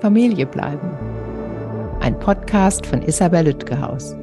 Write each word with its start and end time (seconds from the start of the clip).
Familie 0.00 0.44
bleiben. 0.44 0.90
Ein 2.00 2.18
Podcast 2.20 2.84
von 2.84 3.00
Isabel 3.00 3.46
Lütgehaus. 3.46 4.14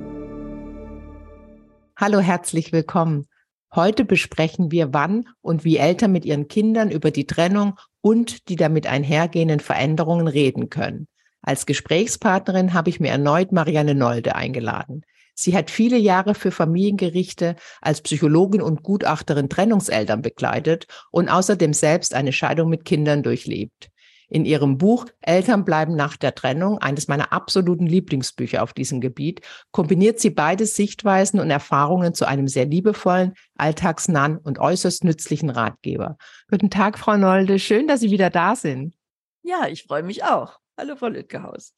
Hallo, 1.97 2.19
herzlich 2.19 2.71
willkommen. 2.71 3.25
Heute 3.73 4.05
besprechen 4.05 4.71
wir, 4.71 4.93
wann 4.93 5.27
und 5.41 5.65
wie 5.65 5.77
Eltern 5.77 6.11
mit 6.11 6.25
ihren 6.25 6.47
Kindern 6.47 6.91
über 6.91 7.09
die 7.09 7.25
Trennung 7.25 7.79
und 8.01 8.49
die 8.49 8.55
damit 8.55 8.85
einhergehenden 8.85 9.59
Veränderungen 9.59 10.27
reden 10.27 10.69
können. 10.69 11.07
Als 11.41 11.65
Gesprächspartnerin 11.65 12.73
habe 12.75 12.91
ich 12.91 12.99
mir 12.99 13.09
erneut 13.09 13.51
Marianne 13.51 13.95
Nolde 13.95 14.35
eingeladen. 14.35 15.01
Sie 15.33 15.57
hat 15.57 15.71
viele 15.71 15.97
Jahre 15.97 16.35
für 16.35 16.51
Familiengerichte 16.51 17.55
als 17.81 18.01
Psychologin 18.01 18.61
und 18.61 18.83
Gutachterin 18.83 19.49
Trennungseltern 19.49 20.21
begleitet 20.21 20.85
und 21.09 21.29
außerdem 21.29 21.73
selbst 21.73 22.13
eine 22.13 22.31
Scheidung 22.31 22.69
mit 22.69 22.85
Kindern 22.85 23.23
durchlebt. 23.23 23.89
In 24.33 24.45
ihrem 24.45 24.79
Buch 24.79 25.05
Eltern 25.21 25.63
bleiben 25.63 25.95
nach 25.95 26.17
der 26.17 26.33
Trennung, 26.33 26.79
eines 26.79 27.07
meiner 27.07 27.31
absoluten 27.31 27.85
Lieblingsbücher 27.85 28.63
auf 28.63 28.73
diesem 28.73 28.99
Gebiet, 28.99 29.41
kombiniert 29.69 30.19
sie 30.19 30.31
beide 30.31 30.65
Sichtweisen 30.65 31.39
und 31.39 31.51
Erfahrungen 31.51 32.15
zu 32.15 32.27
einem 32.27 32.47
sehr 32.47 32.65
liebevollen, 32.65 33.35
alltagsnahen 33.57 34.39
und 34.39 34.57
äußerst 34.57 35.03
nützlichen 35.03 35.51
Ratgeber. 35.51 36.17
Guten 36.49 36.71
Tag, 36.71 36.97
Frau 36.97 37.15
Nolde. 37.15 37.59
Schön, 37.59 37.87
dass 37.87 37.99
Sie 37.99 38.09
wieder 38.09 38.31
da 38.31 38.55
sind. 38.55 38.95
Ja, 39.43 39.67
ich 39.67 39.83
freue 39.83 40.01
mich 40.01 40.23
auch. 40.23 40.57
Hallo, 40.79 40.95
Frau 40.95 41.09
Lütgehaus. 41.09 41.75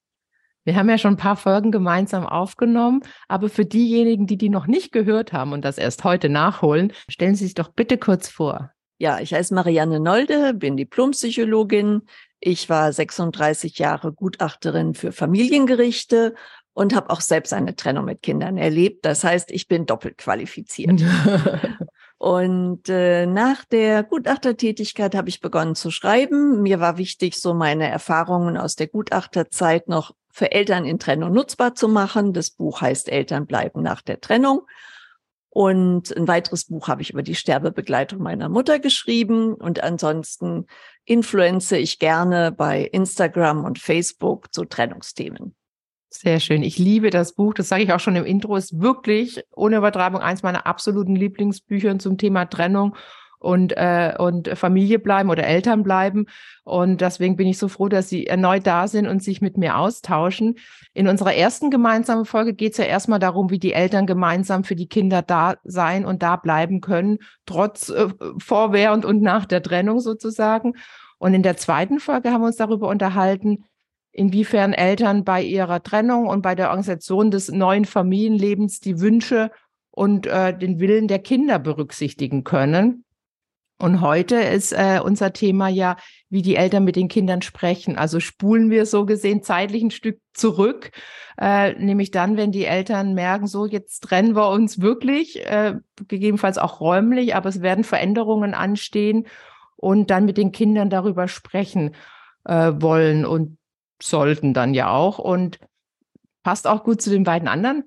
Wir 0.63 0.77
haben 0.77 0.87
ja 0.87 0.97
schon 0.97 1.15
ein 1.15 1.17
paar 1.17 1.35
Folgen 1.35 1.73
gemeinsam 1.73 2.25
aufgenommen, 2.25 3.01
aber 3.27 3.49
für 3.49 3.65
diejenigen, 3.65 4.27
die 4.27 4.37
die 4.37 4.47
noch 4.47 4.65
nicht 4.65 4.93
gehört 4.93 5.33
haben 5.33 5.51
und 5.51 5.65
das 5.65 5.77
erst 5.77 6.05
heute 6.05 6.29
nachholen, 6.29 6.93
stellen 7.09 7.35
Sie 7.35 7.43
sich 7.43 7.55
doch 7.55 7.67
bitte 7.67 7.97
kurz 7.97 8.29
vor. 8.29 8.71
Ja, 8.97 9.19
ich 9.19 9.33
heiße 9.33 9.53
Marianne 9.53 9.99
Nolde, 9.99 10.53
bin 10.53 10.77
Diplompsychologin. 10.77 12.03
Ich 12.47 12.69
war 12.69 12.93
36 12.93 13.79
Jahre 13.79 14.13
Gutachterin 14.13 14.93
für 14.93 15.11
Familiengerichte 15.11 16.35
und 16.73 16.93
habe 16.93 17.09
auch 17.09 17.21
selbst 17.21 17.53
eine 17.53 17.75
Trennung 17.75 18.05
mit 18.05 18.21
Kindern 18.21 18.59
erlebt. 18.59 19.03
Das 19.03 19.23
heißt, 19.23 19.49
ich 19.49 19.67
bin 19.67 19.87
doppelt 19.87 20.19
qualifiziert. 20.19 21.01
und 22.19 22.87
äh, 22.87 23.25
nach 23.25 23.65
der 23.65 24.03
Gutachtertätigkeit 24.03 25.15
habe 25.15 25.27
ich 25.27 25.41
begonnen 25.41 25.73
zu 25.73 25.89
schreiben. 25.89 26.61
Mir 26.61 26.79
war 26.79 26.99
wichtig, 26.99 27.41
so 27.41 27.55
meine 27.55 27.89
Erfahrungen 27.89 28.57
aus 28.57 28.75
der 28.75 28.89
Gutachterzeit 28.89 29.87
noch 29.87 30.13
für 30.29 30.51
Eltern 30.51 30.85
in 30.85 30.99
Trennung 30.99 31.33
nutzbar 31.33 31.73
zu 31.73 31.87
machen. 31.87 32.31
Das 32.31 32.51
Buch 32.51 32.79
heißt 32.79 33.09
Eltern 33.09 33.47
bleiben 33.47 33.81
nach 33.81 34.03
der 34.03 34.21
Trennung. 34.21 34.67
Und 35.55 36.13
ein 36.17 36.27
weiteres 36.27 36.65
Buch 36.65 36.89
habe 36.89 37.01
ich 37.01 37.11
über 37.11 37.23
die 37.23 37.33
Sterbebegleitung 37.33 38.21
meiner 38.21 38.49
Mutter 38.49 38.77
geschrieben. 38.77 39.53
Und 39.53 39.81
ansonsten 39.81 40.65
influenze 41.05 41.77
ich 41.77 41.97
gerne 41.97 42.51
bei 42.51 42.81
Instagram 42.81 43.63
und 43.63 43.79
Facebook 43.79 44.53
zu 44.53 44.65
Trennungsthemen. 44.65 45.55
Sehr 46.09 46.41
schön. 46.41 46.61
Ich 46.61 46.77
liebe 46.77 47.09
das 47.09 47.35
Buch. 47.35 47.53
Das 47.53 47.69
sage 47.69 47.83
ich 47.83 47.93
auch 47.93 48.01
schon 48.01 48.17
im 48.17 48.25
Intro. 48.25 48.57
Ist 48.57 48.81
wirklich 48.81 49.45
ohne 49.55 49.77
Übertreibung 49.77 50.19
eins 50.19 50.43
meiner 50.43 50.67
absoluten 50.67 51.15
Lieblingsbücher 51.15 51.97
zum 51.99 52.17
Thema 52.17 52.43
Trennung 52.47 52.97
und, 53.45 53.73
äh, 53.77 54.15
und 54.17 54.49
Familie 54.57 54.97
bleiben 54.97 55.29
oder 55.29 55.45
Eltern 55.45 55.83
bleiben. 55.83 56.25
Und 56.63 57.01
deswegen 57.01 57.35
bin 57.35 57.47
ich 57.47 57.59
so 57.59 57.67
froh, 57.67 57.87
dass 57.87 58.09
Sie 58.09 58.25
erneut 58.25 58.65
da 58.65 58.87
sind 58.87 59.07
und 59.07 59.21
sich 59.21 59.39
mit 59.39 59.55
mir 59.55 59.77
austauschen. 59.77 60.55
In 60.95 61.07
unserer 61.07 61.35
ersten 61.35 61.69
gemeinsamen 61.69 62.25
Folge 62.25 62.55
geht 62.55 62.71
es 62.71 62.79
ja 62.79 62.85
erstmal 62.85 63.19
darum, 63.19 63.51
wie 63.51 63.59
die 63.59 63.73
Eltern 63.73 64.07
gemeinsam 64.07 64.63
für 64.63 64.75
die 64.75 64.87
Kinder 64.87 65.21
da 65.21 65.55
sein 65.63 66.05
und 66.05 66.23
da 66.23 66.37
bleiben 66.37 66.81
können, 66.81 67.19
trotz 67.45 67.89
äh, 67.89 68.07
vor, 68.39 68.71
und 68.71 69.21
nach 69.21 69.45
der 69.45 69.61
Trennung 69.61 69.99
sozusagen. 69.99 70.73
Und 71.19 71.35
in 71.35 71.43
der 71.43 71.55
zweiten 71.55 71.99
Folge 71.99 72.31
haben 72.31 72.41
wir 72.41 72.47
uns 72.47 72.57
darüber 72.57 72.89
unterhalten, 72.89 73.65
inwiefern 74.11 74.73
Eltern 74.73 75.23
bei 75.23 75.43
ihrer 75.43 75.83
Trennung 75.83 76.25
und 76.27 76.41
bei 76.41 76.55
der 76.55 76.69
Organisation 76.69 77.29
des 77.29 77.51
neuen 77.51 77.85
Familienlebens 77.85 78.79
die 78.79 78.99
Wünsche 78.99 79.51
und 79.91 80.25
äh, 80.25 80.57
den 80.57 80.79
Willen 80.79 81.07
der 81.07 81.19
Kinder 81.19 81.59
berücksichtigen 81.59 82.43
können. 82.43 83.04
Und 83.77 83.99
heute 83.99 84.37
ist 84.37 84.71
äh, 84.71 85.01
unser 85.03 85.33
Thema 85.33 85.67
ja, 85.67 85.97
wie 86.29 86.41
die 86.41 86.55
Eltern 86.55 86.85
mit 86.85 86.95
den 86.95 87.09
Kindern 87.09 87.41
sprechen. 87.41 87.97
Also 87.97 88.21
spulen 88.21 88.69
wir 88.69 88.85
so 88.85 89.05
gesehen 89.05 89.43
zeitlich 89.43 89.83
ein 89.83 89.91
Stück 89.91 90.19
zurück, 90.33 90.91
äh, 91.37 91.73
nämlich 91.73 92.11
dann, 92.11 92.37
wenn 92.37 92.53
die 92.53 92.65
Eltern 92.65 93.13
merken, 93.13 93.47
so 93.47 93.65
jetzt 93.65 93.99
trennen 94.01 94.35
wir 94.35 94.49
uns 94.49 94.79
wirklich, 94.79 95.45
äh, 95.45 95.75
gegebenenfalls 96.07 96.57
auch 96.57 96.79
räumlich, 96.79 97.35
aber 97.35 97.49
es 97.49 97.61
werden 97.61 97.83
Veränderungen 97.83 98.53
anstehen 98.53 99.27
und 99.75 100.09
dann 100.09 100.25
mit 100.25 100.37
den 100.37 100.53
Kindern 100.53 100.89
darüber 100.89 101.27
sprechen 101.27 101.95
äh, 102.45 102.71
wollen 102.75 103.25
und 103.25 103.57
sollten 104.01 104.53
dann 104.53 104.73
ja 104.73 104.91
auch. 104.91 105.19
Und 105.19 105.59
passt 106.43 106.65
auch 106.65 106.83
gut 106.83 107.01
zu 107.01 107.09
den 107.09 107.23
beiden 107.23 107.49
anderen 107.49 107.83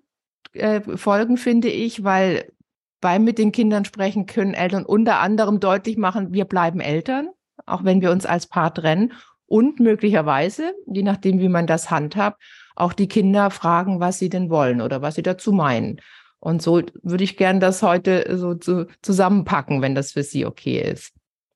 äh, 0.52 0.80
Folgen, 0.96 1.38
finde 1.38 1.68
ich, 1.68 2.04
weil 2.04 2.52
beim 3.00 3.24
mit 3.24 3.38
den 3.38 3.52
Kindern 3.52 3.84
sprechen 3.84 4.26
können 4.26 4.54
Eltern 4.54 4.84
unter 4.84 5.20
anderem 5.20 5.60
deutlich 5.60 5.96
machen, 5.96 6.32
wir 6.32 6.44
bleiben 6.44 6.80
Eltern, 6.80 7.28
auch 7.66 7.84
wenn 7.84 8.00
wir 8.00 8.10
uns 8.10 8.26
als 8.26 8.46
Paar 8.46 8.72
trennen. 8.72 9.12
Und 9.46 9.80
möglicherweise, 9.80 10.74
je 10.86 11.02
nachdem, 11.02 11.40
wie 11.40 11.48
man 11.48 11.66
das 11.66 11.90
handhabt, 11.90 12.42
auch 12.76 12.92
die 12.92 13.08
Kinder 13.08 13.50
fragen, 13.50 13.98
was 13.98 14.18
sie 14.18 14.28
denn 14.28 14.50
wollen 14.50 14.80
oder 14.80 15.00
was 15.00 15.14
sie 15.14 15.22
dazu 15.22 15.52
meinen. 15.52 16.00
Und 16.40 16.62
so 16.62 16.82
würde 17.02 17.24
ich 17.24 17.36
gern 17.36 17.58
das 17.58 17.82
heute 17.82 18.36
so 18.36 18.54
zu, 18.54 18.86
zusammenpacken, 19.02 19.82
wenn 19.82 19.94
das 19.94 20.12
für 20.12 20.22
Sie 20.22 20.46
okay 20.46 20.80
ist. 20.80 21.12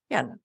Gerne. 0.09 0.41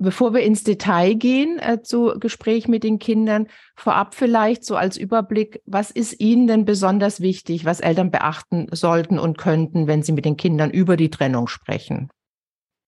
Bevor 0.00 0.32
wir 0.32 0.42
ins 0.42 0.62
Detail 0.62 1.14
gehen 1.14 1.58
äh, 1.58 1.82
zu 1.82 2.14
Gespräch 2.20 2.68
mit 2.68 2.84
den 2.84 3.00
Kindern, 3.00 3.48
vorab 3.74 4.14
vielleicht 4.14 4.64
so 4.64 4.76
als 4.76 4.96
Überblick, 4.96 5.60
was 5.66 5.90
ist 5.90 6.20
Ihnen 6.20 6.46
denn 6.46 6.64
besonders 6.64 7.20
wichtig, 7.20 7.64
was 7.64 7.80
Eltern 7.80 8.12
beachten 8.12 8.68
sollten 8.70 9.18
und 9.18 9.38
könnten, 9.38 9.88
wenn 9.88 10.04
sie 10.04 10.12
mit 10.12 10.24
den 10.24 10.36
Kindern 10.36 10.70
über 10.70 10.96
die 10.96 11.10
Trennung 11.10 11.48
sprechen? 11.48 12.10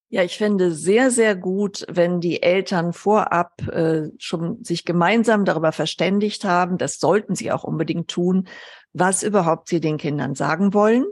Ja, 0.08 0.22
ich 0.22 0.38
finde 0.38 0.72
sehr, 0.72 1.10
sehr 1.10 1.34
gut, 1.34 1.84
wenn 1.88 2.20
die 2.20 2.42
Eltern 2.42 2.92
vorab 2.92 3.60
äh, 3.68 4.08
schon 4.18 4.62
sich 4.62 4.84
gemeinsam 4.84 5.44
darüber 5.44 5.72
verständigt 5.72 6.44
haben, 6.44 6.78
das 6.78 6.98
sollten 6.98 7.34
sie 7.34 7.50
auch 7.50 7.64
unbedingt 7.64 8.08
tun, 8.08 8.46
was 8.92 9.24
überhaupt 9.24 9.68
sie 9.68 9.80
den 9.80 9.98
Kindern 9.98 10.34
sagen 10.36 10.74
wollen 10.74 11.06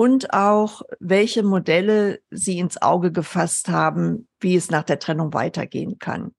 und 0.00 0.32
auch 0.32 0.80
welche 0.98 1.42
Modelle 1.42 2.20
Sie 2.30 2.58
ins 2.58 2.80
Auge 2.80 3.12
gefasst 3.12 3.68
haben, 3.68 4.28
wie 4.40 4.56
es 4.56 4.70
nach 4.70 4.84
der 4.84 4.98
Trennung 4.98 5.34
weitergehen 5.34 5.98
kann. 5.98 6.34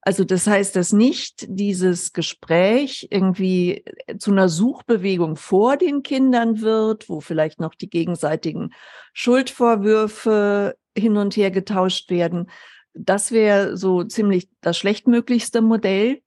Also 0.00 0.22
das 0.22 0.46
heißt, 0.46 0.76
dass 0.76 0.92
nicht 0.92 1.44
dieses 1.48 2.12
Gespräch 2.12 3.08
irgendwie 3.10 3.84
zu 4.20 4.30
einer 4.30 4.48
Suchbewegung 4.48 5.34
vor 5.34 5.76
den 5.76 6.04
Kindern 6.04 6.60
wird, 6.60 7.08
wo 7.08 7.20
vielleicht 7.20 7.58
noch 7.58 7.74
die 7.74 7.90
gegenseitigen 7.90 8.72
Schuldvorwürfe 9.12 10.76
hin 10.96 11.16
und 11.16 11.36
her 11.36 11.50
getauscht 11.50 12.10
werden. 12.10 12.48
Das 12.94 13.32
wäre 13.32 13.76
so 13.76 14.04
ziemlich 14.04 14.48
das 14.60 14.78
schlechtmöglichste 14.78 15.62
Modell. 15.62 16.22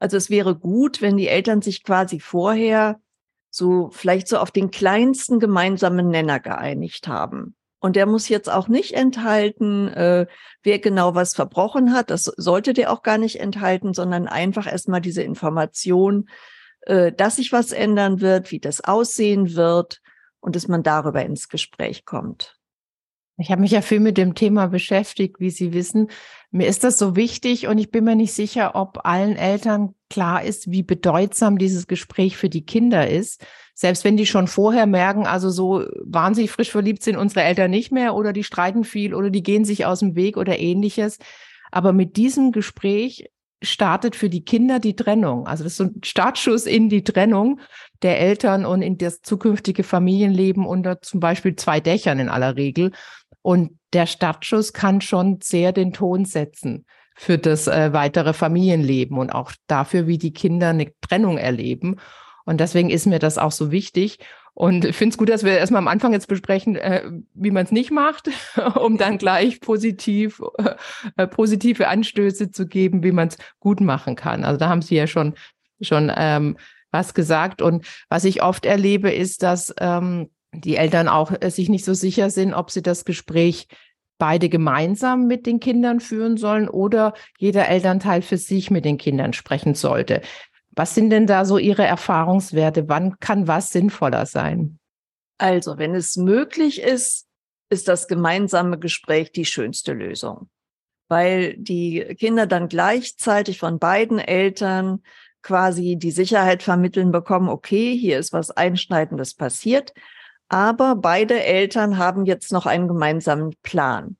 Also 0.00 0.16
es 0.16 0.30
wäre 0.30 0.56
gut, 0.56 1.00
wenn 1.00 1.16
die 1.16 1.28
Eltern 1.28 1.62
sich 1.62 1.84
quasi 1.84 2.18
vorher 2.18 3.00
so 3.54 3.88
vielleicht 3.92 4.26
so 4.26 4.38
auf 4.38 4.50
den 4.50 4.72
kleinsten 4.72 5.38
gemeinsamen 5.38 6.08
Nenner 6.08 6.40
geeinigt 6.40 7.06
haben. 7.06 7.54
Und 7.78 7.96
der 7.96 8.06
muss 8.06 8.28
jetzt 8.28 8.50
auch 8.50 8.66
nicht 8.66 8.94
enthalten, 8.94 9.88
äh, 9.88 10.26
wer 10.62 10.78
genau 10.80 11.14
was 11.14 11.34
verbrochen 11.34 11.92
hat. 11.92 12.10
Das 12.10 12.24
sollte 12.24 12.72
der 12.72 12.92
auch 12.92 13.02
gar 13.02 13.18
nicht 13.18 13.38
enthalten, 13.38 13.94
sondern 13.94 14.26
einfach 14.26 14.66
erstmal 14.66 15.00
diese 15.00 15.22
Information, 15.22 16.28
äh, 16.80 17.12
dass 17.12 17.36
sich 17.36 17.52
was 17.52 17.70
ändern 17.70 18.20
wird, 18.20 18.50
wie 18.50 18.58
das 18.58 18.82
aussehen 18.82 19.54
wird 19.54 20.00
und 20.40 20.56
dass 20.56 20.66
man 20.66 20.82
darüber 20.82 21.24
ins 21.24 21.48
Gespräch 21.48 22.04
kommt. 22.04 22.58
Ich 23.36 23.50
habe 23.50 23.60
mich 23.60 23.72
ja 23.72 23.82
viel 23.82 24.00
mit 24.00 24.16
dem 24.16 24.34
Thema 24.34 24.66
beschäftigt, 24.66 25.38
wie 25.38 25.50
Sie 25.50 25.72
wissen. 25.72 26.08
Mir 26.50 26.66
ist 26.66 26.84
das 26.84 26.98
so 26.98 27.14
wichtig 27.14 27.68
und 27.68 27.78
ich 27.78 27.90
bin 27.90 28.04
mir 28.04 28.16
nicht 28.16 28.32
sicher, 28.32 28.74
ob 28.74 29.04
allen 29.04 29.36
Eltern 29.36 29.94
klar 30.14 30.44
ist, 30.44 30.70
wie 30.70 30.84
bedeutsam 30.84 31.58
dieses 31.58 31.88
Gespräch 31.88 32.36
für 32.36 32.48
die 32.48 32.64
Kinder 32.64 33.10
ist. 33.10 33.44
Selbst 33.74 34.04
wenn 34.04 34.16
die 34.16 34.26
schon 34.26 34.46
vorher 34.46 34.86
merken, 34.86 35.26
also 35.26 35.50
so 35.50 35.84
wahnsinnig 36.04 36.52
frisch 36.52 36.70
verliebt 36.70 37.02
sind 37.02 37.16
unsere 37.16 37.42
Eltern 37.42 37.72
nicht 37.72 37.90
mehr 37.90 38.14
oder 38.14 38.32
die 38.32 38.44
streiten 38.44 38.84
viel 38.84 39.12
oder 39.12 39.30
die 39.30 39.42
gehen 39.42 39.64
sich 39.64 39.86
aus 39.86 39.98
dem 39.98 40.14
Weg 40.14 40.36
oder 40.36 40.60
ähnliches. 40.60 41.18
Aber 41.72 41.92
mit 41.92 42.16
diesem 42.16 42.52
Gespräch 42.52 43.28
startet 43.60 44.14
für 44.14 44.30
die 44.30 44.44
Kinder 44.44 44.78
die 44.78 44.94
Trennung. 44.94 45.48
Also 45.48 45.64
das 45.64 45.72
ist 45.72 45.78
so 45.78 45.84
ein 45.84 46.00
Startschuss 46.04 46.66
in 46.66 46.88
die 46.88 47.02
Trennung 47.02 47.58
der 48.02 48.20
Eltern 48.20 48.64
und 48.66 48.82
in 48.82 48.96
das 48.96 49.20
zukünftige 49.20 49.82
Familienleben 49.82 50.64
unter 50.64 51.02
zum 51.02 51.18
Beispiel 51.18 51.56
zwei 51.56 51.80
Dächern 51.80 52.20
in 52.20 52.28
aller 52.28 52.54
Regel. 52.54 52.92
Und 53.42 53.80
der 53.92 54.06
Startschuss 54.06 54.72
kann 54.72 55.00
schon 55.00 55.40
sehr 55.42 55.72
den 55.72 55.92
Ton 55.92 56.24
setzen 56.24 56.86
für 57.14 57.38
das 57.38 57.68
äh, 57.68 57.92
weitere 57.92 58.32
Familienleben 58.32 59.18
und 59.18 59.30
auch 59.30 59.52
dafür, 59.66 60.06
wie 60.06 60.18
die 60.18 60.32
Kinder 60.32 60.70
eine 60.70 60.92
Trennung 61.00 61.38
erleben. 61.38 61.96
Und 62.44 62.60
deswegen 62.60 62.90
ist 62.90 63.06
mir 63.06 63.18
das 63.18 63.38
auch 63.38 63.52
so 63.52 63.70
wichtig. 63.70 64.18
Und 64.52 64.84
ich 64.84 64.94
finde 64.94 65.14
es 65.14 65.18
gut, 65.18 65.28
dass 65.28 65.42
wir 65.42 65.58
erstmal 65.58 65.80
am 65.80 65.88
Anfang 65.88 66.12
jetzt 66.12 66.28
besprechen, 66.28 66.76
äh, 66.76 67.02
wie 67.34 67.50
man 67.50 67.64
es 67.64 67.72
nicht 67.72 67.90
macht, 67.90 68.30
um 68.76 68.98
dann 68.98 69.18
gleich 69.18 69.60
positiv, 69.60 70.40
äh, 71.16 71.26
positive 71.26 71.88
Anstöße 71.88 72.50
zu 72.50 72.66
geben, 72.66 73.02
wie 73.02 73.12
man 73.12 73.28
es 73.28 73.38
gut 73.58 73.80
machen 73.80 74.14
kann. 74.14 74.44
Also 74.44 74.58
da 74.58 74.68
haben 74.68 74.82
Sie 74.82 74.94
ja 74.94 75.06
schon, 75.06 75.34
schon 75.80 76.12
ähm, 76.14 76.56
was 76.92 77.14
gesagt. 77.14 77.62
Und 77.62 77.86
was 78.08 78.24
ich 78.24 78.42
oft 78.42 78.64
erlebe, 78.64 79.10
ist, 79.10 79.42
dass 79.42 79.74
ähm, 79.80 80.30
die 80.52 80.76
Eltern 80.76 81.08
auch 81.08 81.32
äh, 81.40 81.50
sich 81.50 81.68
nicht 81.68 81.84
so 81.84 81.94
sicher 81.94 82.30
sind, 82.30 82.54
ob 82.54 82.70
sie 82.70 82.82
das 82.82 83.04
Gespräch 83.04 83.66
beide 84.18 84.48
gemeinsam 84.48 85.26
mit 85.26 85.46
den 85.46 85.60
Kindern 85.60 86.00
führen 86.00 86.36
sollen 86.36 86.68
oder 86.68 87.14
jeder 87.38 87.68
Elternteil 87.68 88.22
für 88.22 88.36
sich 88.36 88.70
mit 88.70 88.84
den 88.84 88.98
Kindern 88.98 89.32
sprechen 89.32 89.74
sollte. 89.74 90.22
Was 90.76 90.94
sind 90.94 91.10
denn 91.10 91.26
da 91.26 91.44
so 91.44 91.58
Ihre 91.58 91.84
Erfahrungswerte? 91.84 92.88
Wann 92.88 93.18
kann 93.20 93.46
was 93.46 93.70
sinnvoller 93.70 94.26
sein? 94.26 94.78
Also, 95.38 95.78
wenn 95.78 95.94
es 95.94 96.16
möglich 96.16 96.80
ist, 96.80 97.26
ist 97.70 97.88
das 97.88 98.08
gemeinsame 98.08 98.78
Gespräch 98.78 99.32
die 99.32 99.44
schönste 99.44 99.92
Lösung, 99.92 100.48
weil 101.08 101.56
die 101.56 102.00
Kinder 102.18 102.46
dann 102.46 102.68
gleichzeitig 102.68 103.58
von 103.58 103.78
beiden 103.78 104.18
Eltern 104.18 105.02
quasi 105.42 105.96
die 105.96 106.10
Sicherheit 106.10 106.62
vermitteln 106.62 107.12
bekommen, 107.12 107.48
okay, 107.48 107.96
hier 107.96 108.18
ist 108.18 108.32
was 108.32 108.50
Einschneidendes 108.50 109.34
passiert, 109.34 109.92
aber 110.48 110.96
beide 110.96 111.42
Eltern 111.42 111.98
haben 111.98 112.26
jetzt 112.26 112.52
noch 112.52 112.66
einen 112.66 112.88
gemeinsamen 112.88 113.54
Plan. 113.62 114.16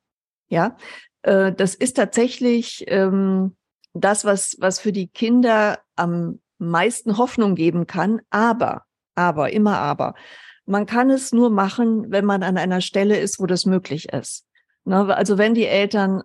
Ja, 0.49 0.77
äh, 1.23 1.53
das 1.53 1.75
ist 1.75 1.95
tatsächlich 1.95 2.85
ähm, 2.89 3.57
das, 3.93 4.25
was, 4.25 4.57
was 4.61 4.81
für 4.81 4.93
die 4.93 5.09
Kinder 5.09 5.79
am 5.97 6.41
meisten 6.59 7.19
Hoffnung 7.19 7.55
geben 7.55 7.87
kann. 7.87 8.21
Aber, 8.31 8.85
aber, 9.15 9.53
immer 9.53 9.79
aber. 9.79 10.15
Man 10.67 10.87
kann 10.87 11.11
es 11.11 11.33
nur 11.33 11.51
machen, 11.51 12.11
wenn 12.11 12.25
man 12.25 12.43
an 12.43 12.57
einer 12.57 12.81
Stelle 12.81 13.19
ist, 13.19 13.39
wo 13.39 13.47
das 13.47 13.67
möglich 13.67 14.13
ist. 14.13 14.47
Ne, 14.87 15.17
also 15.17 15.39
wenn 15.39 15.55
die 15.55 15.67
Eltern 15.67 16.23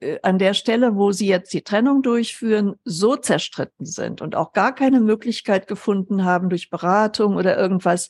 äh, 0.00 0.18
an 0.22 0.38
der 0.38 0.54
Stelle, 0.54 0.96
wo 0.96 1.12
sie 1.12 1.26
jetzt 1.26 1.52
die 1.52 1.60
Trennung 1.60 2.02
durchführen, 2.02 2.76
so 2.84 3.16
zerstritten 3.16 3.84
sind 3.84 4.22
und 4.22 4.34
auch 4.34 4.54
gar 4.54 4.74
keine 4.74 5.00
Möglichkeit 5.00 5.66
gefunden 5.66 6.24
haben, 6.24 6.48
durch 6.48 6.70
Beratung 6.70 7.36
oder 7.36 7.58
irgendwas 7.58 8.08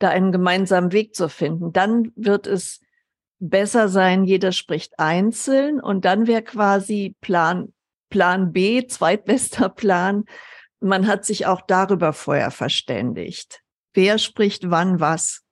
da 0.00 0.08
einen 0.08 0.32
gemeinsamen 0.32 0.92
Weg 0.92 1.14
zu 1.14 1.28
finden, 1.28 1.72
dann 1.72 2.12
wird 2.16 2.46
es 2.46 2.80
besser 3.38 3.88
sein, 3.88 4.24
jeder 4.24 4.52
spricht 4.52 4.98
einzeln 4.98 5.80
und 5.80 6.04
dann 6.04 6.26
wäre 6.26 6.42
quasi 6.42 7.16
Plan, 7.20 7.72
Plan 8.10 8.52
B, 8.52 8.86
zweitbester 8.86 9.68
Plan, 9.68 10.24
man 10.80 11.06
hat 11.06 11.24
sich 11.24 11.46
auch 11.46 11.60
darüber 11.60 12.12
vorher 12.12 12.50
verständigt. 12.50 13.62
Wer 13.92 14.18
spricht 14.18 14.70
wann 14.70 15.00
was? 15.00 15.42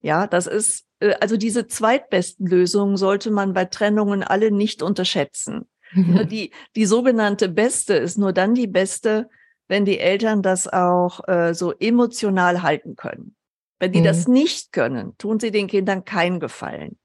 Ja, 0.00 0.26
das 0.26 0.46
ist, 0.46 0.84
äh, 1.00 1.14
also 1.20 1.36
diese 1.36 1.66
zweitbesten 1.66 2.46
Lösungen 2.46 2.96
sollte 2.96 3.30
man 3.30 3.52
bei 3.52 3.64
Trennungen 3.64 4.22
alle 4.22 4.50
nicht 4.50 4.82
unterschätzen. 4.82 5.68
Mhm. 5.92 6.28
Die, 6.28 6.50
die 6.76 6.86
sogenannte 6.86 7.48
beste 7.48 7.94
ist 7.94 8.18
nur 8.18 8.32
dann 8.32 8.54
die 8.54 8.66
beste, 8.66 9.28
wenn 9.68 9.84
die 9.84 9.98
Eltern 9.98 10.42
das 10.42 10.68
auch 10.68 11.26
äh, 11.28 11.54
so 11.54 11.72
emotional 11.72 12.62
halten 12.62 12.96
können. 12.96 13.36
Wenn 13.78 13.92
die 13.92 14.00
mhm. 14.00 14.04
das 14.04 14.28
nicht 14.28 14.72
können, 14.72 15.16
tun 15.18 15.40
sie 15.40 15.50
den 15.50 15.66
Kindern 15.66 16.04
keinen 16.04 16.40
Gefallen. 16.40 16.96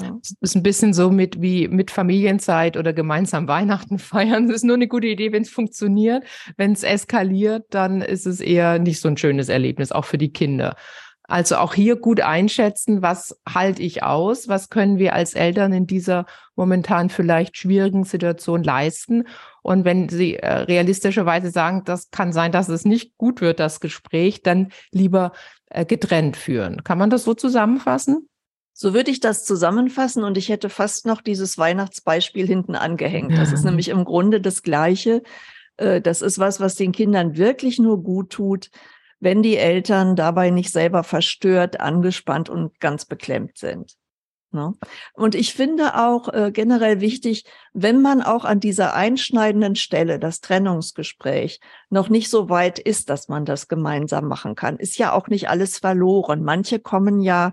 Ja. 0.00 0.18
Ist 0.40 0.56
ein 0.56 0.64
bisschen 0.64 0.92
so 0.92 1.10
mit 1.10 1.40
wie 1.40 1.68
mit 1.68 1.92
Familienzeit 1.92 2.76
oder 2.76 2.92
gemeinsam 2.92 3.46
Weihnachten 3.46 3.98
feiern. 4.00 4.48
Das 4.48 4.56
ist 4.56 4.64
nur 4.64 4.76
eine 4.76 4.88
gute 4.88 5.06
Idee, 5.06 5.32
wenn 5.32 5.42
es 5.42 5.50
funktioniert. 5.50 6.24
Wenn 6.56 6.72
es 6.72 6.82
eskaliert, 6.82 7.66
dann 7.70 8.02
ist 8.02 8.26
es 8.26 8.40
eher 8.40 8.78
nicht 8.78 9.00
so 9.00 9.08
ein 9.08 9.16
schönes 9.16 9.48
Erlebnis, 9.48 9.92
auch 9.92 10.04
für 10.04 10.18
die 10.18 10.32
Kinder. 10.32 10.76
Also 11.26 11.56
auch 11.56 11.72
hier 11.72 11.96
gut 11.96 12.20
einschätzen, 12.20 13.00
was 13.00 13.40
halte 13.48 13.82
ich 13.82 14.02
aus, 14.02 14.46
was 14.46 14.68
können 14.68 14.98
wir 14.98 15.14
als 15.14 15.32
Eltern 15.32 15.72
in 15.72 15.86
dieser 15.86 16.26
momentan 16.54 17.08
vielleicht 17.08 17.56
schwierigen 17.56 18.04
Situation 18.04 18.62
leisten. 18.62 19.24
Und 19.62 19.86
wenn 19.86 20.10
Sie 20.10 20.36
äh, 20.36 20.52
realistischerweise 20.52 21.50
sagen, 21.50 21.82
das 21.86 22.10
kann 22.10 22.34
sein, 22.34 22.52
dass 22.52 22.68
es 22.68 22.84
nicht 22.84 23.16
gut 23.16 23.40
wird, 23.40 23.58
das 23.58 23.80
Gespräch, 23.80 24.42
dann 24.42 24.68
lieber 24.90 25.32
getrennt 25.82 26.36
führen. 26.36 26.84
Kann 26.84 26.98
man 26.98 27.10
das 27.10 27.24
so 27.24 27.34
zusammenfassen? 27.34 28.28
So 28.72 28.92
würde 28.92 29.10
ich 29.10 29.20
das 29.20 29.44
zusammenfassen 29.44 30.24
und 30.24 30.36
ich 30.36 30.48
hätte 30.48 30.68
fast 30.68 31.06
noch 31.06 31.20
dieses 31.20 31.58
Weihnachtsbeispiel 31.58 32.46
hinten 32.46 32.74
angehängt. 32.74 33.36
Das 33.38 33.52
ist 33.52 33.64
nämlich 33.64 33.88
im 33.88 34.04
Grunde 34.04 34.40
das 34.40 34.62
Gleiche. 34.62 35.22
Äh, 35.76 36.00
das 36.00 36.22
ist 36.22 36.38
was, 36.38 36.60
was 36.60 36.74
den 36.74 36.92
Kindern 36.92 37.36
wirklich 37.36 37.78
nur 37.78 38.02
gut 38.02 38.30
tut, 38.30 38.70
wenn 39.20 39.42
die 39.42 39.56
Eltern 39.56 40.16
dabei 40.16 40.50
nicht 40.50 40.70
selber 40.70 41.04
verstört, 41.04 41.80
angespannt 41.80 42.48
und 42.48 42.80
ganz 42.80 43.04
beklemmt 43.04 43.58
sind. 43.58 43.94
Ne? 44.54 44.72
Und 45.12 45.34
ich 45.34 45.52
finde 45.52 45.96
auch 45.96 46.32
äh, 46.32 46.52
generell 46.52 47.00
wichtig, 47.00 47.44
wenn 47.72 48.00
man 48.00 48.22
auch 48.22 48.44
an 48.44 48.60
dieser 48.60 48.94
einschneidenden 48.94 49.74
Stelle, 49.74 50.20
das 50.20 50.40
Trennungsgespräch, 50.40 51.60
noch 51.90 52.08
nicht 52.08 52.30
so 52.30 52.48
weit 52.48 52.78
ist, 52.78 53.10
dass 53.10 53.28
man 53.28 53.44
das 53.44 53.66
gemeinsam 53.66 54.28
machen 54.28 54.54
kann, 54.54 54.76
ist 54.76 54.96
ja 54.96 55.12
auch 55.12 55.26
nicht 55.26 55.50
alles 55.50 55.78
verloren. 55.78 56.44
Manche 56.44 56.78
kommen 56.78 57.20
ja 57.20 57.52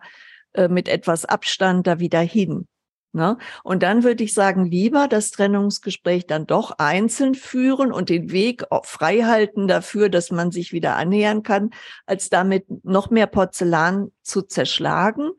äh, 0.53 0.67
mit 0.67 0.87
etwas 0.87 1.25
Abstand 1.25 1.87
da 1.87 1.99
wieder 1.99 2.21
hin. 2.21 2.67
Ne? 3.13 3.37
Und 3.63 3.81
dann 3.83 4.03
würde 4.03 4.23
ich 4.23 4.33
sagen, 4.35 4.65
lieber 4.65 5.07
das 5.07 5.31
Trennungsgespräch 5.31 6.27
dann 6.27 6.45
doch 6.45 6.77
einzeln 6.77 7.33
führen 7.33 7.91
und 7.91 8.09
den 8.09 8.31
Weg 8.31 8.63
frei 8.83 9.23
halten 9.23 9.67
dafür, 9.67 10.07
dass 10.07 10.29
man 10.29 10.51
sich 10.51 10.71
wieder 10.71 10.95
annähern 10.95 11.41
kann, 11.41 11.71
als 12.05 12.29
damit 12.29 12.65
noch 12.85 13.09
mehr 13.09 13.27
Porzellan 13.27 14.11
zu 14.21 14.43
zerschlagen, 14.43 15.31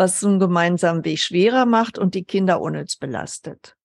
was 0.00 0.18
so 0.18 0.28
einen 0.28 0.40
gemeinsamen 0.40 1.04
Weg 1.04 1.18
schwerer 1.18 1.66
macht 1.66 1.98
und 1.98 2.14
die 2.14 2.24
Kinder 2.24 2.62
unnütz 2.62 2.96
belastet. 2.96 3.76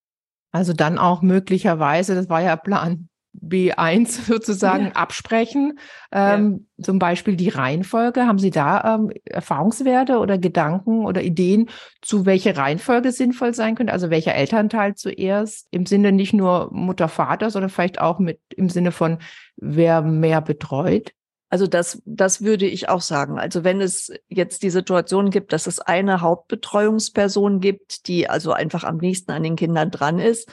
Also 0.52 0.72
dann 0.72 0.98
auch 0.98 1.22
möglicherweise, 1.22 2.16
das 2.16 2.30
war 2.30 2.42
ja 2.42 2.56
Plan 2.56 3.10
B1 3.38 4.22
sozusagen 4.26 4.86
ja. 4.86 4.92
absprechen. 4.94 5.78
Ähm, 6.14 6.68
ja. 6.78 6.86
Zum 6.86 7.00
Beispiel 7.00 7.36
die 7.36 7.50
Reihenfolge. 7.50 8.26
Haben 8.26 8.40
Sie 8.40 8.50
da 8.50 8.96
ähm, 8.96 9.12
Erfahrungswerte 9.26 10.20
oder 10.20 10.38
Gedanken 10.38 11.06
oder 11.06 11.22
Ideen 11.22 11.70
zu 12.02 12.26
welche 12.26 12.56
Reihenfolge 12.56 13.12
sinnvoll 13.12 13.54
sein 13.54 13.76
könnte? 13.76 13.92
Also 13.92 14.10
welcher 14.10 14.36
Elternteil 14.36 14.96
zuerst 14.96 15.68
im 15.72 15.86
Sinne 15.86 16.14
nicht 16.14 16.32
nur 16.32 16.70
Mutter, 16.72 17.10
Vater, 17.10 17.50
sondern 17.50 17.70
vielleicht 17.70 18.00
auch 18.00 18.20
mit 18.20 18.40
im 18.56 18.70
Sinne 18.70 18.94
von 18.94 19.18
wer 19.58 20.02
mehr 20.02 20.40
betreut? 20.40 21.12
Also 21.50 21.68
das, 21.68 22.02
das 22.06 22.42
würde 22.42 22.66
ich 22.66 22.90
auch 22.90 23.02
sagen. 23.02 23.40
Also 23.40 23.64
wenn 23.64 23.80
es 23.80 24.12
jetzt 24.28 24.64
die 24.64 24.70
Situation 24.70 25.30
gibt, 25.30 25.54
dass 25.54 25.68
es 25.68 25.80
eine 25.80 26.22
Hauptbetreuungsperson 26.22 27.60
gibt, 27.60 28.08
die 28.08 28.30
also 28.30 28.52
einfach 28.52 28.84
am 28.84 28.98
nächsten 28.98 29.32
an 29.32 29.44
den 29.44 29.56
Kindern 29.56 29.92
dran 29.92 30.20
ist, 30.20 30.50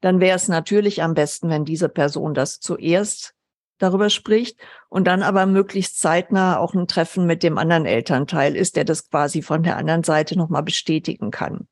dann 0.00 0.20
wäre 0.20 0.36
es 0.36 0.48
natürlich 0.48 1.02
am 1.02 1.14
besten, 1.14 1.50
wenn 1.50 1.64
diese 1.64 1.88
Person 1.88 2.34
das 2.34 2.60
zuerst 2.60 3.34
darüber 3.78 4.10
spricht 4.10 4.58
und 4.88 5.06
dann 5.06 5.22
aber 5.22 5.46
möglichst 5.46 6.00
zeitnah 6.00 6.58
auch 6.58 6.74
ein 6.74 6.88
Treffen 6.88 7.26
mit 7.26 7.42
dem 7.42 7.58
anderen 7.58 7.86
Elternteil 7.86 8.56
ist, 8.56 8.76
der 8.76 8.84
das 8.84 9.08
quasi 9.08 9.42
von 9.42 9.62
der 9.62 9.76
anderen 9.76 10.04
Seite 10.04 10.36
nochmal 10.36 10.62
bestätigen 10.62 11.30
kann. 11.30 11.68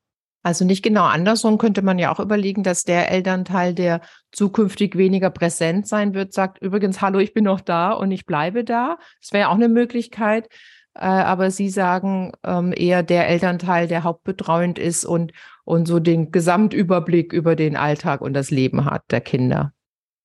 Also 0.47 0.65
nicht 0.65 0.85
genau 0.85 1.03
andersrum 1.03 1.59
könnte 1.59 1.83
man 1.83 1.99
ja 1.99 2.15
auch 2.15 2.21
überlegen, 2.21 2.63
dass 2.63 2.85
der 2.85 3.11
Elternteil, 3.11 3.75
der 3.75 4.01
zukünftig 4.31 4.97
weniger 4.97 5.29
präsent 5.29 5.89
sein 5.89 6.15
wird, 6.15 6.33
sagt, 6.33 6.63
übrigens, 6.63 7.01
hallo, 7.01 7.19
ich 7.19 7.35
bin 7.35 7.43
noch 7.43 7.61
da 7.61 7.91
und 7.91 8.13
ich 8.13 8.27
bleibe 8.27 8.63
da. 8.63 8.97
Das 9.21 9.33
wäre 9.33 9.41
ja 9.41 9.49
auch 9.49 9.57
eine 9.57 9.69
Möglichkeit. 9.69 10.49
Äh, 10.95 11.01
aber 11.01 11.51
Sie 11.51 11.69
sagen 11.69 12.31
ähm, 12.45 12.73
eher 12.77 13.03
der 13.03 13.27
Elternteil, 13.27 13.89
der 13.89 14.05
hauptbetreuend 14.05 14.79
ist 14.79 15.05
und, 15.05 15.33
und 15.65 15.89
so 15.89 15.99
den 15.99 16.31
Gesamtüberblick 16.31 17.33
über 17.33 17.57
den 17.57 17.75
Alltag 17.75 18.21
und 18.21 18.33
das 18.33 18.53
Leben 18.53 18.85
hat 18.85 19.03
der 19.11 19.23
Kinder. 19.23 19.73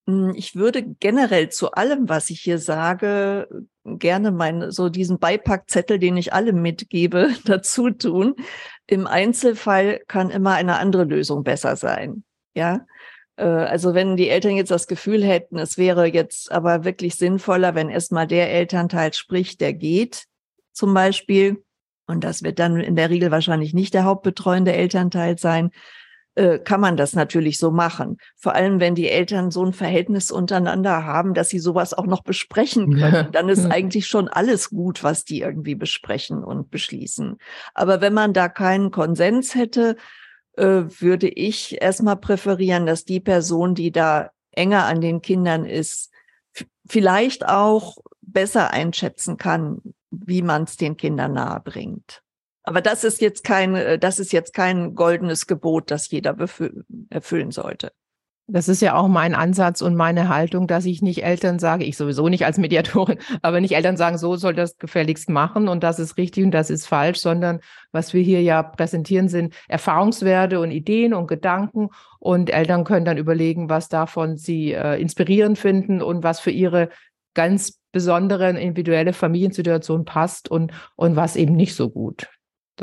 Hm, 0.08 0.34
ich 0.36 0.56
würde 0.56 0.82
generell 0.82 1.48
zu 1.48 1.72
allem, 1.72 2.08
was 2.08 2.30
ich 2.30 2.40
hier 2.40 2.58
sage, 2.58 3.48
gerne 3.84 4.32
meinen, 4.32 4.70
so 4.70 4.88
diesen 4.88 5.18
Beipackzettel, 5.18 5.98
den 5.98 6.16
ich 6.16 6.32
allem 6.32 6.60
mitgebe, 6.60 7.30
dazu 7.44 7.90
tun. 7.90 8.34
Im 8.86 9.06
Einzelfall 9.06 10.00
kann 10.08 10.30
immer 10.30 10.54
eine 10.54 10.78
andere 10.78 11.04
Lösung 11.04 11.44
besser 11.44 11.76
sein. 11.76 12.24
Ja. 12.54 12.86
Äh, 13.36 13.44
also 13.44 13.94
wenn 13.94 14.16
die 14.16 14.28
Eltern 14.28 14.56
jetzt 14.56 14.70
das 14.70 14.86
Gefühl 14.86 15.24
hätten, 15.24 15.58
es 15.58 15.78
wäre 15.78 16.06
jetzt 16.06 16.50
aber 16.52 16.84
wirklich 16.84 17.14
sinnvoller, 17.14 17.74
wenn 17.74 17.88
erstmal 17.88 18.26
der 18.26 18.50
Elternteil 18.52 19.12
spricht, 19.12 19.60
der 19.60 19.72
geht, 19.72 20.24
zum 20.72 20.94
Beispiel, 20.94 21.62
und 22.06 22.24
das 22.24 22.42
wird 22.42 22.58
dann 22.58 22.80
in 22.80 22.96
der 22.96 23.10
Regel 23.10 23.30
wahrscheinlich 23.30 23.74
nicht 23.74 23.94
der 23.94 24.04
hauptbetreuende 24.04 24.72
Elternteil 24.72 25.38
sein, 25.38 25.70
äh, 26.34 26.58
kann 26.58 26.80
man 26.80 26.96
das 26.96 27.14
natürlich 27.14 27.58
so 27.58 27.70
machen. 27.70 28.16
Vor 28.36 28.54
allem, 28.54 28.80
wenn 28.80 28.94
die 28.94 29.08
Eltern 29.08 29.50
so 29.50 29.64
ein 29.64 29.72
Verhältnis 29.72 30.30
untereinander 30.30 31.04
haben, 31.04 31.34
dass 31.34 31.50
sie 31.50 31.58
sowas 31.58 31.92
auch 31.92 32.06
noch 32.06 32.22
besprechen 32.22 32.98
können, 32.98 33.32
dann 33.32 33.48
ist 33.48 33.66
eigentlich 33.66 34.06
schon 34.06 34.28
alles 34.28 34.70
gut, 34.70 35.04
was 35.04 35.24
die 35.24 35.40
irgendwie 35.40 35.74
besprechen 35.74 36.42
und 36.42 36.70
beschließen. 36.70 37.36
Aber 37.74 38.00
wenn 38.00 38.14
man 38.14 38.32
da 38.32 38.48
keinen 38.48 38.90
Konsens 38.90 39.54
hätte, 39.54 39.96
äh, 40.56 40.82
würde 40.98 41.28
ich 41.28 41.80
erstmal 41.82 42.16
präferieren, 42.16 42.86
dass 42.86 43.04
die 43.04 43.20
Person, 43.20 43.74
die 43.74 43.92
da 43.92 44.30
enger 44.52 44.84
an 44.84 45.00
den 45.00 45.22
Kindern 45.22 45.64
ist, 45.64 46.10
vielleicht 46.86 47.46
auch 47.46 47.98
besser 48.20 48.70
einschätzen 48.70 49.36
kann, 49.36 49.80
wie 50.10 50.42
man 50.42 50.64
es 50.64 50.76
den 50.76 50.96
Kindern 50.96 51.34
nahe 51.34 51.60
bringt. 51.60 52.22
Aber 52.64 52.80
das 52.80 53.04
ist 53.04 53.20
jetzt 53.20 53.44
kein, 53.44 53.74
äh, 53.74 53.98
das 53.98 54.18
ist 54.18 54.32
jetzt 54.32 54.54
kein 54.54 54.94
goldenes 54.94 55.46
Gebot, 55.46 55.90
das 55.90 56.10
jeder 56.10 56.36
erfüllen 57.10 57.50
sollte. 57.50 57.92
Das 58.48 58.68
ist 58.68 58.82
ja 58.82 58.94
auch 58.96 59.06
mein 59.06 59.34
Ansatz 59.34 59.82
und 59.82 59.94
meine 59.94 60.28
Haltung, 60.28 60.66
dass 60.66 60.84
ich 60.84 61.00
nicht 61.00 61.22
Eltern 61.24 61.60
sage, 61.60 61.84
ich 61.84 61.96
sowieso 61.96 62.28
nicht 62.28 62.44
als 62.44 62.58
Mediatorin, 62.58 63.18
aber 63.42 63.60
nicht 63.60 63.74
Eltern 63.74 63.96
sagen, 63.96 64.18
so 64.18 64.36
soll 64.36 64.52
das 64.52 64.78
gefälligst 64.78 65.30
machen 65.30 65.68
und 65.68 65.82
das 65.82 65.98
ist 66.00 66.16
richtig 66.16 66.44
und 66.44 66.50
das 66.50 66.68
ist 66.68 66.86
falsch, 66.86 67.20
sondern 67.20 67.60
was 67.92 68.12
wir 68.12 68.22
hier 68.22 68.42
ja 68.42 68.62
präsentieren, 68.62 69.28
sind 69.28 69.54
Erfahrungswerte 69.68 70.58
und 70.58 70.72
Ideen 70.72 71.14
und 71.14 71.28
Gedanken 71.28 71.90
und 72.18 72.50
Eltern 72.50 72.84
können 72.84 73.04
dann 73.06 73.16
überlegen, 73.16 73.70
was 73.70 73.88
davon 73.88 74.36
sie 74.36 74.72
äh, 74.72 75.00
inspirierend 75.00 75.56
finden 75.56 76.02
und 76.02 76.24
was 76.24 76.40
für 76.40 76.50
ihre 76.50 76.88
ganz 77.34 77.80
besondere 77.92 78.50
individuelle 78.50 79.12
Familiensituation 79.12 80.04
passt 80.04 80.50
und, 80.50 80.72
und 80.96 81.14
was 81.14 81.36
eben 81.36 81.54
nicht 81.54 81.74
so 81.74 81.90
gut. 81.90 82.28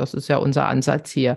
Das 0.00 0.14
ist 0.14 0.28
ja 0.28 0.38
unser 0.38 0.66
Ansatz 0.66 1.10
hier. 1.10 1.36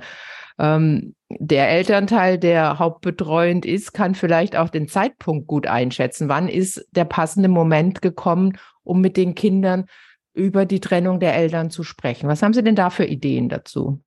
Ähm, 0.60 1.16
der 1.30 1.70
Elternteil, 1.70 2.38
der 2.38 2.80
hauptbetreuend 2.80 3.66
ist, 3.66 3.94
kann 3.94 4.16
vielleicht 4.16 4.56
auch 4.56 4.70
den 4.70 4.88
Zeitpunkt 4.88 5.48
gut 5.48 5.68
einschätzen. 5.68 6.30
Wann 6.30 6.48
ist 6.48 6.88
der 6.92 7.06
passende 7.06 7.50
Moment 7.50 8.02
gekommen, 8.02 8.58
um 8.84 9.02
mit 9.02 9.18
den 9.18 9.36
Kindern 9.36 9.86
über 10.34 10.66
die 10.66 10.80
Trennung 10.80 11.20
der 11.20 11.36
Eltern 11.36 11.70
zu 11.70 11.84
sprechen? 11.84 12.28
Was 12.28 12.42
haben 12.44 12.54
Sie 12.54 12.64
denn 12.64 12.76
da 12.76 12.90
für 12.90 13.06
Ideen 13.06 13.50
dazu? 13.50 14.02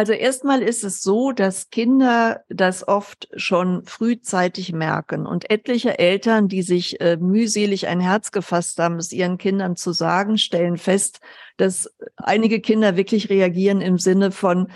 Also 0.00 0.14
erstmal 0.14 0.62
ist 0.62 0.82
es 0.82 1.02
so, 1.02 1.30
dass 1.30 1.68
Kinder 1.68 2.42
das 2.48 2.88
oft 2.88 3.28
schon 3.36 3.84
frühzeitig 3.84 4.72
merken 4.72 5.26
und 5.26 5.50
etliche 5.50 5.98
Eltern, 5.98 6.48
die 6.48 6.62
sich 6.62 7.02
äh, 7.02 7.18
mühselig 7.18 7.86
ein 7.86 8.00
Herz 8.00 8.32
gefasst 8.32 8.78
haben, 8.78 8.96
es 8.96 9.12
ihren 9.12 9.36
Kindern 9.36 9.76
zu 9.76 9.92
sagen, 9.92 10.38
stellen 10.38 10.78
fest, 10.78 11.20
dass 11.58 11.94
einige 12.16 12.62
Kinder 12.62 12.96
wirklich 12.96 13.28
reagieren 13.28 13.82
im 13.82 13.98
Sinne 13.98 14.30
von, 14.30 14.68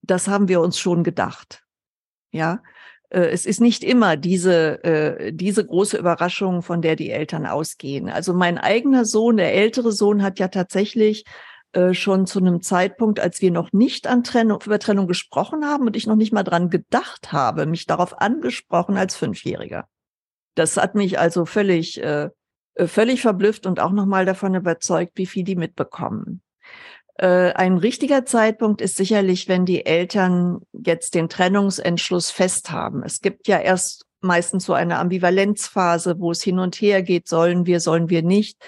das 0.00 0.26
haben 0.26 0.48
wir 0.48 0.60
uns 0.60 0.80
schon 0.80 1.04
gedacht. 1.04 1.62
Ja, 2.32 2.60
äh, 3.10 3.20
es 3.26 3.46
ist 3.46 3.60
nicht 3.60 3.84
immer 3.84 4.16
diese, 4.16 4.82
äh, 4.82 5.32
diese 5.32 5.64
große 5.64 5.96
Überraschung, 5.96 6.62
von 6.62 6.82
der 6.82 6.96
die 6.96 7.10
Eltern 7.10 7.46
ausgehen. 7.46 8.08
Also 8.08 8.34
mein 8.34 8.58
eigener 8.58 9.04
Sohn, 9.04 9.36
der 9.36 9.54
ältere 9.54 9.92
Sohn, 9.92 10.24
hat 10.24 10.40
ja 10.40 10.48
tatsächlich 10.48 11.24
äh, 11.72 11.94
schon 11.94 12.26
zu 12.26 12.38
einem 12.38 12.60
Zeitpunkt, 12.60 13.18
als 13.18 13.40
wir 13.40 13.50
noch 13.50 13.72
nicht 13.72 14.06
an 14.06 14.24
Trennung, 14.24 14.60
über 14.64 14.78
Trennung 14.78 15.06
gesprochen 15.06 15.64
haben 15.64 15.86
und 15.86 15.96
ich 15.96 16.06
noch 16.06 16.16
nicht 16.16 16.32
mal 16.32 16.42
dran 16.42 16.68
gedacht 16.68 17.32
habe, 17.32 17.64
mich 17.64 17.86
darauf 17.86 18.20
angesprochen 18.20 18.96
als 18.96 19.16
Fünfjähriger. 19.16 19.86
Das 20.54 20.76
hat 20.76 20.94
mich 20.94 21.18
also 21.18 21.46
völlig, 21.46 22.02
äh, 22.02 22.28
völlig 22.76 23.22
verblüfft 23.22 23.66
und 23.66 23.80
auch 23.80 23.92
nochmal 23.92 24.26
davon 24.26 24.54
überzeugt, 24.54 25.12
wie 25.14 25.26
viel 25.26 25.44
die 25.44 25.56
mitbekommen. 25.56 26.42
Äh, 27.14 27.52
ein 27.52 27.78
richtiger 27.78 28.26
Zeitpunkt 28.26 28.80
ist 28.80 28.96
sicherlich, 28.96 29.48
wenn 29.48 29.64
die 29.64 29.86
Eltern 29.86 30.60
jetzt 30.72 31.14
den 31.14 31.28
Trennungsentschluss 31.28 32.30
fest 32.30 32.70
haben. 32.70 33.02
Es 33.02 33.20
gibt 33.20 33.48
ja 33.48 33.58
erst 33.58 34.04
meistens 34.20 34.66
so 34.66 34.74
eine 34.74 34.98
Ambivalenzphase, 34.98 36.20
wo 36.20 36.30
es 36.30 36.42
hin 36.42 36.58
und 36.58 36.76
her 36.76 37.02
geht, 37.02 37.28
sollen 37.28 37.64
wir, 37.64 37.80
sollen 37.80 38.10
wir 38.10 38.22
nicht. 38.22 38.58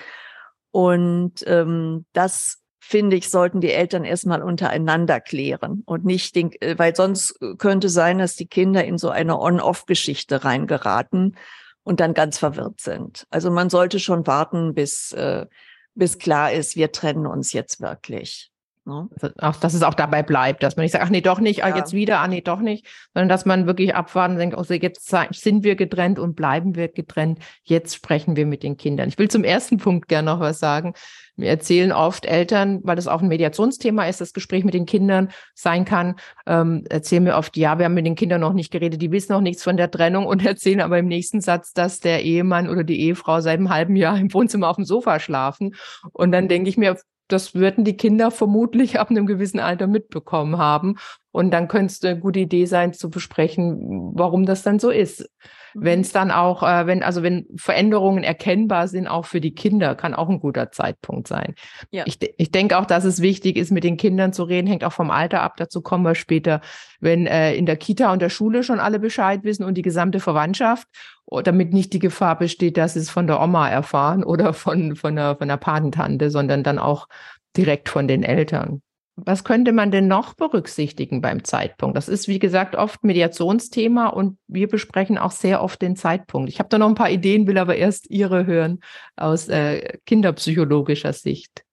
Und 0.71 1.45
ähm, 1.47 2.07
das 2.13 2.64
finde 2.85 3.17
ich, 3.17 3.31
sollten 3.31 3.61
die 3.61 3.73
Eltern 3.73 4.05
erstmal 4.05 4.43
untereinander 4.43 5.21
klären 5.21 5.83
und 5.87 6.05
nicht 6.05 6.37
den, 6.37 6.53
äh, 6.61 6.79
weil 6.79 6.95
sonst 6.95 7.39
könnte 7.59 7.89
sein, 7.89 8.19
dass 8.19 8.37
die 8.37 8.47
Kinder 8.47 8.85
in 8.85 8.99
so 8.99 9.11
eine 9.11 9.41
On-Off-Geschichte 9.41 10.45
reingeraten 10.45 11.37
und 11.83 12.01
dann 12.01 12.15
ganz 12.15 12.39
verwirrt 12.39 12.81
sind. 12.81 13.27
Also 13.31 13.51
man 13.51 13.71
sollte 13.71 13.99
schon 13.99 14.27
warten, 14.27 14.75
bis 14.75 15.13
äh, 15.13 15.47
bis 15.95 16.19
klar 16.19 16.53
ist, 16.53 16.77
wir 16.77 16.93
trennen 16.93 17.27
uns 17.27 17.53
jetzt 17.53 17.81
wirklich. 17.81 18.51
Ne? 18.87 19.09
Auch, 19.39 19.57
dass 19.57 19.73
es 19.73 19.83
auch 19.83 19.95
dabei 19.95 20.23
bleibt, 20.23 20.63
dass 20.63 20.77
man 20.77 20.83
nicht 20.83 20.93
sagt, 20.93 21.05
ach 21.05 21.11
nee, 21.11 21.23
doch 21.23 21.41
nicht, 21.41 21.65
ah, 21.65 21.71
ja. 21.71 21.77
jetzt 21.77 21.95
wieder, 21.95 22.21
ah 22.21 22.29
nee, 22.29 22.43
doch 22.43 22.61
nicht, 22.61 22.87
sondern 23.15 23.31
dass 23.31 23.47
man 23.47 23.67
wirklich 23.67 23.95
abwarten 23.95 24.35
und 24.35 24.41
denkt, 24.41 24.59
also 24.59 24.75
jetzt 24.75 25.11
sind 25.31 25.65
wir 25.65 25.75
getrennt 25.75 26.19
und 26.19 26.37
bleiben 26.37 26.75
wir 26.75 26.89
getrennt, 26.89 27.39
jetzt 27.63 27.95
sprechen 27.95 28.37
wir 28.37 28.45
mit 28.45 28.63
den 28.63 28.77
Kindern. 28.77 29.09
Ich 29.09 29.19
will 29.19 29.29
zum 29.29 29.43
ersten 29.43 29.79
Punkt 29.79 30.09
gerne 30.09 30.31
noch 30.31 30.41
was 30.41 30.59
sagen. 30.59 30.93
Mir 31.37 31.49
erzählen 31.49 31.93
oft 31.93 32.27
Eltern, 32.27 32.81
weil 32.85 32.95
das 32.95 33.09
auch 33.09 33.23
ein 33.23 33.29
Mediationsthema 33.29 34.07
ist, 34.07 34.21
das 34.21 34.35
Gespräch 34.35 34.65
mit 34.65 34.75
den 34.75 34.87
Kindern 34.87 35.31
sein 35.55 35.85
kann, 35.85 36.17
ähm, 36.47 36.85
erzählen 36.89 37.25
mir 37.25 37.37
oft, 37.37 37.57
ja, 37.57 37.79
wir 37.79 37.87
haben 37.87 37.95
mit 37.95 38.07
den 38.07 38.15
Kindern 38.15 38.43
noch 38.43 38.53
nicht 38.53 38.71
geredet, 38.71 39.03
die 39.03 39.11
wissen 39.11 39.33
noch 39.33 39.41
nichts 39.41 39.63
von 39.63 39.77
der 39.77 39.91
Trennung 39.91 40.27
und 40.27 40.45
erzählen 40.47 40.83
aber 40.83 40.99
im 40.99 41.09
nächsten 41.09 41.41
Satz, 41.41 41.73
dass 41.73 42.01
der 42.01 42.23
Ehemann 42.23 42.69
oder 42.69 42.85
die 42.85 43.01
Ehefrau 43.01 43.41
seit 43.41 43.59
einem 43.59 43.71
halben 43.71 43.97
Jahr 43.97 44.19
im 44.19 44.33
Wohnzimmer 44.33 44.69
auf 44.69 44.77
dem 44.77 44.85
Sofa 44.85 45.19
schlafen. 45.19 45.75
Und 46.13 46.31
dann 46.33 46.49
denke 46.49 46.69
ich 46.69 46.77
mir, 46.77 46.97
das 47.29 47.55
würden 47.55 47.85
die 47.85 47.97
Kinder 47.97 48.31
vermutlich 48.31 49.01
ab 49.01 49.11
einem 49.11 49.27
gewissen 49.27 49.61
Alter 49.61 49.87
mitbekommen 49.87 50.59
haben. 50.59 50.97
Und 51.33 51.51
dann 51.51 51.69
könnte 51.69 51.93
es 51.93 52.03
eine 52.03 52.19
gute 52.19 52.41
Idee 52.41 52.67
sein, 52.67 52.93
zu 52.93 53.11
besprechen, 53.11 54.13
warum 54.15 54.47
das 54.47 54.63
dann 54.63 54.79
so 54.79 54.91
ist. 54.91 55.29
Wenn 55.75 56.01
es 56.01 56.13
dann 56.13 56.31
auch, 56.31 56.63
äh, 56.63 56.87
wenn, 56.87 57.03
also 57.03 57.23
wenn 57.23 57.47
Veränderungen 57.57 58.25
erkennbar 58.25 58.89
sind, 58.89 59.07
auch 59.07 59.27
für 59.27 59.41
die 59.41 59.55
Kinder, 59.55 59.95
kann 59.95 60.15
auch 60.15 60.29
ein 60.29 60.41
guter 60.41 60.71
Zeitpunkt 60.71 61.29
sein. 61.29 61.55
Ja. 61.91 62.05
Ich, 62.07 62.19
ich 62.37 62.51
denke 62.51 62.79
auch, 62.79 62.87
dass 62.87 63.05
es 63.05 63.21
wichtig 63.21 63.57
ist, 63.57 63.71
mit 63.71 63.85
den 63.85 63.97
Kindern 63.97 64.33
zu 64.33 64.45
reden, 64.45 64.67
hängt 64.67 64.85
auch 64.85 64.93
vom 64.93 65.11
Alter 65.11 65.43
ab, 65.43 65.55
dazu 65.57 65.81
kommen 65.81 66.05
wir 66.05 66.15
später, 66.15 66.61
wenn 67.01 67.27
äh, 67.27 67.55
in 67.55 67.67
der 67.67 67.77
Kita 67.77 68.13
und 68.13 68.23
der 68.23 68.31
Schule 68.31 68.63
schon 68.63 68.81
alle 68.81 68.99
Bescheid 68.99 69.45
wissen 69.45 69.65
und 69.65 69.75
die 69.75 69.83
gesamte 69.83 70.21
Verwandtschaft, 70.21 70.89
oh, 71.27 71.41
damit 71.41 71.73
nicht 71.73 71.93
die 71.93 71.99
Gefahr 71.99 72.39
besteht, 72.39 72.77
dass 72.77 72.95
sie 72.95 73.01
es 73.01 73.11
von 73.11 73.27
der 73.27 73.41
Oma 73.41 73.69
erfahren 73.69 74.25
oder 74.25 74.53
von, 74.53 74.97
von, 74.97 75.17
der, 75.17 75.37
von 75.37 75.49
der 75.49 75.57
Patentante, 75.57 76.31
sondern 76.31 76.63
dann 76.63 76.79
auch 76.79 77.09
direkt 77.57 77.89
von 77.89 78.09
den 78.09 78.23
Eltern. 78.23 78.83
Was 79.17 79.45
könnte 79.45 79.73
man 79.73 79.93
denn 79.93 80.09
noch 80.09 80.35
berücksichtigen 80.35 81.21
beim 81.21 81.45
Zeitpunkt? 81.45 81.97
Das 81.97 82.09
ist, 82.09 82.27
wie 82.27 82.41
gesagt, 82.41 82.75
oft 82.75 83.05
Mediationsthema 83.05 84.09
und 84.09 84.39
wir 84.49 84.67
besprechen 84.67 85.19
auch 85.19 85.31
sehr 85.31 85.63
oft 85.63 85.81
den 85.81 85.95
Zeitpunkt. 85.95 86.49
Ich 86.49 86.59
habe 86.59 86.69
da 86.69 86.79
noch 86.79 86.89
ein 86.89 86.97
paar 86.97 87.11
Ideen, 87.11 87.47
will 87.47 87.59
aber 87.59 87.77
erst 87.77 88.11
Ihre 88.11 88.45
hören 88.45 88.81
aus 89.15 89.49
äh, 89.49 89.99
kinderpsychologischer 90.07 91.13
Sicht. 91.13 91.65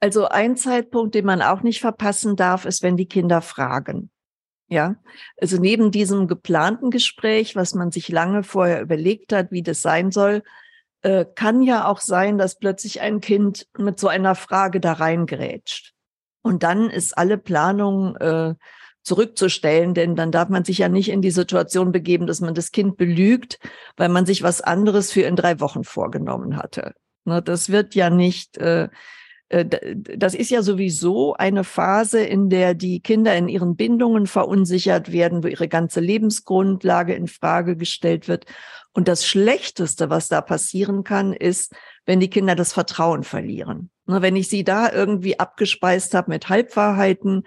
Also 0.00 0.28
ein 0.28 0.56
Zeitpunkt, 0.56 1.14
den 1.14 1.24
man 1.24 1.40
auch 1.40 1.62
nicht 1.62 1.80
verpassen 1.80 2.36
darf, 2.36 2.66
ist, 2.66 2.82
wenn 2.82 2.98
die 2.98 3.08
Kinder 3.08 3.40
fragen. 3.40 4.10
Ja, 4.68 4.96
also 5.40 5.58
neben 5.58 5.90
diesem 5.90 6.28
geplanten 6.28 6.90
Gespräch, 6.90 7.56
was 7.56 7.74
man 7.74 7.90
sich 7.90 8.08
lange 8.08 8.42
vorher 8.42 8.80
überlegt 8.82 9.32
hat, 9.32 9.50
wie 9.50 9.62
das 9.62 9.82
sein 9.82 10.10
soll, 10.10 10.42
äh, 11.02 11.24
kann 11.34 11.62
ja 11.62 11.86
auch 11.86 12.00
sein, 12.00 12.38
dass 12.38 12.58
plötzlich 12.58 13.00
ein 13.00 13.20
Kind 13.20 13.66
mit 13.76 13.98
so 13.98 14.08
einer 14.08 14.34
Frage 14.34 14.80
da 14.80 14.92
reingerätscht. 14.92 15.94
Und 16.42 16.62
dann 16.62 16.90
ist 16.90 17.16
alle 17.16 17.38
Planung 17.38 18.16
äh, 18.16 18.54
zurückzustellen, 19.02 19.94
denn 19.94 20.14
dann 20.14 20.30
darf 20.30 20.48
man 20.48 20.64
sich 20.64 20.78
ja 20.78 20.88
nicht 20.88 21.08
in 21.08 21.22
die 21.22 21.30
Situation 21.30 21.92
begeben, 21.92 22.26
dass 22.26 22.40
man 22.40 22.54
das 22.54 22.70
Kind 22.70 22.96
belügt, 22.96 23.58
weil 23.96 24.08
man 24.08 24.26
sich 24.26 24.42
was 24.42 24.60
anderes 24.60 25.10
für 25.10 25.22
in 25.22 25.36
drei 25.36 25.60
Wochen 25.60 25.84
vorgenommen 25.84 26.56
hatte. 26.56 26.94
Ne, 27.24 27.42
das 27.42 27.70
wird 27.70 27.94
ja 27.94 28.10
nicht, 28.10 28.58
äh, 28.58 28.88
äh, 29.48 29.66
das 29.94 30.34
ist 30.34 30.50
ja 30.50 30.62
sowieso 30.62 31.34
eine 31.34 31.64
Phase, 31.64 32.20
in 32.22 32.50
der 32.50 32.74
die 32.74 33.00
Kinder 33.00 33.34
in 33.36 33.48
ihren 33.48 33.76
Bindungen 33.76 34.26
verunsichert 34.26 35.12
werden, 35.12 35.42
wo 35.42 35.48
ihre 35.48 35.68
ganze 35.68 36.00
Lebensgrundlage 36.00 37.14
in 37.14 37.26
Frage 37.26 37.76
gestellt 37.76 38.28
wird. 38.28 38.46
Und 38.92 39.08
das 39.08 39.26
Schlechteste, 39.26 40.10
was 40.10 40.28
da 40.28 40.40
passieren 40.40 41.04
kann, 41.04 41.32
ist, 41.32 41.74
wenn 42.06 42.20
die 42.20 42.30
Kinder 42.30 42.54
das 42.54 42.72
Vertrauen 42.72 43.22
verlieren. 43.22 43.90
Ne, 44.10 44.22
wenn 44.22 44.34
ich 44.34 44.48
sie 44.48 44.64
da 44.64 44.92
irgendwie 44.92 45.38
abgespeist 45.38 46.14
habe 46.14 46.32
mit 46.32 46.48
Halbwahrheiten, 46.48 47.44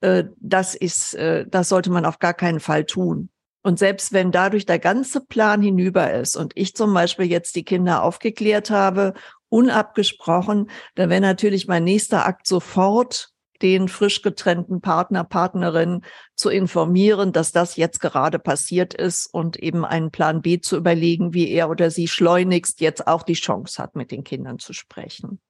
äh, 0.00 0.24
das 0.40 0.74
ist, 0.74 1.14
äh, 1.14 1.46
das 1.48 1.68
sollte 1.68 1.90
man 1.90 2.04
auf 2.04 2.18
gar 2.18 2.34
keinen 2.34 2.58
Fall 2.58 2.84
tun. 2.84 3.30
Und 3.62 3.78
selbst 3.78 4.12
wenn 4.12 4.32
dadurch 4.32 4.66
der 4.66 4.80
ganze 4.80 5.20
Plan 5.24 5.62
hinüber 5.62 6.12
ist 6.12 6.36
und 6.36 6.52
ich 6.56 6.74
zum 6.74 6.92
Beispiel 6.92 7.26
jetzt 7.26 7.54
die 7.54 7.64
Kinder 7.64 8.02
aufgeklärt 8.02 8.70
habe, 8.70 9.14
unabgesprochen, 9.50 10.70
dann 10.96 11.10
wäre 11.10 11.20
natürlich 11.20 11.68
mein 11.68 11.84
nächster 11.84 12.26
Akt 12.26 12.46
sofort 12.46 13.28
den 13.62 13.88
frisch 13.88 14.22
getrennten 14.22 14.80
Partner, 14.80 15.22
Partnerin 15.22 16.02
zu 16.34 16.48
informieren, 16.48 17.32
dass 17.32 17.52
das 17.52 17.76
jetzt 17.76 18.00
gerade 18.00 18.38
passiert 18.40 18.94
ist 18.94 19.26
und 19.32 19.58
eben 19.58 19.84
einen 19.84 20.10
Plan 20.10 20.42
B 20.42 20.60
zu 20.60 20.76
überlegen, 20.76 21.34
wie 21.34 21.50
er 21.50 21.70
oder 21.70 21.90
sie 21.90 22.08
schleunigst 22.08 22.80
jetzt 22.80 23.06
auch 23.06 23.22
die 23.22 23.34
Chance 23.34 23.80
hat, 23.80 23.94
mit 23.94 24.10
den 24.10 24.24
Kindern 24.24 24.58
zu 24.58 24.72
sprechen. 24.72 25.40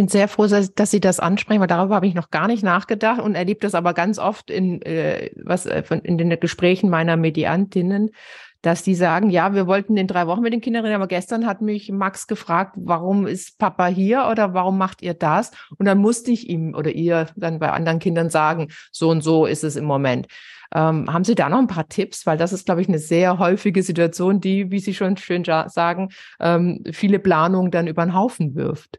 Ich 0.00 0.02
bin 0.02 0.08
sehr 0.08 0.28
froh, 0.28 0.46
dass 0.46 0.90
Sie 0.90 1.00
das 1.00 1.20
ansprechen, 1.20 1.60
weil 1.60 1.66
darüber 1.66 1.96
habe 1.96 2.06
ich 2.06 2.14
noch 2.14 2.30
gar 2.30 2.48
nicht 2.48 2.62
nachgedacht 2.62 3.20
und 3.20 3.34
erlebe 3.34 3.60
das 3.60 3.74
aber 3.74 3.92
ganz 3.92 4.18
oft 4.18 4.50
in, 4.50 4.80
äh, 4.80 5.30
was, 5.44 5.66
äh, 5.66 5.82
in 6.04 6.16
den 6.16 6.40
Gesprächen 6.40 6.88
meiner 6.88 7.18
Mediantinnen, 7.18 8.08
dass 8.62 8.82
die 8.82 8.94
sagen, 8.94 9.28
ja, 9.28 9.52
wir 9.52 9.66
wollten 9.66 9.98
in 9.98 10.06
drei 10.06 10.26
Wochen 10.26 10.40
mit 10.40 10.54
den 10.54 10.62
Kindern 10.62 10.86
reden, 10.86 10.94
aber 10.94 11.06
gestern 11.06 11.46
hat 11.46 11.60
mich 11.60 11.92
Max 11.92 12.26
gefragt, 12.26 12.76
warum 12.78 13.26
ist 13.26 13.58
Papa 13.58 13.88
hier 13.88 14.26
oder 14.30 14.54
warum 14.54 14.78
macht 14.78 15.02
ihr 15.02 15.12
das? 15.12 15.50
Und 15.76 15.84
dann 15.84 15.98
musste 15.98 16.30
ich 16.30 16.48
ihm 16.48 16.74
oder 16.74 16.92
ihr 16.92 17.26
dann 17.36 17.58
bei 17.58 17.70
anderen 17.70 17.98
Kindern 17.98 18.30
sagen, 18.30 18.68
so 18.92 19.10
und 19.10 19.20
so 19.20 19.44
ist 19.44 19.64
es 19.64 19.76
im 19.76 19.84
Moment. 19.84 20.28
Ähm, 20.74 21.12
haben 21.12 21.24
Sie 21.24 21.34
da 21.34 21.50
noch 21.50 21.58
ein 21.58 21.66
paar 21.66 21.90
Tipps? 21.90 22.24
Weil 22.24 22.38
das 22.38 22.54
ist, 22.54 22.64
glaube 22.64 22.80
ich, 22.80 22.88
eine 22.88 23.00
sehr 23.00 23.38
häufige 23.38 23.82
Situation, 23.82 24.40
die, 24.40 24.70
wie 24.70 24.78
Sie 24.78 24.94
schon 24.94 25.18
schön 25.18 25.44
sagen, 25.44 26.08
ähm, 26.40 26.84
viele 26.90 27.18
Planungen 27.18 27.70
dann 27.70 27.86
über 27.86 28.02
den 28.02 28.14
Haufen 28.14 28.54
wirft. 28.54 28.98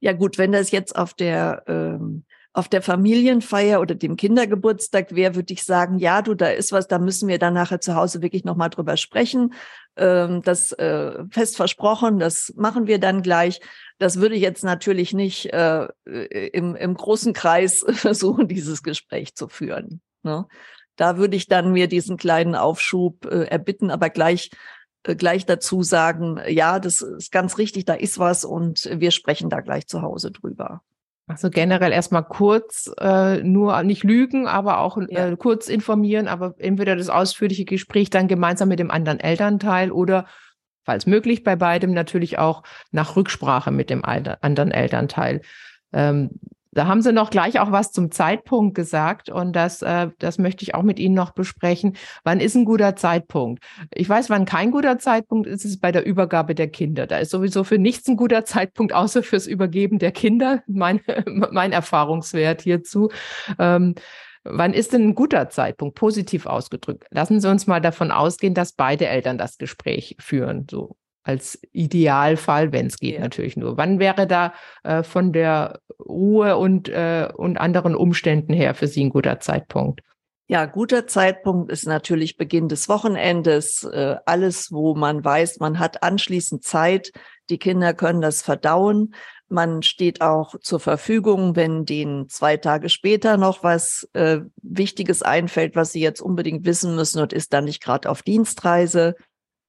Ja 0.00 0.12
gut, 0.12 0.38
wenn 0.38 0.52
das 0.52 0.70
jetzt 0.70 0.96
auf 0.96 1.14
der 1.14 1.62
ähm, 1.66 2.24
auf 2.56 2.68
der 2.70 2.80
Familienfeier 2.80 3.82
oder 3.82 3.94
dem 3.94 4.16
Kindergeburtstag 4.16 5.14
wäre, 5.14 5.34
würde 5.34 5.52
ich 5.52 5.62
sagen, 5.62 5.98
ja, 5.98 6.22
du, 6.22 6.34
da 6.34 6.48
ist 6.48 6.72
was, 6.72 6.88
da 6.88 6.98
müssen 6.98 7.28
wir 7.28 7.38
dann 7.38 7.52
nachher 7.52 7.82
zu 7.82 7.94
Hause 7.94 8.22
wirklich 8.22 8.44
nochmal 8.44 8.70
drüber 8.70 8.96
sprechen. 8.96 9.52
Ähm, 9.94 10.40
das 10.40 10.72
äh, 10.72 11.22
fest 11.30 11.56
versprochen, 11.56 12.18
das 12.18 12.54
machen 12.56 12.86
wir 12.86 12.98
dann 12.98 13.20
gleich. 13.20 13.60
Das 13.98 14.20
würde 14.20 14.36
ich 14.36 14.40
jetzt 14.40 14.64
natürlich 14.64 15.12
nicht 15.12 15.52
äh, 15.52 15.86
im, 16.06 16.74
im 16.76 16.94
großen 16.94 17.34
Kreis 17.34 17.84
versuchen, 17.92 18.48
dieses 18.48 18.82
Gespräch 18.82 19.34
zu 19.34 19.48
führen. 19.48 20.00
Ne? 20.22 20.46
Da 20.96 21.18
würde 21.18 21.36
ich 21.36 21.48
dann 21.48 21.72
mir 21.72 21.88
diesen 21.88 22.16
kleinen 22.16 22.54
Aufschub 22.54 23.26
äh, 23.26 23.44
erbitten, 23.44 23.90
aber 23.90 24.08
gleich 24.08 24.48
äh, 24.50 24.56
gleich 25.14 25.46
dazu 25.46 25.82
sagen, 25.82 26.40
ja, 26.48 26.80
das 26.80 27.02
ist 27.02 27.30
ganz 27.30 27.58
richtig, 27.58 27.84
da 27.84 27.94
ist 27.94 28.18
was 28.18 28.44
und 28.44 28.88
wir 28.92 29.10
sprechen 29.10 29.50
da 29.50 29.60
gleich 29.60 29.86
zu 29.86 30.02
Hause 30.02 30.32
drüber. 30.32 30.82
Also 31.28 31.50
generell 31.50 31.92
erstmal 31.92 32.24
kurz, 32.24 32.90
äh, 33.00 33.42
nur 33.42 33.82
nicht 33.82 34.04
lügen, 34.04 34.46
aber 34.46 34.78
auch 34.78 34.96
ja. 35.08 35.28
äh, 35.28 35.36
kurz 35.36 35.68
informieren, 35.68 36.28
aber 36.28 36.54
entweder 36.58 36.94
das 36.94 37.08
ausführliche 37.08 37.64
Gespräch 37.64 38.10
dann 38.10 38.28
gemeinsam 38.28 38.68
mit 38.68 38.78
dem 38.78 38.92
anderen 38.92 39.18
Elternteil 39.18 39.90
oder, 39.90 40.26
falls 40.84 41.06
möglich, 41.06 41.42
bei 41.42 41.56
beidem 41.56 41.92
natürlich 41.92 42.38
auch 42.38 42.62
nach 42.92 43.16
Rücksprache 43.16 43.72
mit 43.72 43.90
dem 43.90 44.04
anderen 44.04 44.70
Elternteil. 44.70 45.40
Ähm, 45.92 46.30
da 46.76 46.86
haben 46.86 47.00
Sie 47.00 47.10
noch 47.10 47.30
gleich 47.30 47.58
auch 47.58 47.72
was 47.72 47.90
zum 47.90 48.10
Zeitpunkt 48.10 48.74
gesagt 48.74 49.30
und 49.30 49.54
das, 49.54 49.80
äh, 49.80 50.08
das 50.18 50.36
möchte 50.36 50.62
ich 50.62 50.74
auch 50.74 50.82
mit 50.82 50.98
Ihnen 50.98 51.14
noch 51.14 51.30
besprechen. 51.30 51.96
Wann 52.22 52.38
ist 52.38 52.54
ein 52.54 52.66
guter 52.66 52.96
Zeitpunkt? 52.96 53.64
Ich 53.94 54.06
weiß, 54.06 54.28
wann 54.28 54.44
kein 54.44 54.70
guter 54.70 54.98
Zeitpunkt 54.98 55.46
ist, 55.46 55.64
ist 55.64 55.80
bei 55.80 55.90
der 55.90 56.04
Übergabe 56.04 56.54
der 56.54 56.68
Kinder. 56.68 57.06
Da 57.06 57.16
ist 57.16 57.30
sowieso 57.30 57.64
für 57.64 57.78
nichts 57.78 58.06
ein 58.08 58.16
guter 58.18 58.44
Zeitpunkt, 58.44 58.92
außer 58.92 59.22
fürs 59.22 59.46
Übergeben 59.46 59.98
der 59.98 60.12
Kinder. 60.12 60.62
Mein, 60.66 61.00
mein 61.50 61.72
Erfahrungswert 61.72 62.60
hierzu. 62.60 63.10
Ähm, 63.58 63.94
Wann 64.48 64.74
ist 64.74 64.92
denn 64.92 65.08
ein 65.08 65.14
guter 65.16 65.48
Zeitpunkt, 65.48 65.96
positiv 65.96 66.46
ausgedrückt? 66.46 67.04
Lassen 67.10 67.40
Sie 67.40 67.50
uns 67.50 67.66
mal 67.66 67.80
davon 67.80 68.12
ausgehen, 68.12 68.54
dass 68.54 68.72
beide 68.72 69.08
Eltern 69.08 69.38
das 69.38 69.58
Gespräch 69.58 70.14
führen. 70.20 70.68
So 70.70 70.94
als 71.26 71.58
Idealfall, 71.72 72.72
wenn 72.72 72.86
es 72.86 72.98
geht 72.98 73.16
ja. 73.16 73.20
natürlich 73.20 73.56
nur. 73.56 73.76
Wann 73.76 73.98
wäre 73.98 74.26
da 74.26 74.54
äh, 74.84 75.02
von 75.02 75.32
der 75.32 75.80
Ruhe 75.98 76.56
und, 76.56 76.88
äh, 76.88 77.28
und 77.34 77.58
anderen 77.58 77.96
Umständen 77.96 78.52
her 78.52 78.74
für 78.74 78.86
Sie 78.86 79.04
ein 79.04 79.10
guter 79.10 79.40
Zeitpunkt? 79.40 80.02
Ja, 80.48 80.66
guter 80.66 81.08
Zeitpunkt 81.08 81.72
ist 81.72 81.86
natürlich 81.86 82.36
Beginn 82.36 82.68
des 82.68 82.88
Wochenendes. 82.88 83.82
Äh, 83.82 84.16
alles, 84.24 84.70
wo 84.70 84.94
man 84.94 85.24
weiß, 85.24 85.58
man 85.58 85.80
hat 85.80 86.04
anschließend 86.04 86.62
Zeit. 86.62 87.10
Die 87.50 87.58
Kinder 87.58 87.92
können 87.92 88.20
das 88.20 88.42
verdauen. 88.42 89.12
Man 89.48 89.82
steht 89.82 90.20
auch 90.20 90.54
zur 90.60 90.78
Verfügung, 90.78 91.56
wenn 91.56 91.84
denen 91.84 92.28
zwei 92.28 92.56
Tage 92.56 92.88
später 92.88 93.36
noch 93.36 93.64
was 93.64 94.08
äh, 94.12 94.40
Wichtiges 94.62 95.22
einfällt, 95.22 95.74
was 95.74 95.90
sie 95.90 96.00
jetzt 96.00 96.20
unbedingt 96.20 96.64
wissen 96.64 96.94
müssen 96.94 97.20
und 97.20 97.32
ist 97.32 97.52
dann 97.52 97.64
nicht 97.64 97.82
gerade 97.82 98.08
auf 98.08 98.22
Dienstreise. 98.22 99.16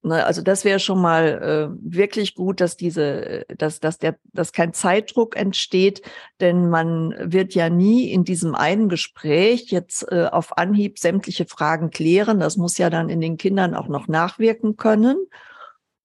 Ne, 0.08 0.26
also 0.26 0.42
das 0.42 0.64
wäre 0.64 0.80
schon 0.80 1.02
mal 1.02 1.70
äh, 1.74 1.78
wirklich 1.82 2.34
gut, 2.34 2.62
dass 2.62 2.78
diese, 2.78 3.46
dass, 3.58 3.82
dass 3.82 3.98
der, 3.98 4.18
dass 4.32 4.54
kein 4.54 4.72
Zeitdruck 4.74 5.36
entsteht, 5.36 6.02
denn 6.40 6.70
man 6.70 7.14
wird 7.20 7.54
ja 7.54 7.70
nie 7.70 8.10
in 8.12 8.24
diesem 8.24 8.56
einen 8.56 8.88
Gespräch 8.88 9.70
jetzt 9.70 10.10
äh, 10.10 10.30
auf 10.32 10.58
Anhieb 10.58 10.98
sämtliche 10.98 11.46
Fragen 11.46 11.90
klären. 11.90 12.40
Das 12.40 12.56
muss 12.56 12.78
ja 12.78 12.90
dann 12.90 13.10
in 13.10 13.20
den 13.20 13.36
Kindern 13.36 13.76
auch 13.76 13.90
noch 13.90 14.08
nachwirken 14.08 14.78
können. 14.78 15.18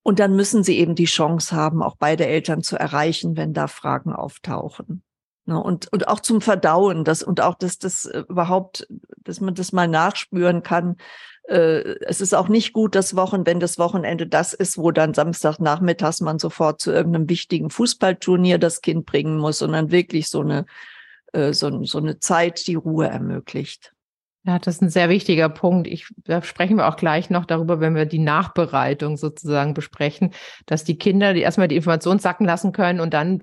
Und 0.03 0.19
dann 0.19 0.35
müssen 0.35 0.65
sie 0.65 0.79
eben 0.79 0.97
die 0.97 1.05
Chance 1.05 1.55
haben, 1.55 1.81
auch 1.81 1.95
beide 1.97 2.27
Eltern 2.27 2.63
zu 2.63 2.77
erreichen, 2.77 3.37
wenn 3.37 3.53
da 3.53 3.69
Fragen 3.69 4.13
auftauchen. 4.13 5.05
Ne, 5.45 5.63
und, 5.63 5.93
und 5.93 6.09
auch 6.09 6.21
zum 6.21 6.41
Verdauen, 6.41 7.05
das, 7.05 7.23
und 7.23 7.41
auch, 7.41 7.55
dass 7.55 7.79
das 7.79 8.05
äh, 8.07 8.25
überhaupt, 8.29 8.87
dass 9.19 9.41
man 9.41 9.55
das 9.55 9.73
mal 9.73 9.87
nachspüren 9.87 10.65
kann, 10.65 10.97
äh, 10.97 11.03
es 11.53 12.21
ist 12.21 12.35
auch 12.35 12.49
nicht 12.49 12.73
gut, 12.73 12.95
das 12.95 13.17
Wochen, 13.17 13.45
wenn 13.47 13.61
das 13.61 13.79
Wochenende 13.79 14.27
das 14.27 14.53
ist, 14.53 14.79
wo 14.79 14.91
dann 14.91 15.15
Samstagnachmittags 15.15 16.21
man 16.21 16.39
sofort 16.39 16.81
zu 16.81 16.93
irgendeinem 16.93 17.29
wichtigen 17.29 17.71
Fußballturnier 17.71 18.59
das 18.59 18.81
Kind 18.81 19.07
bringen 19.07 19.39
muss, 19.39 19.59
sondern 19.59 19.91
wirklich 19.91 20.29
so 20.29 20.41
eine, 20.41 20.67
äh, 21.33 21.53
so, 21.53 21.85
so 21.85 21.99
eine 21.99 22.19
Zeit, 22.19 22.67
die 22.67 22.75
Ruhe 22.75 23.09
ermöglicht. 23.09 23.93
Ja, 24.45 24.59
das 24.59 24.77
ist 24.77 24.83
ein 24.83 24.91
sehr 24.91 25.09
wichtiger 25.09 25.49
Punkt. 25.49 25.87
Ich, 25.87 26.09
da 26.25 26.43
sprechen 26.43 26.77
wir 26.77 26.89
auch 26.89 26.97
gleich 26.97 27.31
noch 27.31 27.45
darüber, 27.45 27.81
wenn 27.81 27.95
wir 27.95 28.07
die 28.07 28.19
Nachbereitung 28.19 29.17
sozusagen 29.17 29.73
besprechen, 29.73 30.33
dass 30.67 30.83
die 30.83 30.99
Kinder 30.99 31.33
die 31.33 31.43
erstmal 31.43 31.69
die 31.69 31.77
Information 31.77 32.19
sacken 32.19 32.45
lassen 32.45 32.73
können 32.73 32.99
und 32.99 33.15
dann 33.15 33.43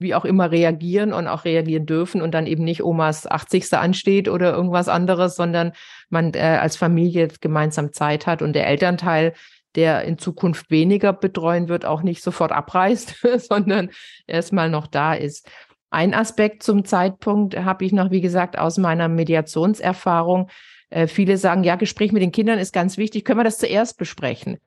wie 0.00 0.14
auch 0.14 0.24
immer 0.24 0.50
reagieren 0.50 1.12
und 1.12 1.28
auch 1.28 1.44
reagieren 1.44 1.86
dürfen 1.86 2.22
und 2.22 2.32
dann 2.32 2.46
eben 2.46 2.64
nicht 2.64 2.82
Omas 2.82 3.26
80. 3.26 3.74
ansteht 3.74 4.28
oder 4.28 4.52
irgendwas 4.52 4.88
anderes, 4.88 5.36
sondern 5.36 5.72
man 6.08 6.32
äh, 6.34 6.58
als 6.60 6.76
Familie 6.76 7.28
gemeinsam 7.40 7.92
Zeit 7.92 8.26
hat 8.26 8.42
und 8.42 8.54
der 8.54 8.66
Elternteil, 8.66 9.34
der 9.76 10.02
in 10.02 10.18
Zukunft 10.18 10.70
weniger 10.70 11.12
betreuen 11.12 11.68
wird, 11.68 11.84
auch 11.84 12.02
nicht 12.02 12.22
sofort 12.22 12.50
abreißt, 12.50 13.26
sondern 13.38 13.90
erstmal 14.26 14.70
noch 14.70 14.86
da 14.86 15.14
ist. 15.14 15.48
Ein 15.90 16.14
Aspekt 16.14 16.62
zum 16.62 16.84
Zeitpunkt 16.84 17.56
habe 17.56 17.84
ich 17.84 17.92
noch, 17.92 18.10
wie 18.10 18.20
gesagt, 18.20 18.58
aus 18.58 18.78
meiner 18.78 19.08
Mediationserfahrung. 19.08 20.48
Äh, 20.88 21.08
viele 21.08 21.36
sagen, 21.36 21.62
ja, 21.62 21.76
Gespräch 21.76 22.12
mit 22.12 22.22
den 22.22 22.32
Kindern 22.32 22.58
ist 22.58 22.72
ganz 22.72 22.96
wichtig. 22.96 23.24
Können 23.24 23.40
wir 23.40 23.44
das 23.44 23.58
zuerst 23.58 23.98
besprechen? 23.98 24.58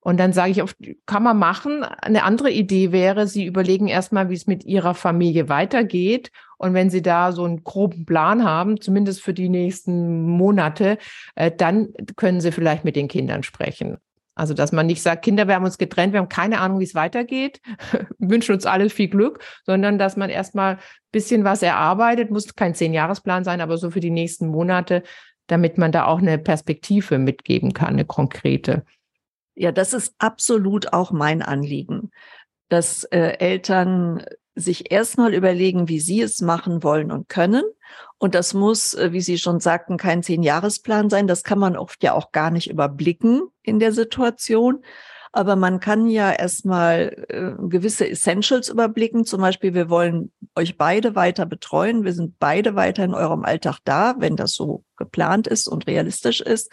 Und 0.00 0.18
dann 0.18 0.32
sage 0.32 0.50
ich 0.50 0.62
oft, 0.62 0.76
kann 1.06 1.22
man 1.22 1.38
machen. 1.38 1.84
Eine 1.84 2.24
andere 2.24 2.50
Idee 2.50 2.90
wäre, 2.90 3.26
Sie 3.26 3.44
überlegen 3.44 3.86
erstmal, 3.86 4.30
wie 4.30 4.34
es 4.34 4.46
mit 4.46 4.64
Ihrer 4.64 4.94
Familie 4.94 5.48
weitergeht. 5.48 6.30
Und 6.56 6.74
wenn 6.74 6.90
Sie 6.90 7.02
da 7.02 7.32
so 7.32 7.44
einen 7.44 7.64
groben 7.64 8.06
Plan 8.06 8.44
haben, 8.44 8.80
zumindest 8.80 9.22
für 9.22 9.34
die 9.34 9.48
nächsten 9.48 10.22
Monate, 10.22 10.98
äh, 11.34 11.50
dann 11.54 11.92
können 12.16 12.40
Sie 12.40 12.52
vielleicht 12.52 12.84
mit 12.84 12.96
den 12.96 13.08
Kindern 13.08 13.42
sprechen. 13.42 13.98
Also, 14.34 14.54
dass 14.54 14.72
man 14.72 14.86
nicht 14.86 15.02
sagt, 15.02 15.22
Kinder, 15.22 15.48
wir 15.48 15.54
haben 15.54 15.66
uns 15.66 15.76
getrennt, 15.76 16.14
wir 16.14 16.20
haben 16.20 16.30
keine 16.30 16.60
Ahnung, 16.60 16.80
wie 16.80 16.84
es 16.84 16.94
weitergeht, 16.94 17.60
wünschen 18.18 18.54
uns 18.54 18.64
alle 18.64 18.88
viel 18.88 19.08
Glück, 19.08 19.44
sondern 19.66 19.98
dass 19.98 20.16
man 20.16 20.30
erstmal 20.30 20.76
ein 20.76 20.80
bisschen 21.12 21.44
was 21.44 21.62
erarbeitet, 21.62 22.30
muss 22.30 22.54
kein 22.54 22.74
Zehn-Jahres-Plan 22.74 23.44
sein, 23.44 23.60
aber 23.60 23.76
so 23.76 23.90
für 23.90 24.00
die 24.00 24.10
nächsten 24.10 24.46
Monate, 24.46 25.02
damit 25.46 25.76
man 25.76 25.92
da 25.92 26.06
auch 26.06 26.20
eine 26.20 26.38
Perspektive 26.38 27.18
mitgeben 27.18 27.74
kann, 27.74 27.88
eine 27.88 28.06
konkrete. 28.06 28.84
Ja, 29.54 29.72
das 29.72 29.92
ist 29.92 30.14
absolut 30.18 30.92
auch 30.92 31.10
mein 31.10 31.42
Anliegen, 31.42 32.10
dass 32.68 33.04
äh, 33.04 33.38
Eltern 33.38 34.24
sich 34.54 34.90
erstmal 34.90 35.34
überlegen, 35.34 35.88
wie 35.88 36.00
sie 36.00 36.20
es 36.20 36.40
machen 36.40 36.82
wollen 36.82 37.10
und 37.10 37.28
können. 37.28 37.64
Und 38.18 38.34
das 38.34 38.54
muss, 38.54 38.94
äh, 38.94 39.12
wie 39.12 39.20
Sie 39.20 39.38
schon 39.38 39.60
sagten, 39.60 39.96
kein 39.96 40.22
Zehn-Jahresplan 40.22 41.10
sein. 41.10 41.26
Das 41.26 41.44
kann 41.44 41.58
man 41.58 41.76
oft 41.76 42.02
ja 42.02 42.12
auch 42.12 42.32
gar 42.32 42.50
nicht 42.50 42.70
überblicken 42.70 43.42
in 43.62 43.78
der 43.78 43.92
Situation. 43.92 44.84
Aber 45.32 45.54
man 45.54 45.78
kann 45.78 46.08
ja 46.08 46.32
erstmal 46.32 47.24
äh, 47.28 47.52
gewisse 47.68 48.08
Essentials 48.08 48.68
überblicken. 48.68 49.24
Zum 49.24 49.40
Beispiel, 49.40 49.74
wir 49.74 49.88
wollen 49.88 50.32
euch 50.56 50.76
beide 50.76 51.14
weiter 51.14 51.46
betreuen. 51.46 52.04
Wir 52.04 52.12
sind 52.12 52.38
beide 52.40 52.74
weiter 52.74 53.04
in 53.04 53.14
eurem 53.14 53.44
Alltag 53.44 53.78
da, 53.84 54.16
wenn 54.18 54.34
das 54.34 54.54
so 54.54 54.84
geplant 54.96 55.46
ist 55.46 55.68
und 55.68 55.86
realistisch 55.86 56.40
ist. 56.40 56.72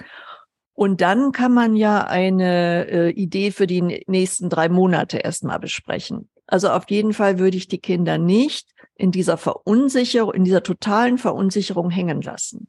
Und 0.78 1.02
dann 1.02 1.32
kann 1.32 1.56
man 1.56 1.76
ja 1.76 2.04
eine 2.04 2.88
äh, 2.88 3.10
Idee 3.10 3.50
für 3.50 3.66
die 3.66 4.04
nächsten 4.06 4.48
drei 4.48 4.70
Monate 4.70 5.18
erstmal 5.18 5.58
besprechen. 5.58 6.30
Also 6.46 6.70
auf 6.70 6.84
jeden 6.92 7.14
Fall 7.14 7.40
würde 7.40 7.58
ich 7.58 7.68
die 7.68 7.80
Kinder 7.80 8.20
nicht 8.20 8.70
in 8.94 9.12
dieser 9.12 9.38
Verunsicherung, 9.38 10.36
in 10.36 10.44
dieser 10.44 10.62
totalen 10.62 11.18
Verunsicherung 11.18 11.90
hängen 11.90 12.22
lassen. 12.22 12.68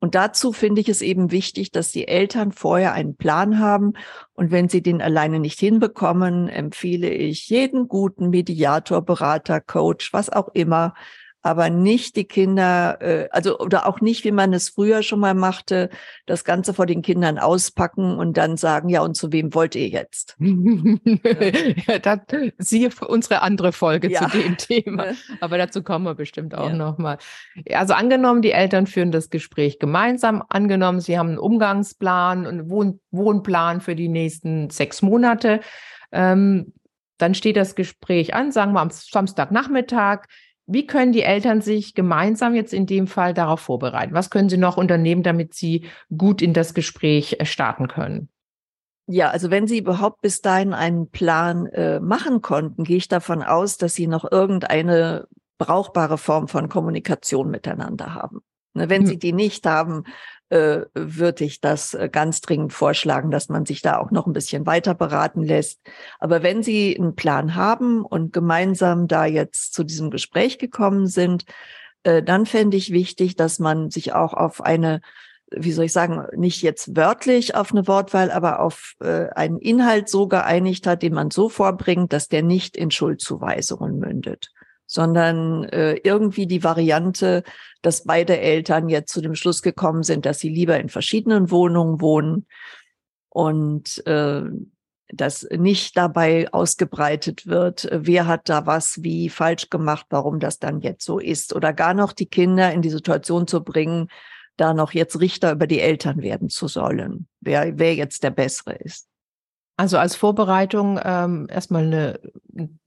Und 0.00 0.16
dazu 0.16 0.52
finde 0.52 0.80
ich 0.80 0.88
es 0.88 1.02
eben 1.02 1.30
wichtig, 1.30 1.70
dass 1.70 1.92
die 1.92 2.08
Eltern 2.08 2.50
vorher 2.50 2.94
einen 2.94 3.14
Plan 3.14 3.60
haben. 3.60 3.92
Und 4.34 4.50
wenn 4.50 4.68
sie 4.68 4.82
den 4.82 5.00
alleine 5.00 5.38
nicht 5.38 5.60
hinbekommen, 5.60 6.48
empfehle 6.48 7.10
ich 7.10 7.48
jeden 7.48 7.86
guten 7.86 8.30
Mediator, 8.30 9.02
Berater, 9.02 9.60
Coach, 9.60 10.12
was 10.12 10.30
auch 10.30 10.48
immer, 10.48 10.94
aber 11.46 11.70
nicht 11.70 12.16
die 12.16 12.24
Kinder, 12.24 12.98
äh, 13.00 13.28
also 13.30 13.58
oder 13.58 13.86
auch 13.86 14.00
nicht, 14.00 14.24
wie 14.24 14.32
man 14.32 14.52
es 14.52 14.68
früher 14.68 15.02
schon 15.02 15.20
mal 15.20 15.34
machte, 15.34 15.90
das 16.26 16.44
Ganze 16.44 16.74
vor 16.74 16.86
den 16.86 17.02
Kindern 17.02 17.38
auspacken 17.38 18.18
und 18.18 18.36
dann 18.36 18.56
sagen, 18.56 18.88
ja, 18.88 19.00
und 19.02 19.16
zu 19.16 19.32
wem 19.32 19.54
wollt 19.54 19.76
ihr 19.76 19.88
jetzt? 19.88 20.36
ja, 20.40 21.98
das, 22.00 22.18
siehe 22.58 22.90
unsere 23.06 23.42
andere 23.42 23.72
Folge 23.72 24.10
ja. 24.10 24.28
zu 24.28 24.38
dem 24.38 24.56
Thema. 24.56 25.06
Aber 25.40 25.56
dazu 25.56 25.82
kommen 25.82 26.04
wir 26.04 26.14
bestimmt 26.14 26.54
auch 26.54 26.70
ja. 26.70 26.74
nochmal. 26.74 27.18
Also 27.72 27.94
angenommen, 27.94 28.42
die 28.42 28.52
Eltern 28.52 28.86
führen 28.86 29.12
das 29.12 29.30
Gespräch 29.30 29.78
gemeinsam, 29.78 30.42
angenommen, 30.48 31.00
sie 31.00 31.18
haben 31.18 31.28
einen 31.28 31.38
Umgangsplan 31.38 32.46
und 32.46 32.68
Wohn 32.68 33.00
Wohnplan 33.12 33.80
für 33.80 33.94
die 33.94 34.08
nächsten 34.08 34.68
sechs 34.70 35.00
Monate. 35.00 35.60
Ähm, 36.12 36.72
dann 37.18 37.34
steht 37.34 37.56
das 37.56 37.74
Gespräch 37.74 38.34
an, 38.34 38.52
sagen 38.52 38.72
wir 38.72 38.80
am 38.80 38.90
Samstagnachmittag. 38.90 40.26
Wie 40.66 40.86
können 40.86 41.12
die 41.12 41.22
Eltern 41.22 41.60
sich 41.60 41.94
gemeinsam 41.94 42.54
jetzt 42.54 42.74
in 42.74 42.86
dem 42.86 43.06
Fall 43.06 43.34
darauf 43.34 43.60
vorbereiten? 43.60 44.14
Was 44.14 44.30
können 44.30 44.48
sie 44.48 44.56
noch 44.56 44.76
unternehmen, 44.76 45.22
damit 45.22 45.54
sie 45.54 45.86
gut 46.16 46.42
in 46.42 46.52
das 46.52 46.74
Gespräch 46.74 47.36
äh, 47.38 47.44
starten 47.44 47.88
können? 47.88 48.28
Ja, 49.08 49.30
also 49.30 49.50
wenn 49.50 49.68
Sie 49.68 49.78
überhaupt 49.78 50.20
bis 50.20 50.40
dahin 50.40 50.72
einen 50.72 51.10
Plan 51.10 51.66
äh, 51.66 52.00
machen 52.00 52.42
konnten, 52.42 52.82
gehe 52.82 52.96
ich 52.96 53.06
davon 53.06 53.40
aus, 53.40 53.76
dass 53.76 53.94
Sie 53.94 54.08
noch 54.08 54.30
irgendeine 54.30 55.28
brauchbare 55.58 56.18
Form 56.18 56.48
von 56.48 56.68
Kommunikation 56.68 57.48
miteinander 57.48 58.14
haben. 58.14 58.40
Ne, 58.74 58.90
wenn 58.90 59.02
hm. 59.02 59.06
Sie 59.06 59.18
die 59.18 59.32
nicht 59.32 59.64
haben, 59.64 60.04
äh, 60.48 60.82
würde 60.94 61.44
ich 61.44 61.60
das 61.60 61.94
äh, 61.94 62.08
ganz 62.10 62.40
dringend 62.40 62.72
vorschlagen, 62.72 63.30
dass 63.30 63.48
man 63.48 63.66
sich 63.66 63.82
da 63.82 63.98
auch 63.98 64.10
noch 64.10 64.26
ein 64.26 64.32
bisschen 64.32 64.66
weiter 64.66 64.94
beraten 64.94 65.42
lässt. 65.42 65.80
Aber 66.18 66.42
wenn 66.42 66.62
Sie 66.62 66.96
einen 66.96 67.16
Plan 67.16 67.54
haben 67.54 68.04
und 68.04 68.32
gemeinsam 68.32 69.08
da 69.08 69.26
jetzt 69.26 69.74
zu 69.74 69.84
diesem 69.84 70.10
Gespräch 70.10 70.58
gekommen 70.58 71.06
sind, 71.06 71.44
äh, 72.04 72.22
dann 72.22 72.46
fände 72.46 72.76
ich 72.76 72.92
wichtig, 72.92 73.36
dass 73.36 73.58
man 73.58 73.90
sich 73.90 74.12
auch 74.12 74.34
auf 74.34 74.60
eine 74.60 75.00
wie 75.50 75.72
soll 75.72 75.84
ich 75.84 75.92
sagen, 75.92 76.26
nicht 76.34 76.62
jetzt 76.62 76.96
wörtlich 76.96 77.54
auf 77.54 77.70
eine 77.70 77.86
Wortwahl, 77.86 78.30
aber 78.32 78.60
auf 78.60 78.94
äh, 79.00 79.28
einen 79.30 79.58
Inhalt 79.58 80.08
so 80.08 80.26
geeinigt 80.26 80.86
hat, 80.86 81.02
den 81.02 81.14
man 81.14 81.30
so 81.30 81.48
vorbringt, 81.48 82.12
dass 82.12 82.28
der 82.28 82.42
nicht 82.42 82.76
in 82.76 82.90
Schuldzuweisungen 82.90 83.98
mündet, 83.98 84.50
sondern 84.86 85.64
äh, 85.64 85.94
irgendwie 86.04 86.46
die 86.46 86.64
Variante, 86.64 87.42
dass 87.82 88.04
beide 88.04 88.38
Eltern 88.38 88.88
jetzt 88.88 89.12
zu 89.12 89.20
dem 89.20 89.34
Schluss 89.34 89.62
gekommen 89.62 90.02
sind, 90.02 90.26
dass 90.26 90.38
sie 90.38 90.48
lieber 90.48 90.78
in 90.78 90.88
verschiedenen 90.88 91.50
Wohnungen 91.50 92.00
wohnen 92.00 92.46
und 93.28 94.06
äh, 94.06 94.42
dass 95.08 95.46
nicht 95.50 95.96
dabei 95.96 96.52
ausgebreitet 96.52 97.46
wird, 97.46 97.88
wer 97.92 98.26
hat 98.26 98.48
da 98.48 98.66
was 98.66 99.02
wie 99.02 99.28
falsch 99.28 99.70
gemacht, 99.70 100.06
warum 100.10 100.40
das 100.40 100.58
dann 100.58 100.80
jetzt 100.80 101.04
so 101.04 101.18
ist 101.18 101.54
oder 101.54 101.72
gar 101.72 101.94
noch 101.94 102.12
die 102.12 102.26
Kinder 102.26 102.72
in 102.72 102.82
die 102.82 102.90
Situation 102.90 103.46
zu 103.46 103.62
bringen, 103.62 104.08
da 104.56 104.74
noch 104.74 104.92
jetzt 104.92 105.20
Richter 105.20 105.52
über 105.52 105.66
die 105.66 105.80
Eltern 105.80 106.22
werden 106.22 106.48
zu 106.48 106.66
sollen, 106.66 107.28
wer, 107.40 107.78
wer 107.78 107.94
jetzt 107.94 108.22
der 108.22 108.30
Bessere 108.30 108.74
ist. 108.74 109.06
Also 109.76 109.98
als 109.98 110.16
Vorbereitung 110.16 110.98
ähm, 111.04 111.46
erstmal 111.50 111.84
eine, 111.84 112.20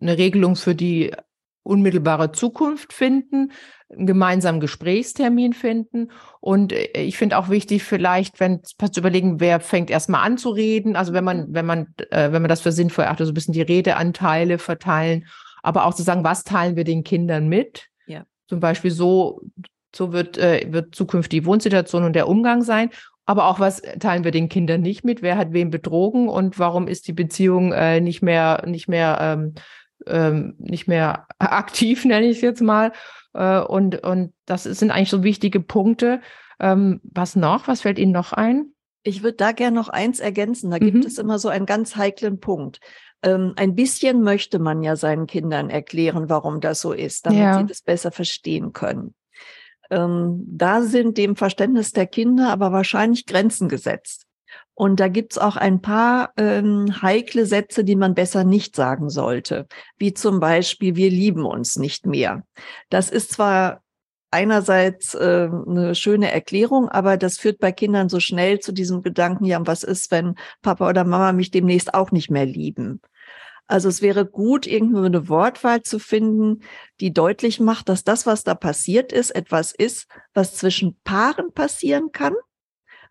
eine 0.02 0.18
Regelung 0.18 0.56
für 0.56 0.74
die 0.74 1.14
unmittelbare 1.63 2.32
Zukunft 2.32 2.93
finden, 2.93 3.52
einen 3.89 4.08
gemeinsamen 4.08 4.60
Gesprächstermin 4.60 5.54
finden. 5.54 6.12
Und 6.39 6.74
äh, 6.74 7.02
ich 7.02 7.17
finde 7.17 7.38
auch 7.38 7.50
wichtig, 7.50 7.84
vielleicht, 7.84 8.39
wenn 8.39 8.63
zu 8.63 9.00
überlegen, 9.00 9.39
wer 9.39 9.60
fängt 9.60 9.89
erstmal 9.89 10.26
an 10.26 10.38
zu 10.38 10.50
reden. 10.50 10.95
Also 10.95 11.13
wenn 11.13 11.24
man, 11.24 11.54
wenn 11.54 11.65
man, 11.65 11.93
äh, 12.12 12.32
wenn 12.32 12.41
man 12.41 12.50
das 12.50 12.62
für 12.62 12.72
sinnvoll 12.72 13.06
erachtet, 13.06 13.28
so 13.28 13.32
ein 13.32 13.36
bisschen 13.36 13.54
die 13.54 13.62
Redeanteile 13.62 14.58
verteilen, 14.58 15.26
aber 15.62 15.86
auch 15.86 15.93
zu 15.93 16.04
sagen, 16.04 16.24
was 16.24 16.43
teilen 16.43 16.76
wir 16.76 16.84
den 16.84 17.04
Kindern 17.04 17.48
mit? 17.48 17.88
Ja. 18.08 18.24
Zum 18.48 18.60
Beispiel 18.60 18.91
so, 18.91 19.41
so 19.93 20.13
wird, 20.13 20.38
äh, 20.38 20.67
wird 20.72 20.95
zukünftig 20.95 21.41
die 21.41 21.45
Wohnsituation 21.45 22.04
und 22.04 22.13
der 22.13 22.28
Umgang 22.28 22.62
sein. 22.63 22.89
Aber 23.26 23.45
auch 23.45 23.60
was 23.60 23.84
teilen 24.00 24.24
wir 24.24 24.32
den 24.32 24.50
Kindern 24.50 24.82
nicht 24.82 25.06
mit? 25.06 25.22
Wer 25.22 25.38
hat 25.38 25.54
wen 25.54 25.69
betrogen 25.69 26.30
und 26.30 26.58
warum 26.58 26.88
ist 26.88 27.08
die 27.08 27.13
Beziehung 27.13 27.74
äh, 27.74 28.02
nicht 28.02 28.24
mehr, 28.24 28.63
nicht 28.65 28.88
mehr, 28.88 29.19
ähm, 29.22 29.54
ähm, 30.08 30.56
nicht 30.58 30.88
mehr 30.88 31.28
aktiv, 31.40 32.06
nenne 32.06 32.28
ich 32.28 32.38
es 32.38 32.42
jetzt 32.42 32.62
mal. 32.62 32.92
Äh, 33.34 33.60
und, 33.60 34.04
und 34.04 34.34
das 34.46 34.64
sind 34.64 34.92
eigentlich 34.92 35.10
so 35.10 35.24
wichtige 35.24 35.60
Punkte. 35.60 36.22
Ähm, 36.60 37.00
was 37.04 37.36
noch? 37.36 37.68
Was 37.68 37.82
fällt 37.82 38.00
Ihnen 38.00 38.12
noch 38.12 38.34
ein? 38.34 38.74
Ich 39.04 39.24
würde 39.24 39.38
da 39.38 39.52
gerne 39.54 39.76
noch 39.76 39.90
eins 39.90 40.20
ergänzen. 40.20 40.72
Da 40.72 40.78
mhm. 40.78 40.86
gibt 40.86 41.06
es 41.06 41.18
immer 41.18 41.40
so 41.40 41.50
einen 41.50 41.66
ganz 41.66 41.96
heiklen 41.96 42.40
Punkt. 42.40 42.80
Ähm, 43.22 43.54
ein 43.56 43.76
bisschen 43.76 44.22
möchte 44.22 44.60
man 44.60 44.84
ja 44.84 44.96
seinen 44.96 45.28
Kindern 45.28 45.70
erklären, 45.70 46.30
warum 46.30 46.62
das 46.62 46.82
so 46.82 46.94
ist, 46.94 47.26
damit 47.26 47.40
ja. 47.40 47.60
sie 47.60 47.66
das 47.66 47.82
besser 47.82 48.12
verstehen 48.12 48.74
können. 48.74 49.14
Ähm, 49.90 50.46
da 50.48 50.82
sind 50.82 51.18
dem 51.18 51.36
Verständnis 51.36 51.92
der 51.92 52.08
Kinder 52.08 52.50
aber 52.50 52.72
wahrscheinlich 52.72 53.26
Grenzen 53.26 53.70
gesetzt. 53.70 54.26
Und 54.80 55.02
da 55.02 55.10
gibt's 55.10 55.38
auch 55.38 55.58
ein 55.58 55.82
paar 55.82 56.32
ähm, 56.38 57.02
heikle 57.02 57.46
Sätze, 57.46 57.84
die 57.84 57.98
man 57.98 58.15
besser 58.15 58.46
nicht 58.46 58.78
sagen 58.78 59.10
sollte, 59.10 59.68
wie 59.98 60.13
zum 60.13 60.39
Beispiel, 60.39 60.96
wir 60.96 61.10
lieben 61.10 61.44
uns 61.44 61.76
nicht 61.76 62.06
mehr. 62.06 62.44
Das 62.89 63.10
ist 63.10 63.34
zwar 63.34 63.84
einerseits 64.32 65.15
äh, 65.15 65.50
eine 65.68 65.96
schöne 65.96 66.32
Erklärung, 66.32 66.88
aber 66.88 67.18
das 67.18 67.38
führt 67.38 67.60
bei 67.60 67.74
Kindern 67.74 68.08
so 68.08 68.22
schnell 68.22 68.60
zu 68.60 68.72
diesem 68.72 69.02
Gedanken, 69.02 69.44
ja, 69.44 69.60
was 69.68 69.84
ist, 69.84 70.12
wenn 70.12 70.36
Papa 70.62 70.88
oder 70.88 71.04
Mama 71.04 71.34
mich 71.34 71.52
demnächst 71.52 71.94
auch 71.94 72.13
nicht 72.13 72.32
mehr 72.32 72.46
lieben? 72.46 73.02
Also 73.68 73.89
es 73.89 74.02
wäre 74.02 74.26
gut, 74.26 74.65
irgendwo 74.65 75.02
eine 75.02 75.28
Wortwahl 75.28 75.84
zu 75.84 76.00
finden, 76.00 76.62
die 77.02 77.12
deutlich 77.12 77.60
macht, 77.60 77.89
dass 77.89 78.06
das, 78.06 78.26
was 78.26 78.46
da 78.46 78.56
passiert 78.56 79.12
ist, 79.12 79.32
etwas 79.32 79.74
ist, 79.74 80.08
was 80.34 80.56
zwischen 80.56 80.98
Paaren 81.04 81.52
passieren 81.52 82.13
kann, 82.13 82.34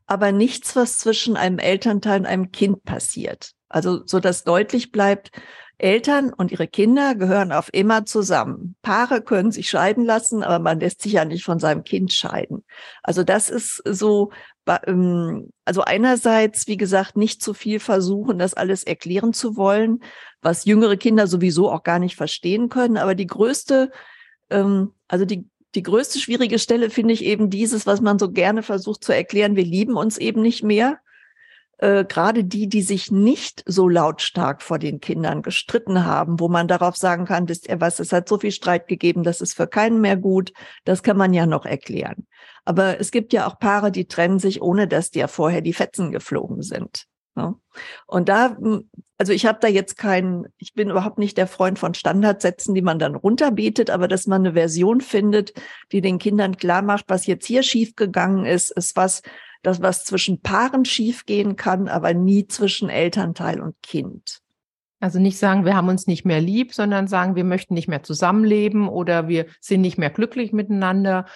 aber 0.09 0.33
nichts, 0.33 0.75
was 0.75 0.99
zwischen 0.99 1.37
einem 1.37 1.59
Elternteil 1.59 2.21
und 2.21 2.27
einem 2.27 2.51
Kind 2.51 2.83
passiert. 2.83 3.53
Also 3.69 4.05
so 4.07 4.19
dass 4.19 4.43
deutlich 4.43 4.91
bleibt, 4.91 5.31
Eltern 5.77 6.33
und 6.33 6.51
ihre 6.51 6.67
Kinder 6.67 7.15
gehören 7.15 7.53
auf 7.53 7.69
immer 7.73 8.05
zusammen. 8.05 8.75
Paare 8.83 9.23
können 9.23 9.53
sich 9.53 9.69
scheiden 9.69 10.05
lassen, 10.05 10.43
aber 10.43 10.59
man 10.59 10.81
lässt 10.81 11.03
sich 11.03 11.13
ja 11.13 11.25
nicht 11.25 11.45
von 11.45 11.61
seinem 11.61 11.85
Kind 11.85 12.13
scheiden. 12.13 12.65
Also 13.05 13.23
das 13.23 13.49
ist 13.49 13.81
so, 13.85 14.33
ähm, 14.87 15.51
also 15.65 15.83
einerseits, 15.83 16.67
wie 16.67 16.79
gesagt, 16.79 17.17
nicht 17.17 17.43
zu 17.43 17.55
viel 17.55 17.79
versuchen, 17.79 18.41
das 18.41 18.55
alles 18.55 18.83
erklären 18.83 19.33
zu 19.33 19.57
wollen, 19.57 20.01
was 20.43 20.65
jüngere 20.65 20.97
Kinder 20.97 21.29
sowieso 21.29 21.71
auch 21.71 21.85
gar 21.85 22.01
nicht 22.01 22.17
verstehen 22.17 22.71
können. 22.71 22.97
Aber 22.97 23.15
die 23.15 23.27
größte, 23.29 23.93
ähm, 24.51 24.95
also 25.07 25.27
die, 25.27 25.49
die 25.75 25.83
größte 25.83 26.19
schwierige 26.19 26.59
Stelle 26.59 26.91
finde 26.91 27.15
ich 27.15 27.25
eben 27.25 27.51
dieses, 27.51 27.87
was 27.87 28.01
man 28.01 28.19
so 28.19 28.31
gerne 28.31 28.63
versucht 28.63 29.05
zu 29.05 29.13
erklären. 29.13 29.57
Wir 29.57 29.65
lieben 29.65 29.97
uns 29.97 30.19
eben 30.19 30.41
nicht 30.41 30.63
mehr 30.63 30.99
äh, 31.79 32.05
gerade 32.05 32.45
die, 32.45 32.69
die 32.69 32.83
sich 32.83 33.11
nicht 33.11 33.63
so 33.67 33.89
lautstark 33.89 34.63
vor 34.63 34.79
den 34.79 35.01
Kindern 35.01 35.43
gestritten 35.43 36.05
haben, 36.05 36.41
wo 36.41 36.49
man 36.49 36.69
darauf 36.69 36.97
sagen 36.97 37.25
kann, 37.25 37.49
wisst 37.49 37.69
ihr 37.69 37.81
was, 37.81 38.01
es 38.01 38.13
hat 38.13 38.29
so 38.29 38.39
viel 38.39 38.51
Streit 38.51 38.89
gegeben, 38.89 39.23
das 39.23 39.41
ist 39.41 39.55
für 39.55 39.69
keinen 39.69 40.01
mehr 40.01 40.17
gut, 40.17 40.53
das 40.85 41.03
kann 41.03 41.17
man 41.17 41.33
ja 41.33 41.47
noch 41.47 41.65
erklären. 41.65 42.27
Aber 42.65 43.01
es 43.01 43.11
gibt 43.11 43.33
ja 43.33 43.47
auch 43.47 43.59
Paare, 43.59 43.93
die 43.93 44.07
trennen 44.07 44.41
sich, 44.41 44.61
ohne 44.61 44.89
dass 44.89 45.11
dir 45.11 45.29
vorher 45.29 45.61
die 45.61 45.73
Fetzen 45.73 46.11
geflogen 46.11 46.63
sind. 46.63 47.05
Ne? 47.39 47.55
Und 48.07 48.29
da, 48.29 48.57
hm, 48.57 48.91
also 49.17 49.33
ich 49.33 49.47
habe 49.47 49.59
da 49.61 49.69
jetzt 49.69 49.97
keinen, 49.97 50.47
ich 50.59 50.75
bin 50.75 50.91
überhaupt 50.91 51.19
nicht 51.19 51.39
der 51.39 51.47
Freund 51.47 51.79
von 51.79 51.95
Standardsätzen, 51.95 52.75
die 52.75 52.83
man 52.83 52.99
dann 52.99 53.15
runterbetet, 53.15 53.91
aber 53.91 54.09
dass 54.09 54.27
man 54.27 54.43
eine 54.43 54.55
Version 54.55 55.01
findet, 55.01 55.55
die 55.93 56.01
den 56.01 56.19
Kindern 56.19 56.57
klar 56.57 56.83
macht, 56.83 57.05
was 57.09 57.27
jetzt 57.27 57.47
hier 57.47 57.63
schiefgegangen 57.63 58.45
ist, 58.45 58.71
ist 58.73 58.97
was, 58.97 59.23
das, 59.63 59.81
was 59.81 60.05
zwischen 60.05 60.41
Paaren 60.41 60.85
schiefgehen 60.85 61.57
kann, 61.57 61.89
aber 61.89 62.13
nie 62.13 62.47
zwischen 62.47 62.91
Elternteil 62.91 63.61
und 63.61 63.81
Kind. 63.83 64.41
Also 65.01 65.21
nicht 65.21 65.39
sagen, 65.39 65.65
wir 65.65 65.77
haben 65.77 65.89
uns 65.89 66.09
nicht 66.09 66.25
mehr 66.25 66.41
lieb, 66.41 66.75
sondern 66.75 67.07
sagen, 67.07 67.37
wir 67.37 67.45
möchten 67.45 67.75
nicht 67.75 67.87
mehr 67.87 68.03
zusammenleben 68.03 68.89
oder 68.89 69.29
wir 69.29 69.47
sind 69.61 69.81
nicht 69.81 69.97
mehr 69.97 70.11
glücklich 70.11 70.53
miteinander. 70.53 71.27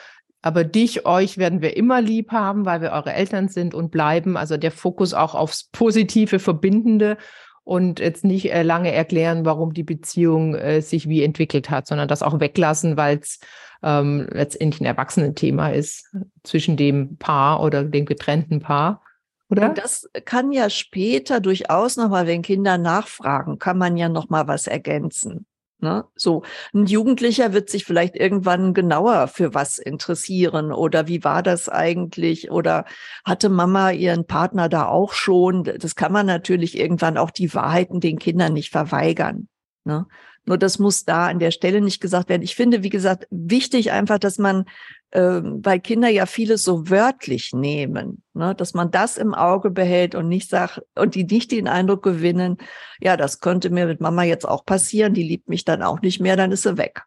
Aber 0.43 0.65
dich, 0.65 1.07
euch 1.07 1.39
werden 1.39 1.63
wir 1.63 1.77
immer 1.77 2.01
lieb 2.01 2.33
haben, 2.33 2.67
weil 2.67 2.81
wir 2.81 2.91
eure 2.91 3.13
Eltern 3.13 3.49
sind 3.49 3.75
und 3.75 3.91
bleiben. 3.91 4.37
Also 4.37 4.57
der 4.57 4.73
Fokus 4.73 5.15
auch 5.15 5.35
aufs 5.35 5.69
positive, 5.71 6.41
verbindende 6.41 7.17
und 7.65 8.01
jetzt 8.01 8.25
nicht 8.25 8.53
äh, 8.53 8.63
lange 8.63 8.93
erklären, 8.93 9.45
warum 9.45 9.73
die 9.73 9.85
Beziehung 9.85 10.57
äh, 10.57 10.83
sich 10.83 11.09
wie 11.09 11.23
entwickelt 11.23 11.71
hat, 11.71 11.87
sondern 11.87 12.09
das 12.09 12.23
auch 12.23 12.41
weglassen, 12.41 12.97
weil 12.97 13.19
es 13.19 13.39
ähm, 13.85 14.27
letztendlich 14.31 14.81
ein 14.81 14.87
Erwachsenenthema 14.87 15.69
ist 15.71 16.13
zwischen 16.43 16.77
dem 16.77 17.17
Paar 17.19 17.63
oder 17.63 17.85
dem 17.85 18.05
getrennten 18.05 18.61
Paar. 18.61 19.03
Oder? 19.49 19.69
Und 19.69 19.79
das 19.79 20.09
kann 20.25 20.51
ja 20.51 20.71
später 20.71 21.39
durchaus 21.41 21.97
nochmal, 21.97 22.27
wenn 22.27 22.43
Kinder 22.43 22.79
nachfragen, 22.79 23.59
kann 23.59 23.79
man 23.79 23.97
ja 23.97 24.09
nochmal 24.09 24.49
was 24.49 24.67
ergänzen. 24.67 25.47
Ne? 25.83 26.05
So, 26.15 26.45
ein 26.73 26.87
Jugendlicher 26.87 27.53
wird 27.53 27.69
sich 27.69 27.85
vielleicht 27.85 28.15
irgendwann 28.15 28.73
genauer 28.73 29.27
für 29.27 29.53
was 29.53 29.79
interessieren 29.79 30.71
oder 30.71 31.09
wie 31.09 31.25
war 31.25 31.43
das 31.43 31.69
eigentlich 31.69 32.53
oder 32.53 32.85
hatte 33.25 33.49
Mama 33.49 33.91
ihren 33.91 34.25
Partner 34.29 34.69
da 34.69 34.87
auch 34.87 35.13
schon? 35.13 35.65
Das 35.65 35.97
kann 35.97 36.13
man 36.13 36.25
natürlich 36.25 36.79
irgendwann 36.79 37.19
auch 37.19 37.33
die 37.33 37.53
Wahrheiten 37.53 37.99
den 37.99 38.21
Kindern 38.21 38.53
nicht 38.53 38.71
verweigern. 38.71 39.49
Ne? 39.83 40.07
Nur 40.45 40.59
das 40.59 40.79
muss 40.79 41.05
da 41.05 41.29
an 41.29 41.39
der 41.39 41.53
Stelle 41.53 41.81
nicht 41.81 42.01
gesagt 42.01 42.29
werden. 42.29 42.43
Ich 42.43 42.57
finde, 42.57 42.83
wie 42.83 42.89
gesagt, 42.89 43.27
wichtig 43.31 43.93
einfach, 43.93 44.19
dass 44.19 44.39
man, 44.39 44.65
äh, 45.13 45.41
weil 45.43 45.79
Kinder 45.79 46.09
ja 46.09 46.27
vieles 46.27 46.65
so 46.65 46.91
wörtlich 46.91 47.53
nehmen, 47.53 48.23
ne, 48.35 48.55
dass 48.55 48.75
man 48.75 48.91
das 48.91 49.19
im 49.19 49.35
Auge 49.35 49.71
behält 49.71 50.15
und 50.15 50.29
nicht 50.29 50.51
sagt, 50.51 50.83
und 50.97 51.15
die 51.15 51.25
nicht 51.25 51.53
den 51.53 51.69
Eindruck 51.69 52.03
gewinnen, 52.03 52.59
ja, 53.01 53.17
das 53.17 53.39
könnte 53.39 53.71
mir 53.71 53.87
mit 53.87 54.01
Mama 54.01 54.25
jetzt 54.25 54.49
auch 54.49 54.65
passieren, 54.65 55.15
die 55.15 55.23
liebt 55.23 55.49
mich 55.49 55.65
dann 55.65 55.83
auch 55.83 56.01
nicht 56.01 56.21
mehr, 56.21 56.37
dann 56.37 56.51
ist 56.51 56.63
sie 56.63 56.77
weg. 56.77 57.03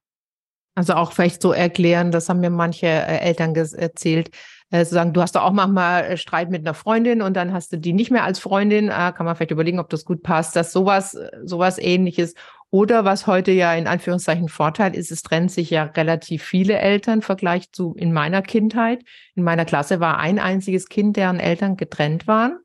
Also 0.76 0.93
auch 0.93 1.12
vielleicht 1.12 1.41
so 1.41 1.52
erklären, 1.52 2.12
das 2.12 2.30
haben 2.30 2.41
mir 2.41 2.50
manche 2.50 2.88
äh, 2.88 3.19
Eltern 3.19 3.56
erzählt, 3.56 4.30
äh, 4.71 4.84
sagen, 4.84 5.13
du 5.13 5.21
hast 5.21 5.36
doch 5.36 5.43
auch 5.43 5.52
manchmal 5.52 6.04
äh, 6.04 6.17
Streit 6.17 6.50
mit 6.50 6.62
einer 6.62 6.74
Freundin 6.74 7.21
und 7.21 7.36
dann 7.36 7.54
hast 7.54 7.71
du 7.71 7.78
die 7.78 7.93
nicht 7.93 8.12
mehr 8.12 8.24
als 8.24 8.39
Freundin, 8.39 8.89
äh, 8.89 9.13
kann 9.15 9.26
man 9.26 9.36
vielleicht 9.36 9.52
überlegen, 9.52 9.80
ob 9.80 9.89
das 9.89 10.06
gut 10.06 10.21
passt, 10.24 10.56
dass 10.56 10.71
sowas, 10.74 11.17
sowas 11.43 11.78
ähnliches 11.78 12.34
oder 12.76 13.06
was 13.06 13.26
heute 13.26 13.54
ja 13.54 13.74
in 13.74 13.88
Anführungszeichen 13.88 14.50
Vorteil 14.50 14.96
ist, 14.96 15.10
es 15.10 15.24
trennen 15.24 15.48
sich 15.48 15.70
ja 15.70 15.84
relativ 15.84 16.44
viele 16.44 16.78
Eltern 16.78 17.20
im 17.20 17.22
Vergleich 17.22 17.72
zu 17.72 17.96
in 17.96 18.12
meiner 18.12 18.42
Kindheit. 18.42 19.02
In 19.34 19.44
meiner 19.46 19.64
Klasse 19.64 20.02
war 20.02 20.18
ein 20.18 20.40
einziges 20.40 20.90
Kind, 20.90 21.16
deren 21.16 21.40
Eltern 21.40 21.78
getrennt 21.78 22.28
waren. 22.28 22.60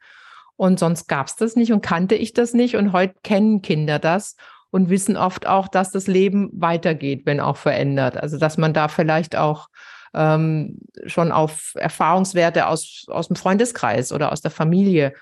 und 0.56 0.80
sonst 0.80 1.06
gab 1.06 1.28
es 1.28 1.36
das 1.36 1.54
nicht 1.54 1.72
und 1.72 1.80
kannte 1.80 2.16
ich 2.16 2.32
das 2.32 2.54
nicht. 2.54 2.74
Und 2.74 2.92
heute 2.92 3.14
kennen 3.22 3.62
Kinder 3.62 4.00
das 4.00 4.34
und 4.72 4.90
wissen 4.90 5.16
oft 5.16 5.46
auch, 5.46 5.68
dass 5.68 5.92
das 5.92 6.08
Leben 6.08 6.50
weitergeht, 6.54 7.22
wenn 7.24 7.38
auch 7.38 7.56
verändert. 7.56 8.16
Also 8.16 8.36
dass 8.36 8.58
man 8.58 8.74
da 8.74 8.88
vielleicht 8.88 9.36
auch 9.36 9.68
ähm, 10.12 10.80
schon 11.06 11.30
auf 11.30 11.74
Erfahrungswerte 11.76 12.66
aus, 12.66 13.06
aus 13.06 13.28
dem 13.28 13.36
Freundeskreis 13.36 14.12
oder 14.12 14.32
aus 14.32 14.40
der 14.40 14.50
Familie 14.50 15.12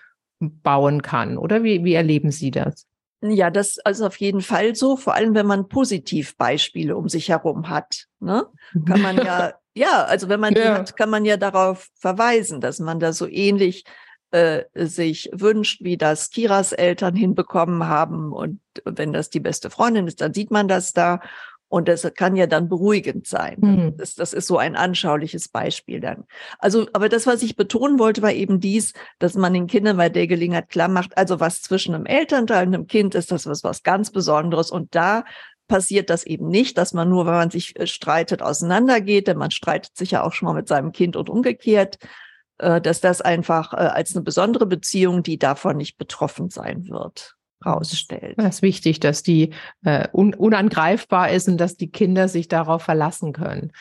bauen 0.40 1.02
kann. 1.02 1.36
Oder 1.36 1.62
wie, 1.62 1.84
wie 1.84 1.92
erleben 1.92 2.30
Sie 2.30 2.50
das? 2.50 2.88
Ja, 3.20 3.50
das 3.50 3.78
also 3.80 4.06
auf 4.06 4.16
jeden 4.16 4.42
Fall 4.42 4.76
so, 4.76 4.96
vor 4.96 5.14
allem 5.14 5.34
wenn 5.34 5.46
man 5.46 5.68
Positivbeispiele 5.68 6.96
um 6.96 7.08
sich 7.08 7.28
herum 7.28 7.68
hat. 7.68 8.06
Ne? 8.20 8.46
Kann 8.86 9.02
man 9.02 9.16
ja, 9.16 9.54
ja, 9.74 10.04
also 10.04 10.28
wenn 10.28 10.40
man 10.40 10.54
ja. 10.54 10.62
die 10.62 10.68
hat, 10.68 10.96
kann 10.96 11.10
man 11.10 11.24
ja 11.24 11.36
darauf 11.36 11.88
verweisen, 11.94 12.60
dass 12.60 12.78
man 12.78 13.00
da 13.00 13.12
so 13.12 13.26
ähnlich 13.26 13.84
äh, 14.30 14.64
sich 14.74 15.30
wünscht, 15.32 15.82
wie 15.82 15.96
das 15.96 16.30
Kiras 16.30 16.72
Eltern 16.72 17.16
hinbekommen 17.16 17.88
haben. 17.88 18.32
Und 18.32 18.60
wenn 18.84 19.12
das 19.12 19.30
die 19.30 19.40
beste 19.40 19.70
Freundin 19.70 20.06
ist, 20.06 20.20
dann 20.20 20.34
sieht 20.34 20.50
man 20.50 20.68
das 20.68 20.92
da. 20.92 21.20
Und 21.68 21.88
das 21.88 22.10
kann 22.14 22.34
ja 22.34 22.46
dann 22.46 22.68
beruhigend 22.68 23.26
sein. 23.26 23.56
Mhm. 23.60 23.96
Das, 23.98 24.14
das 24.14 24.32
ist 24.32 24.46
so 24.46 24.56
ein 24.56 24.74
anschauliches 24.74 25.48
Beispiel 25.48 26.00
dann. 26.00 26.24
Also, 26.58 26.86
aber 26.94 27.08
das, 27.08 27.26
was 27.26 27.42
ich 27.42 27.56
betonen 27.56 27.98
wollte, 27.98 28.22
war 28.22 28.32
eben 28.32 28.58
dies, 28.58 28.94
dass 29.18 29.34
man 29.34 29.52
den 29.52 29.66
Kindern 29.66 29.98
bei 29.98 30.08
der 30.08 30.26
Gelegenheit 30.26 30.70
klar 30.70 30.88
macht, 30.88 31.16
also 31.18 31.40
was 31.40 31.60
zwischen 31.60 31.94
einem 31.94 32.06
Elternteil 32.06 32.66
und 32.66 32.74
einem 32.74 32.86
Kind 32.86 33.14
ist, 33.14 33.30
das 33.30 33.46
was, 33.46 33.64
was 33.64 33.82
ganz 33.82 34.10
Besonderes. 34.10 34.70
Und 34.70 34.94
da 34.94 35.24
passiert 35.68 36.10
das 36.10 36.24
eben 36.24 36.48
nicht, 36.48 36.78
dass 36.78 36.94
man 36.94 37.08
nur, 37.08 37.26
wenn 37.26 37.34
man 37.34 37.50
sich 37.50 37.78
äh, 37.78 37.86
streitet, 37.86 38.42
auseinandergeht, 38.42 39.28
denn 39.28 39.36
man 39.36 39.50
streitet 39.50 39.96
sich 39.96 40.10
ja 40.10 40.24
auch 40.24 40.32
schon 40.32 40.46
mal 40.46 40.54
mit 40.54 40.66
seinem 40.66 40.92
Kind 40.92 41.14
und 41.14 41.28
umgekehrt, 41.28 41.98
äh, 42.58 42.80
dass 42.80 43.00
das 43.00 43.20
einfach 43.20 43.74
äh, 43.74 43.76
als 43.76 44.16
eine 44.16 44.24
besondere 44.24 44.66
Beziehung, 44.66 45.22
die 45.22 45.38
davon 45.38 45.76
nicht 45.76 45.98
betroffen 45.98 46.50
sein 46.50 46.88
wird, 46.88 47.36
rausstellt. 47.64 48.34
Das 48.38 48.56
ist 48.56 48.62
wichtig, 48.62 49.00
dass 49.00 49.22
die 49.22 49.50
äh, 49.84 50.08
un 50.12 50.34
unangreifbar 50.34 51.30
ist 51.30 51.48
und 51.48 51.58
dass 51.58 51.76
die 51.76 51.90
Kinder 51.90 52.28
sich 52.28 52.48
darauf 52.48 52.82
verlassen 52.82 53.32
können. 53.32 53.72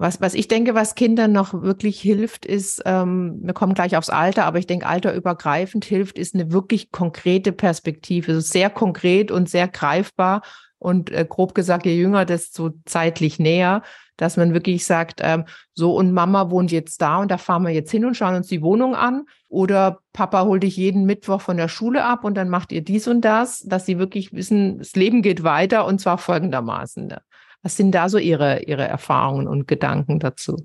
Was, 0.00 0.20
was 0.20 0.34
ich 0.34 0.46
denke, 0.46 0.74
was 0.74 0.94
Kindern 0.94 1.32
noch 1.32 1.62
wirklich 1.62 2.00
hilft, 2.00 2.46
ist, 2.46 2.82
ähm, 2.86 3.40
wir 3.42 3.52
kommen 3.52 3.74
gleich 3.74 3.96
aufs 3.96 4.10
Alter, 4.10 4.44
aber 4.44 4.58
ich 4.58 4.66
denke, 4.68 4.86
alterübergreifend 4.86 5.84
hilft, 5.84 6.18
ist 6.18 6.34
eine 6.36 6.52
wirklich 6.52 6.92
konkrete 6.92 7.50
Perspektive, 7.50 8.32
also 8.32 8.40
sehr 8.40 8.70
konkret 8.70 9.32
und 9.32 9.50
sehr 9.50 9.66
greifbar 9.66 10.42
und 10.78 11.10
äh, 11.10 11.26
grob 11.28 11.52
gesagt, 11.52 11.84
je 11.84 11.96
jünger, 11.96 12.24
desto 12.24 12.70
zeitlich 12.84 13.40
näher, 13.40 13.82
dass 14.18 14.36
man 14.36 14.52
wirklich 14.52 14.84
sagt, 14.84 15.20
ähm, 15.22 15.46
so 15.72 15.96
und 15.96 16.12
Mama 16.12 16.50
wohnt 16.50 16.70
jetzt 16.70 17.00
da 17.00 17.18
und 17.18 17.30
da 17.30 17.38
fahren 17.38 17.62
wir 17.62 17.70
jetzt 17.70 17.90
hin 17.90 18.04
und 18.04 18.14
schauen 18.14 18.34
uns 18.34 18.48
die 18.48 18.60
Wohnung 18.60 18.94
an 18.94 19.24
oder 19.48 20.00
Papa 20.12 20.44
holt 20.44 20.62
dich 20.62 20.76
jeden 20.76 21.06
Mittwoch 21.06 21.40
von 21.40 21.56
der 21.56 21.68
Schule 21.68 22.04
ab 22.04 22.24
und 22.24 22.34
dann 22.34 22.50
macht 22.50 22.72
ihr 22.72 22.82
dies 22.82 23.08
und 23.08 23.22
das, 23.22 23.60
dass 23.60 23.86
sie 23.86 23.98
wirklich 23.98 24.34
wissen, 24.34 24.78
das 24.78 24.94
Leben 24.94 25.22
geht 25.22 25.42
weiter 25.42 25.86
und 25.86 26.00
zwar 26.00 26.18
folgendermaßen. 26.18 27.06
Ne? 27.06 27.22
Was 27.62 27.76
sind 27.76 27.92
da 27.92 28.08
so 28.08 28.18
ihre, 28.18 28.62
ihre 28.64 28.86
Erfahrungen 28.86 29.48
und 29.48 29.66
Gedanken 29.66 30.18
dazu? 30.18 30.56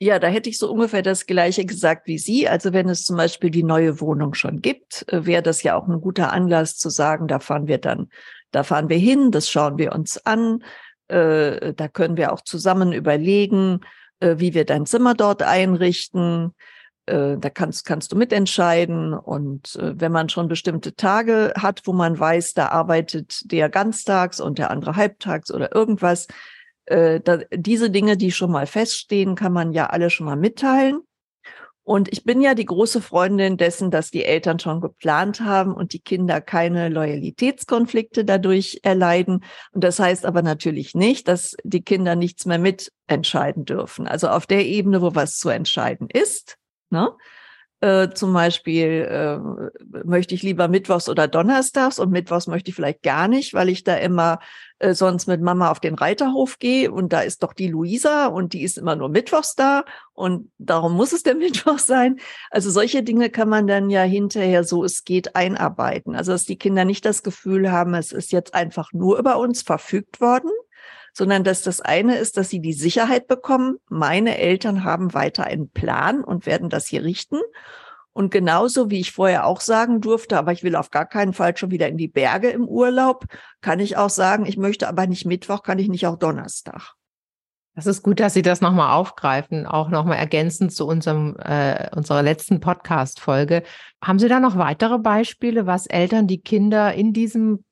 Ja, 0.00 0.20
da 0.20 0.28
hätte 0.28 0.48
ich 0.48 0.58
so 0.58 0.70
ungefähr 0.70 1.02
das 1.02 1.26
Gleiche 1.26 1.64
gesagt 1.64 2.06
wie 2.06 2.18
Sie. 2.18 2.48
Also 2.48 2.72
wenn 2.72 2.88
es 2.88 3.04
zum 3.04 3.16
Beispiel 3.16 3.50
die 3.50 3.64
neue 3.64 4.00
Wohnung 4.00 4.34
schon 4.34 4.62
gibt, 4.62 5.04
äh, 5.08 5.26
wäre 5.26 5.42
das 5.42 5.62
ja 5.64 5.74
auch 5.74 5.88
ein 5.88 6.00
guter 6.00 6.32
Anlass 6.32 6.76
zu 6.76 6.88
sagen, 6.88 7.26
da 7.26 7.40
fahren 7.40 7.66
wir 7.66 7.78
dann, 7.78 8.08
da 8.52 8.62
fahren 8.62 8.88
wir 8.88 8.98
hin, 8.98 9.32
das 9.32 9.50
schauen 9.50 9.76
wir 9.76 9.92
uns 9.92 10.24
an. 10.24 10.62
Äh, 11.08 11.74
da 11.74 11.88
können 11.88 12.16
wir 12.16 12.32
auch 12.32 12.42
zusammen 12.42 12.92
überlegen, 12.92 13.80
äh, 14.20 14.36
wie 14.38 14.54
wir 14.54 14.64
dein 14.64 14.86
Zimmer 14.86 15.14
dort 15.14 15.42
einrichten. 15.42 16.54
Äh, 17.06 17.38
da 17.38 17.50
kannst, 17.50 17.86
kannst 17.86 18.12
du 18.12 18.16
mitentscheiden. 18.16 19.14
Und 19.14 19.76
äh, 19.76 19.98
wenn 19.98 20.12
man 20.12 20.28
schon 20.28 20.48
bestimmte 20.48 20.94
Tage 20.94 21.52
hat, 21.56 21.82
wo 21.84 21.92
man 21.92 22.18
weiß, 22.18 22.54
da 22.54 22.68
arbeitet 22.68 23.50
der 23.50 23.68
ganztags 23.68 24.40
und 24.40 24.58
der 24.58 24.70
andere 24.70 24.96
halbtags 24.96 25.52
oder 25.52 25.74
irgendwas, 25.74 26.26
da, 26.90 27.18
diese 27.54 27.90
Dinge, 27.90 28.16
die 28.16 28.32
schon 28.32 28.50
mal 28.50 28.66
feststehen, 28.66 29.34
kann 29.34 29.52
man 29.52 29.74
ja 29.74 29.88
alle 29.88 30.08
schon 30.08 30.24
mal 30.24 30.36
mitteilen. 30.36 31.02
Und 31.88 32.12
ich 32.12 32.22
bin 32.22 32.42
ja 32.42 32.52
die 32.52 32.66
große 32.66 33.00
Freundin 33.00 33.56
dessen, 33.56 33.90
dass 33.90 34.10
die 34.10 34.22
Eltern 34.22 34.58
schon 34.58 34.82
geplant 34.82 35.40
haben 35.40 35.72
und 35.72 35.94
die 35.94 36.00
Kinder 36.00 36.42
keine 36.42 36.90
Loyalitätskonflikte 36.90 38.26
dadurch 38.26 38.80
erleiden. 38.82 39.42
Und 39.72 39.84
das 39.84 39.98
heißt 39.98 40.26
aber 40.26 40.42
natürlich 40.42 40.94
nicht, 40.94 41.28
dass 41.28 41.56
die 41.64 41.80
Kinder 41.80 42.14
nichts 42.14 42.44
mehr 42.44 42.58
mitentscheiden 42.58 43.64
dürfen. 43.64 44.06
Also 44.06 44.28
auf 44.28 44.46
der 44.46 44.66
Ebene, 44.66 45.00
wo 45.00 45.14
was 45.14 45.38
zu 45.38 45.48
entscheiden 45.48 46.10
ist, 46.12 46.58
ne? 46.90 47.10
Äh, 47.80 48.10
zum 48.10 48.32
Beispiel 48.32 49.06
äh, 49.08 49.38
möchte 50.04 50.34
ich 50.34 50.42
lieber 50.42 50.66
Mittwochs 50.66 51.08
oder 51.08 51.28
Donnerstags 51.28 52.00
und 52.00 52.10
Mittwochs 52.10 52.48
möchte 52.48 52.70
ich 52.70 52.74
vielleicht 52.74 53.04
gar 53.04 53.28
nicht, 53.28 53.54
weil 53.54 53.68
ich 53.68 53.84
da 53.84 53.94
immer 53.94 54.40
äh, 54.80 54.94
sonst 54.94 55.28
mit 55.28 55.40
Mama 55.40 55.70
auf 55.70 55.78
den 55.78 55.94
Reiterhof 55.94 56.58
gehe 56.58 56.90
und 56.90 57.12
da 57.12 57.20
ist 57.20 57.44
doch 57.44 57.52
die 57.52 57.68
Luisa 57.68 58.26
und 58.26 58.52
die 58.52 58.62
ist 58.62 58.78
immer 58.78 58.96
nur 58.96 59.08
Mittwochs 59.08 59.54
da 59.54 59.84
und 60.12 60.50
darum 60.58 60.94
muss 60.94 61.12
es 61.12 61.22
der 61.22 61.34
Mittwoch 61.36 61.78
sein. 61.78 62.18
Also 62.50 62.68
solche 62.70 63.04
Dinge 63.04 63.30
kann 63.30 63.48
man 63.48 63.68
dann 63.68 63.90
ja 63.90 64.02
hinterher 64.02 64.64
so 64.64 64.82
es 64.82 65.04
geht 65.04 65.36
einarbeiten. 65.36 66.16
Also 66.16 66.32
dass 66.32 66.46
die 66.46 66.58
Kinder 66.58 66.84
nicht 66.84 67.04
das 67.04 67.22
Gefühl 67.22 67.70
haben, 67.70 67.94
es 67.94 68.10
ist 68.10 68.32
jetzt 68.32 68.54
einfach 68.54 68.92
nur 68.92 69.20
über 69.20 69.38
uns 69.38 69.62
verfügt 69.62 70.20
worden, 70.20 70.50
sondern 71.12 71.44
dass 71.44 71.62
das 71.62 71.80
eine 71.80 72.16
ist, 72.16 72.36
dass 72.36 72.48
sie 72.48 72.60
die 72.60 72.72
Sicherheit 72.72 73.26
bekommen, 73.26 73.78
meine 73.88 74.38
Eltern 74.38 74.84
haben 74.84 75.14
weiter 75.14 75.44
einen 75.44 75.70
Plan 75.70 76.22
und 76.22 76.46
werden 76.46 76.70
das 76.70 76.86
hier 76.86 77.02
richten. 77.02 77.38
Und 78.12 78.30
genauso 78.32 78.90
wie 78.90 78.98
ich 78.98 79.12
vorher 79.12 79.46
auch 79.46 79.60
sagen 79.60 80.00
durfte, 80.00 80.38
aber 80.38 80.52
ich 80.52 80.64
will 80.64 80.74
auf 80.74 80.90
gar 80.90 81.06
keinen 81.06 81.34
Fall 81.34 81.56
schon 81.56 81.70
wieder 81.70 81.88
in 81.88 81.96
die 81.96 82.08
Berge 82.08 82.50
im 82.50 82.66
Urlaub, 82.66 83.26
kann 83.60 83.78
ich 83.78 83.96
auch 83.96 84.10
sagen, 84.10 84.44
ich 84.44 84.56
möchte 84.56 84.88
aber 84.88 85.06
nicht 85.06 85.24
Mittwoch, 85.24 85.62
kann 85.62 85.78
ich 85.78 85.88
nicht 85.88 86.06
auch 86.06 86.16
Donnerstag. 86.16 86.94
Das 87.78 87.86
ist 87.86 88.02
gut, 88.02 88.18
dass 88.18 88.34
Sie 88.34 88.42
das 88.42 88.60
nochmal 88.60 88.92
aufgreifen, 88.92 89.64
auch 89.64 89.88
nochmal 89.88 90.16
ergänzend 90.16 90.72
zu 90.72 90.84
unserem, 90.84 91.36
äh, 91.38 91.88
unserer 91.94 92.24
letzten 92.24 92.58
Podcast-Folge. 92.58 93.62
Haben 94.02 94.18
Sie 94.18 94.26
da 94.26 94.40
noch 94.40 94.58
weitere 94.58 94.98
Beispiele, 94.98 95.66
was 95.66 95.86
Eltern 95.86 96.26
die 96.26 96.40
Kinder 96.40 96.92
in 96.92 97.12
diesem 97.12 97.62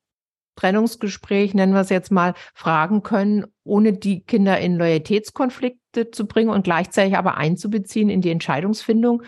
Trennungsgespräch, 0.57 1.53
nennen 1.53 1.73
wir 1.73 1.81
es 1.81 1.89
jetzt 1.89 2.11
mal, 2.11 2.33
fragen 2.53 3.03
können, 3.03 3.45
ohne 3.63 3.93
die 3.93 4.23
Kinder 4.23 4.59
in 4.59 4.75
Loyalitätskonflikte 4.75 6.11
zu 6.11 6.27
bringen 6.27 6.49
und 6.49 6.63
gleichzeitig 6.63 7.15
aber 7.15 7.37
einzubeziehen 7.37 8.09
in 8.09 8.21
die 8.21 8.31
Entscheidungsfindung. 8.31 9.23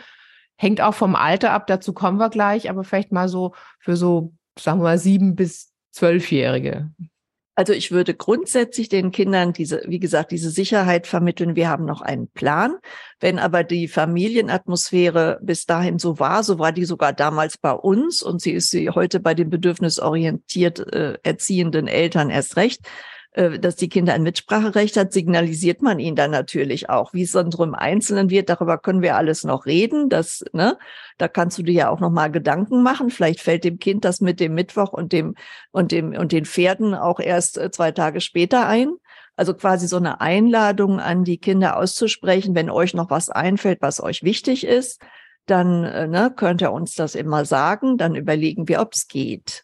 Hängt 0.57 0.81
auch 0.81 0.93
vom 0.93 1.15
Alter 1.15 1.51
ab, 1.51 1.67
dazu 1.67 1.93
kommen 1.93 2.17
wir 2.17 2.29
gleich, 2.29 2.69
aber 2.69 2.83
vielleicht 2.83 3.13
mal 3.13 3.29
so 3.29 3.53
für 3.79 3.95
so, 3.95 4.33
sagen 4.57 4.79
wir 4.79 4.83
mal, 4.83 4.97
sieben 4.97 5.35
bis 5.35 5.71
zwölfjährige. 5.91 6.91
Also 7.59 7.73
ich 7.73 7.91
würde 7.91 8.13
grundsätzlich 8.13 8.87
den 8.87 9.11
Kindern 9.11 9.51
diese, 9.51 9.81
wie 9.85 9.99
gesagt, 9.99 10.31
diese 10.31 10.49
Sicherheit 10.49 11.07
vermitteln. 11.07 11.57
Wir 11.57 11.67
haben 11.67 11.83
noch 11.83 11.99
einen 12.01 12.29
Plan. 12.29 12.77
Wenn 13.19 13.37
aber 13.37 13.65
die 13.65 13.89
Familienatmosphäre 13.89 15.39
bis 15.41 15.65
dahin 15.65 15.99
so 15.99 16.19
war, 16.19 16.41
so 16.45 16.57
war 16.57 16.71
die 16.71 16.85
sogar 16.85 17.11
damals 17.11 17.57
bei 17.57 17.73
uns 17.73 18.23
und 18.23 18.41
sie 18.41 18.53
ist 18.53 18.69
sie 18.69 18.89
heute 18.91 19.19
bei 19.19 19.33
den 19.33 19.49
bedürfnisorientiert 19.49 20.79
äh, 20.93 21.17
erziehenden 21.21 21.87
Eltern 21.87 22.29
erst 22.29 22.55
recht, 22.55 22.87
dass 23.39 23.77
die 23.77 23.87
Kinder 23.87 24.13
ein 24.13 24.23
Mitspracherecht 24.23 24.97
hat, 24.97 25.13
signalisiert 25.13 25.81
man 25.81 25.99
ihnen 25.99 26.17
dann 26.17 26.31
natürlich 26.31 26.89
auch. 26.89 27.13
Wie 27.13 27.21
es 27.21 27.31
dann 27.31 27.51
so 27.51 27.63
im 27.63 27.73
Einzelnen 27.73 28.29
wird, 28.29 28.49
darüber 28.49 28.77
können 28.77 29.01
wir 29.01 29.15
alles 29.15 29.45
noch 29.45 29.65
reden. 29.65 30.09
Das, 30.09 30.43
ne, 30.51 30.77
da 31.17 31.29
kannst 31.29 31.57
du 31.57 31.63
dir 31.63 31.73
ja 31.73 31.89
auch 31.89 32.01
noch 32.01 32.09
mal 32.09 32.29
Gedanken 32.29 32.83
machen. 32.83 33.09
Vielleicht 33.09 33.39
fällt 33.39 33.63
dem 33.63 33.79
Kind 33.79 34.03
das 34.03 34.19
mit 34.19 34.41
dem 34.41 34.55
Mittwoch 34.55 34.91
und 34.91 35.13
dem 35.13 35.35
und 35.71 35.93
dem 35.93 36.13
und 36.13 36.33
den 36.33 36.45
Pferden 36.45 36.93
auch 36.93 37.21
erst 37.21 37.57
äh, 37.57 37.71
zwei 37.71 37.91
Tage 37.91 38.19
später 38.19 38.67
ein. 38.67 38.91
Also 39.37 39.53
quasi 39.53 39.87
so 39.87 39.95
eine 39.95 40.19
Einladung 40.19 40.99
an 40.99 41.23
die 41.23 41.37
Kinder 41.37 41.77
auszusprechen, 41.77 42.55
wenn 42.55 42.69
euch 42.69 42.93
noch 42.93 43.09
was 43.09 43.29
einfällt, 43.29 43.81
was 43.81 44.03
euch 44.03 44.21
wichtig 44.21 44.65
ist, 44.65 45.01
dann 45.45 45.85
äh, 45.85 46.07
ne, 46.07 46.33
könnt 46.35 46.61
ihr 46.61 46.73
uns 46.73 46.93
das 46.95 47.15
immer 47.15 47.45
sagen. 47.45 47.97
Dann 47.97 48.15
überlegen 48.15 48.67
wir, 48.67 48.81
ob 48.81 48.93
es 48.93 49.07
geht. 49.07 49.63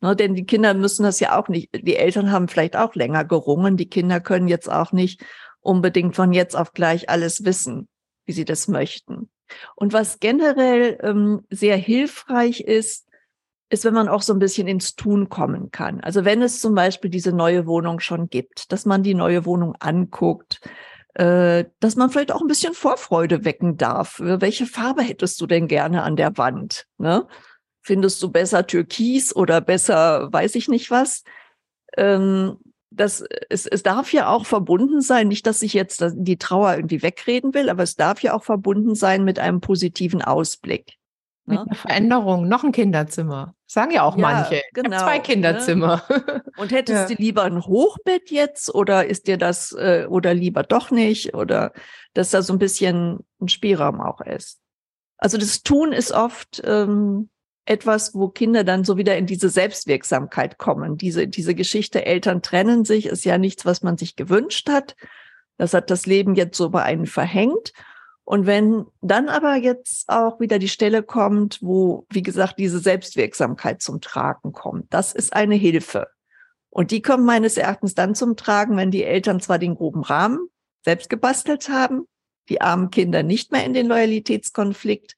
Ne, 0.00 0.14
denn 0.14 0.34
die 0.34 0.44
Kinder 0.44 0.74
müssen 0.74 1.04
das 1.04 1.20
ja 1.20 1.38
auch 1.38 1.48
nicht, 1.48 1.70
die 1.74 1.96
Eltern 1.96 2.30
haben 2.30 2.48
vielleicht 2.48 2.76
auch 2.76 2.94
länger 2.94 3.24
gerungen, 3.24 3.78
die 3.78 3.88
Kinder 3.88 4.20
können 4.20 4.46
jetzt 4.46 4.70
auch 4.70 4.92
nicht 4.92 5.24
unbedingt 5.60 6.14
von 6.14 6.32
jetzt 6.32 6.54
auf 6.54 6.72
gleich 6.72 7.08
alles 7.08 7.44
wissen, 7.44 7.88
wie 8.26 8.32
sie 8.32 8.44
das 8.44 8.68
möchten. 8.68 9.30
Und 9.74 9.92
was 9.92 10.20
generell 10.20 10.98
ähm, 11.02 11.46
sehr 11.50 11.76
hilfreich 11.76 12.60
ist, 12.60 13.06
ist, 13.68 13.84
wenn 13.84 13.94
man 13.94 14.08
auch 14.08 14.22
so 14.22 14.32
ein 14.32 14.38
bisschen 14.38 14.68
ins 14.68 14.94
Tun 14.94 15.28
kommen 15.28 15.70
kann. 15.70 16.00
Also 16.00 16.24
wenn 16.24 16.42
es 16.42 16.60
zum 16.60 16.74
Beispiel 16.74 17.10
diese 17.10 17.32
neue 17.32 17.66
Wohnung 17.66 18.00
schon 18.00 18.28
gibt, 18.28 18.70
dass 18.72 18.86
man 18.86 19.02
die 19.02 19.14
neue 19.14 19.44
Wohnung 19.44 19.74
anguckt, 19.80 20.60
äh, 21.14 21.64
dass 21.80 21.96
man 21.96 22.10
vielleicht 22.10 22.32
auch 22.32 22.42
ein 22.42 22.46
bisschen 22.46 22.74
Vorfreude 22.74 23.44
wecken 23.44 23.76
darf. 23.76 24.20
Welche 24.20 24.66
Farbe 24.66 25.02
hättest 25.02 25.40
du 25.40 25.46
denn 25.46 25.66
gerne 25.66 26.02
an 26.02 26.16
der 26.16 26.36
Wand? 26.36 26.86
Ne? 26.98 27.26
Findest 27.86 28.20
du 28.20 28.30
besser 28.30 28.66
Türkis 28.66 29.34
oder 29.34 29.60
besser 29.60 30.32
weiß 30.32 30.56
ich 30.56 30.66
nicht 30.66 30.90
was. 30.90 31.22
Ähm, 31.96 32.58
das, 32.90 33.22
es, 33.48 33.66
es 33.66 33.84
darf 33.84 34.12
ja 34.12 34.28
auch 34.28 34.44
verbunden 34.44 35.02
sein, 35.02 35.28
nicht, 35.28 35.46
dass 35.46 35.62
ich 35.62 35.72
jetzt 35.72 36.04
die 36.14 36.36
Trauer 36.36 36.74
irgendwie 36.74 37.02
wegreden 37.02 37.54
will, 37.54 37.70
aber 37.70 37.84
es 37.84 37.94
darf 37.94 38.22
ja 38.22 38.34
auch 38.34 38.42
verbunden 38.42 38.96
sein 38.96 39.22
mit 39.22 39.38
einem 39.38 39.60
positiven 39.60 40.20
Ausblick. 40.20 40.94
Ne? 41.44 41.60
Mit 41.60 41.68
einer 41.68 41.74
Veränderung, 41.76 42.48
noch 42.48 42.64
ein 42.64 42.72
Kinderzimmer. 42.72 43.54
Sagen 43.66 43.92
ja 43.92 44.02
auch 44.02 44.16
ja, 44.16 44.22
manche. 44.22 44.62
Genau. 44.72 44.98
Zwei 44.98 45.18
ne? 45.18 45.22
Kinderzimmer. 45.22 46.02
Ne? 46.08 46.42
Und 46.56 46.72
hättest 46.72 47.08
ja. 47.08 47.14
du 47.14 47.22
lieber 47.22 47.44
ein 47.44 47.64
Hochbett 47.64 48.32
jetzt 48.32 48.74
oder 48.74 49.06
ist 49.06 49.28
dir 49.28 49.36
das 49.36 49.70
äh, 49.72 50.06
oder 50.08 50.34
lieber 50.34 50.64
doch 50.64 50.90
nicht? 50.90 51.34
Oder 51.34 51.72
dass 52.14 52.30
da 52.30 52.42
so 52.42 52.52
ein 52.52 52.58
bisschen 52.58 53.20
ein 53.40 53.48
Spielraum 53.48 54.00
auch 54.00 54.22
ist. 54.22 54.58
Also 55.18 55.38
das 55.38 55.62
Tun 55.62 55.92
ist 55.92 56.10
oft 56.10 56.62
ähm, 56.64 57.30
etwas, 57.66 58.14
wo 58.14 58.28
Kinder 58.28 58.64
dann 58.64 58.84
so 58.84 58.96
wieder 58.96 59.16
in 59.18 59.26
diese 59.26 59.48
Selbstwirksamkeit 59.48 60.56
kommen. 60.56 60.96
Diese, 60.96 61.26
diese 61.26 61.54
Geschichte, 61.54 62.06
Eltern 62.06 62.40
trennen 62.40 62.84
sich, 62.84 63.06
ist 63.06 63.24
ja 63.24 63.38
nichts, 63.38 63.66
was 63.66 63.82
man 63.82 63.98
sich 63.98 64.16
gewünscht 64.16 64.68
hat. 64.68 64.96
Das 65.58 65.74
hat 65.74 65.90
das 65.90 66.06
Leben 66.06 66.34
jetzt 66.34 66.56
so 66.56 66.70
bei 66.70 66.82
einem 66.82 67.06
verhängt. 67.06 67.72
Und 68.24 68.46
wenn 68.46 68.86
dann 69.02 69.28
aber 69.28 69.56
jetzt 69.56 70.08
auch 70.08 70.40
wieder 70.40 70.58
die 70.58 70.68
Stelle 70.68 71.02
kommt, 71.02 71.58
wo, 71.60 72.06
wie 72.10 72.22
gesagt, 72.22 72.58
diese 72.58 72.78
Selbstwirksamkeit 72.78 73.82
zum 73.82 74.00
Tragen 74.00 74.52
kommt, 74.52 74.92
das 74.92 75.12
ist 75.12 75.32
eine 75.32 75.54
Hilfe. 75.54 76.08
Und 76.70 76.90
die 76.90 77.02
kommt 77.02 77.24
meines 77.24 77.56
Erachtens 77.56 77.94
dann 77.94 78.14
zum 78.14 78.36
Tragen, 78.36 78.76
wenn 78.76 78.90
die 78.90 79.04
Eltern 79.04 79.40
zwar 79.40 79.58
den 79.58 79.76
groben 79.76 80.02
Rahmen 80.02 80.48
selbst 80.84 81.08
gebastelt 81.08 81.68
haben, 81.68 82.06
die 82.48 82.60
armen 82.60 82.90
Kinder 82.90 83.22
nicht 83.22 83.50
mehr 83.50 83.64
in 83.64 83.74
den 83.74 83.86
Loyalitätskonflikt 83.86 85.16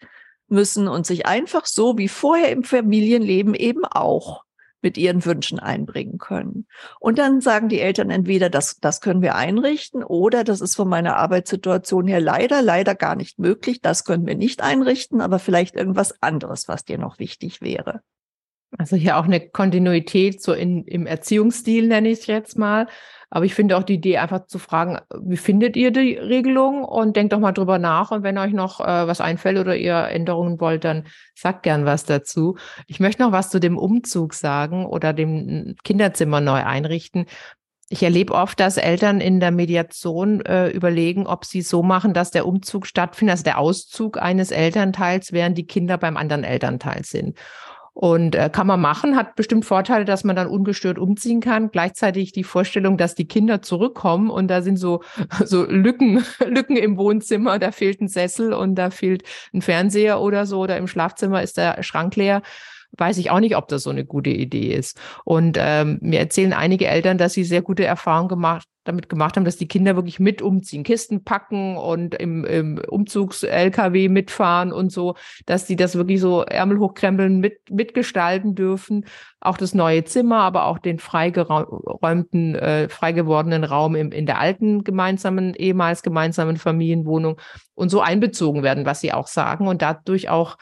müssen 0.48 0.88
und 0.88 1.06
sich 1.06 1.26
einfach 1.26 1.66
so 1.66 1.98
wie 1.98 2.08
vorher 2.08 2.50
im 2.50 2.64
Familienleben 2.64 3.54
eben 3.54 3.84
auch 3.84 4.44
mit 4.80 4.96
ihren 4.96 5.24
Wünschen 5.24 5.58
einbringen 5.58 6.18
können. 6.18 6.66
Und 7.00 7.18
dann 7.18 7.40
sagen 7.40 7.68
die 7.68 7.80
Eltern 7.80 8.10
entweder, 8.10 8.48
das, 8.48 8.78
das 8.78 9.00
können 9.00 9.22
wir 9.22 9.34
einrichten 9.34 10.04
oder 10.04 10.44
das 10.44 10.60
ist 10.60 10.76
von 10.76 10.88
meiner 10.88 11.16
Arbeitssituation 11.16 12.06
her 12.06 12.20
leider, 12.20 12.62
leider 12.62 12.94
gar 12.94 13.16
nicht 13.16 13.38
möglich. 13.38 13.80
Das 13.80 14.04
können 14.04 14.26
wir 14.26 14.36
nicht 14.36 14.62
einrichten, 14.62 15.20
aber 15.20 15.38
vielleicht 15.38 15.74
irgendwas 15.74 16.22
anderes, 16.22 16.68
was 16.68 16.84
dir 16.84 16.98
noch 16.98 17.18
wichtig 17.18 17.60
wäre. 17.60 18.02
Also 18.76 18.96
hier 18.96 19.16
auch 19.16 19.24
eine 19.24 19.40
Kontinuität 19.40 20.42
so 20.42 20.52
in, 20.52 20.84
im 20.84 21.06
Erziehungsstil, 21.06 21.88
nenne 21.88 22.10
ich 22.10 22.20
es 22.20 22.26
jetzt 22.26 22.58
mal. 22.58 22.86
Aber 23.30 23.44
ich 23.44 23.54
finde 23.54 23.76
auch 23.76 23.82
die 23.82 23.94
Idee, 23.94 24.18
einfach 24.18 24.46
zu 24.46 24.58
fragen, 24.58 24.98
wie 25.20 25.36
findet 25.36 25.76
ihr 25.76 25.90
die 25.90 26.14
Regelung 26.14 26.82
und 26.84 27.14
denkt 27.16 27.32
doch 27.32 27.38
mal 27.40 27.52
drüber 27.52 27.78
nach. 27.78 28.10
Und 28.10 28.22
wenn 28.22 28.38
euch 28.38 28.52
noch 28.52 28.80
äh, 28.80 29.06
was 29.06 29.20
einfällt 29.20 29.58
oder 29.58 29.76
ihr 29.76 29.96
Änderungen 29.96 30.60
wollt, 30.60 30.84
dann 30.84 31.06
sagt 31.34 31.62
gern 31.62 31.84
was 31.84 32.04
dazu. 32.04 32.56
Ich 32.86 33.00
möchte 33.00 33.22
noch 33.22 33.32
was 33.32 33.50
zu 33.50 33.60
dem 33.60 33.76
Umzug 33.76 34.34
sagen 34.34 34.86
oder 34.86 35.12
dem 35.12 35.76
Kinderzimmer 35.84 36.40
neu 36.40 36.64
einrichten. 36.64 37.26
Ich 37.90 38.02
erlebe 38.02 38.34
oft, 38.34 38.60
dass 38.60 38.76
Eltern 38.76 39.20
in 39.20 39.40
der 39.40 39.50
Mediation 39.50 40.42
äh, 40.42 40.68
überlegen, 40.68 41.26
ob 41.26 41.46
sie 41.46 41.62
so 41.62 41.82
machen, 41.82 42.12
dass 42.12 42.30
der 42.30 42.46
Umzug 42.46 42.86
stattfindet, 42.86 43.32
also 43.32 43.44
der 43.44 43.58
Auszug 43.58 44.20
eines 44.20 44.50
Elternteils, 44.50 45.32
während 45.32 45.56
die 45.56 45.66
Kinder 45.66 45.96
beim 45.96 46.18
anderen 46.18 46.44
Elternteil 46.44 47.04
sind. 47.04 47.38
Und 48.00 48.36
äh, 48.36 48.48
kann 48.48 48.68
man 48.68 48.80
machen, 48.80 49.16
hat 49.16 49.34
bestimmt 49.34 49.64
Vorteile, 49.64 50.04
dass 50.04 50.22
man 50.22 50.36
dann 50.36 50.46
ungestört 50.46 51.00
umziehen 51.00 51.40
kann. 51.40 51.72
Gleichzeitig 51.72 52.30
die 52.30 52.44
Vorstellung, 52.44 52.96
dass 52.96 53.16
die 53.16 53.26
Kinder 53.26 53.60
zurückkommen 53.60 54.30
und 54.30 54.46
da 54.46 54.62
sind 54.62 54.76
so, 54.76 55.02
so 55.44 55.64
Lücken, 55.64 56.24
Lücken 56.46 56.76
im 56.76 56.96
Wohnzimmer, 56.96 57.58
da 57.58 57.72
fehlt 57.72 58.00
ein 58.00 58.06
Sessel 58.06 58.52
und 58.52 58.76
da 58.76 58.90
fehlt 58.90 59.24
ein 59.52 59.62
Fernseher 59.62 60.20
oder 60.20 60.46
so 60.46 60.60
oder 60.60 60.76
im 60.76 60.86
Schlafzimmer 60.86 61.42
ist 61.42 61.56
der 61.56 61.82
Schrank 61.82 62.14
leer 62.14 62.42
weiß 62.96 63.18
ich 63.18 63.30
auch 63.30 63.40
nicht, 63.40 63.56
ob 63.56 63.68
das 63.68 63.82
so 63.82 63.90
eine 63.90 64.04
gute 64.04 64.30
Idee 64.30 64.74
ist. 64.74 64.98
Und 65.24 65.56
ähm, 65.60 65.98
mir 66.00 66.20
erzählen 66.20 66.52
einige 66.52 66.86
Eltern, 66.86 67.18
dass 67.18 67.32
sie 67.32 67.44
sehr 67.44 67.62
gute 67.62 67.84
Erfahrungen 67.84 68.28
gemacht, 68.28 68.66
damit 68.84 69.08
gemacht 69.08 69.36
haben, 69.36 69.44
dass 69.44 69.56
die 69.56 69.68
Kinder 69.68 69.96
wirklich 69.96 70.18
mit 70.18 70.40
umziehen, 70.40 70.82
Kisten 70.82 71.22
packen 71.22 71.76
und 71.76 72.14
im, 72.14 72.44
im 72.44 72.78
Umzugs-LKW 72.88 74.08
mitfahren 74.08 74.72
und 74.72 74.90
so, 74.90 75.14
dass 75.46 75.66
sie 75.66 75.76
das 75.76 75.94
wirklich 75.94 76.20
so 76.20 76.42
Ärmel 76.42 76.78
hochkrempeln 76.78 77.38
mit, 77.38 77.70
mitgestalten 77.70 78.54
dürfen. 78.54 79.04
Auch 79.40 79.58
das 79.58 79.74
neue 79.74 80.04
Zimmer, 80.04 80.40
aber 80.40 80.64
auch 80.64 80.78
den 80.78 80.98
freigeräumten, 80.98 82.54
äh, 82.54 82.88
frei 82.88 83.12
gewordenen 83.12 83.62
Raum 83.64 83.94
im, 83.94 84.10
in 84.10 84.26
der 84.26 84.38
alten 84.38 84.84
gemeinsamen, 84.84 85.54
ehemals 85.54 86.02
gemeinsamen 86.02 86.56
Familienwohnung 86.56 87.38
und 87.74 87.90
so 87.90 88.00
einbezogen 88.00 88.62
werden, 88.62 88.86
was 88.86 89.00
sie 89.00 89.12
auch 89.12 89.28
sagen 89.28 89.68
und 89.68 89.82
dadurch 89.82 90.30
auch 90.30 90.56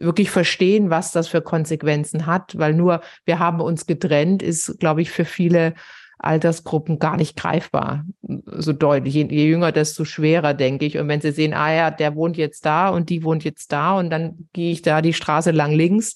wirklich 0.00 0.30
verstehen, 0.30 0.90
was 0.90 1.12
das 1.12 1.28
für 1.28 1.42
Konsequenzen 1.42 2.26
hat, 2.26 2.58
weil 2.58 2.74
nur 2.74 3.00
wir 3.24 3.38
haben 3.38 3.60
uns 3.60 3.86
getrennt, 3.86 4.42
ist, 4.42 4.80
glaube 4.80 5.02
ich, 5.02 5.10
für 5.10 5.24
viele 5.24 5.74
Altersgruppen 6.18 6.98
gar 6.98 7.16
nicht 7.16 7.36
greifbar. 7.36 8.04
So 8.46 8.72
deutlich. 8.72 9.14
Je, 9.14 9.28
je, 9.30 9.48
jünger, 9.48 9.70
desto 9.72 10.04
schwerer, 10.04 10.54
denke 10.54 10.84
ich. 10.84 10.98
Und 10.98 11.08
wenn 11.08 11.20
sie 11.20 11.32
sehen, 11.32 11.54
ah 11.54 11.72
ja, 11.72 11.90
der 11.90 12.14
wohnt 12.14 12.36
jetzt 12.36 12.66
da 12.66 12.90
und 12.90 13.08
die 13.08 13.24
wohnt 13.24 13.44
jetzt 13.44 13.72
da 13.72 13.98
und 13.98 14.10
dann 14.10 14.48
gehe 14.52 14.72
ich 14.72 14.82
da 14.82 15.02
die 15.02 15.14
Straße 15.14 15.50
lang 15.50 15.72
links, 15.72 16.14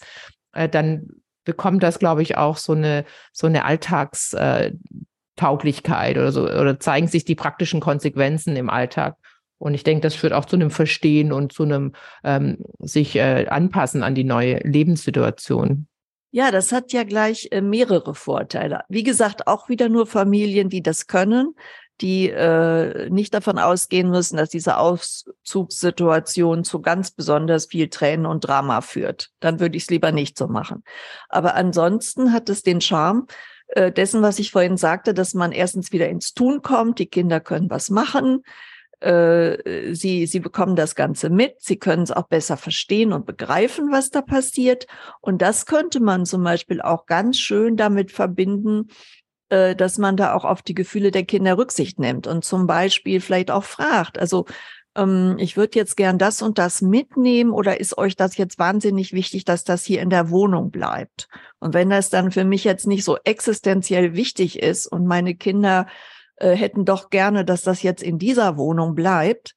äh, 0.52 0.68
dann 0.68 1.08
bekommt 1.44 1.82
das, 1.82 1.98
glaube 1.98 2.22
ich, 2.22 2.36
auch 2.36 2.58
so 2.58 2.72
eine, 2.72 3.04
so 3.32 3.46
eine 3.46 3.64
Alltagstauglichkeit 3.64 6.16
oder 6.16 6.32
so, 6.32 6.44
oder 6.44 6.80
zeigen 6.80 7.08
sich 7.08 7.24
die 7.24 7.34
praktischen 7.34 7.80
Konsequenzen 7.80 8.56
im 8.56 8.70
Alltag. 8.70 9.16
Und 9.58 9.74
ich 9.74 9.84
denke, 9.84 10.02
das 10.02 10.14
führt 10.14 10.32
auch 10.32 10.44
zu 10.44 10.56
einem 10.56 10.70
Verstehen 10.70 11.32
und 11.32 11.52
zu 11.52 11.62
einem 11.62 11.92
ähm, 12.22 12.58
sich 12.78 13.16
äh, 13.16 13.46
anpassen 13.48 14.02
an 14.02 14.14
die 14.14 14.24
neue 14.24 14.58
Lebenssituation. 14.58 15.86
Ja, 16.30 16.50
das 16.50 16.72
hat 16.72 16.92
ja 16.92 17.04
gleich 17.04 17.48
äh, 17.52 17.60
mehrere 17.60 18.14
Vorteile. 18.14 18.80
Wie 18.88 19.04
gesagt, 19.04 19.46
auch 19.46 19.68
wieder 19.68 19.88
nur 19.88 20.06
Familien, 20.06 20.68
die 20.68 20.82
das 20.82 21.06
können, 21.06 21.54
die 22.00 22.28
äh, 22.28 23.08
nicht 23.08 23.34
davon 23.34 23.58
ausgehen 23.58 24.10
müssen, 24.10 24.36
dass 24.36 24.48
diese 24.48 24.78
Auszugssituation 24.78 26.64
zu 26.64 26.82
ganz 26.82 27.12
besonders 27.12 27.66
viel 27.66 27.88
Tränen 27.88 28.26
und 28.26 28.40
Drama 28.40 28.80
führt. 28.80 29.30
Dann 29.38 29.60
würde 29.60 29.76
ich 29.76 29.84
es 29.84 29.90
lieber 29.90 30.10
nicht 30.10 30.36
so 30.36 30.48
machen. 30.48 30.82
Aber 31.28 31.54
ansonsten 31.54 32.32
hat 32.32 32.48
es 32.48 32.62
den 32.62 32.80
Charme, 32.80 33.26
äh, 33.68 33.92
dessen, 33.92 34.22
was 34.22 34.38
ich 34.38 34.50
vorhin 34.50 34.76
sagte, 34.76 35.14
dass 35.14 35.34
man 35.34 35.52
erstens 35.52 35.92
wieder 35.92 36.08
ins 36.08 36.34
Tun 36.34 36.62
kommt, 36.62 36.98
die 36.98 37.06
Kinder 37.06 37.40
können 37.40 37.70
was 37.70 37.90
machen, 37.90 38.42
äh, 39.04 39.94
sie, 39.94 40.26
sie 40.26 40.40
bekommen 40.40 40.76
das 40.76 40.94
Ganze 40.94 41.28
mit, 41.28 41.56
sie 41.58 41.76
können 41.76 42.04
es 42.04 42.10
auch 42.10 42.26
besser 42.26 42.56
verstehen 42.56 43.12
und 43.12 43.26
begreifen, 43.26 43.92
was 43.92 44.10
da 44.10 44.22
passiert. 44.22 44.86
Und 45.20 45.42
das 45.42 45.66
könnte 45.66 46.00
man 46.00 46.24
zum 46.24 46.42
Beispiel 46.42 46.80
auch 46.80 47.06
ganz 47.06 47.38
schön 47.38 47.76
damit 47.76 48.12
verbinden, 48.12 48.88
äh, 49.50 49.76
dass 49.76 49.98
man 49.98 50.16
da 50.16 50.34
auch 50.34 50.44
auf 50.44 50.62
die 50.62 50.74
Gefühle 50.74 51.10
der 51.10 51.24
Kinder 51.24 51.58
Rücksicht 51.58 51.98
nimmt 51.98 52.26
und 52.26 52.44
zum 52.44 52.66
Beispiel 52.66 53.20
vielleicht 53.20 53.50
auch 53.50 53.64
fragt, 53.64 54.18
also 54.18 54.46
ähm, 54.96 55.36
ich 55.38 55.56
würde 55.56 55.78
jetzt 55.78 55.96
gern 55.96 56.18
das 56.18 56.40
und 56.40 56.58
das 56.58 56.80
mitnehmen 56.80 57.50
oder 57.50 57.80
ist 57.80 57.98
euch 57.98 58.16
das 58.16 58.36
jetzt 58.36 58.58
wahnsinnig 58.58 59.12
wichtig, 59.12 59.44
dass 59.44 59.64
das 59.64 59.84
hier 59.84 60.00
in 60.00 60.10
der 60.10 60.30
Wohnung 60.30 60.70
bleibt? 60.70 61.28
Und 61.58 61.74
wenn 61.74 61.90
das 61.90 62.10
dann 62.10 62.30
für 62.30 62.44
mich 62.44 62.64
jetzt 62.64 62.86
nicht 62.86 63.04
so 63.04 63.18
existenziell 63.24 64.14
wichtig 64.14 64.62
ist 64.62 64.86
und 64.86 65.06
meine 65.06 65.34
Kinder 65.34 65.86
äh, 66.36 66.54
hätten 66.54 66.84
doch 66.84 67.10
gerne, 67.10 67.44
dass 67.44 67.62
das 67.62 67.82
jetzt 67.82 68.02
in 68.02 68.18
dieser 68.18 68.56
Wohnung 68.56 68.94
bleibt, 68.94 69.54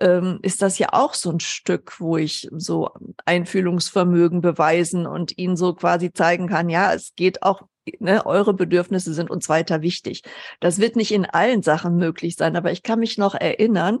ähm, 0.00 0.38
ist 0.42 0.62
das 0.62 0.78
ja 0.78 0.88
auch 0.92 1.14
so 1.14 1.30
ein 1.30 1.40
Stück, 1.40 2.00
wo 2.00 2.16
ich 2.16 2.48
so 2.52 2.90
Einfühlungsvermögen 3.26 4.40
beweisen 4.40 5.06
und 5.06 5.36
ihnen 5.38 5.56
so 5.56 5.74
quasi 5.74 6.12
zeigen 6.12 6.48
kann, 6.48 6.68
ja, 6.68 6.94
es 6.94 7.14
geht 7.14 7.42
auch, 7.42 7.62
ne, 7.98 8.24
eure 8.24 8.54
Bedürfnisse 8.54 9.12
sind 9.12 9.30
uns 9.30 9.48
weiter 9.48 9.82
wichtig. 9.82 10.22
Das 10.60 10.78
wird 10.78 10.96
nicht 10.96 11.12
in 11.12 11.26
allen 11.26 11.62
Sachen 11.62 11.96
möglich 11.96 12.36
sein, 12.36 12.56
aber 12.56 12.72
ich 12.72 12.82
kann 12.82 12.98
mich 12.98 13.18
noch 13.18 13.34
erinnern, 13.34 14.00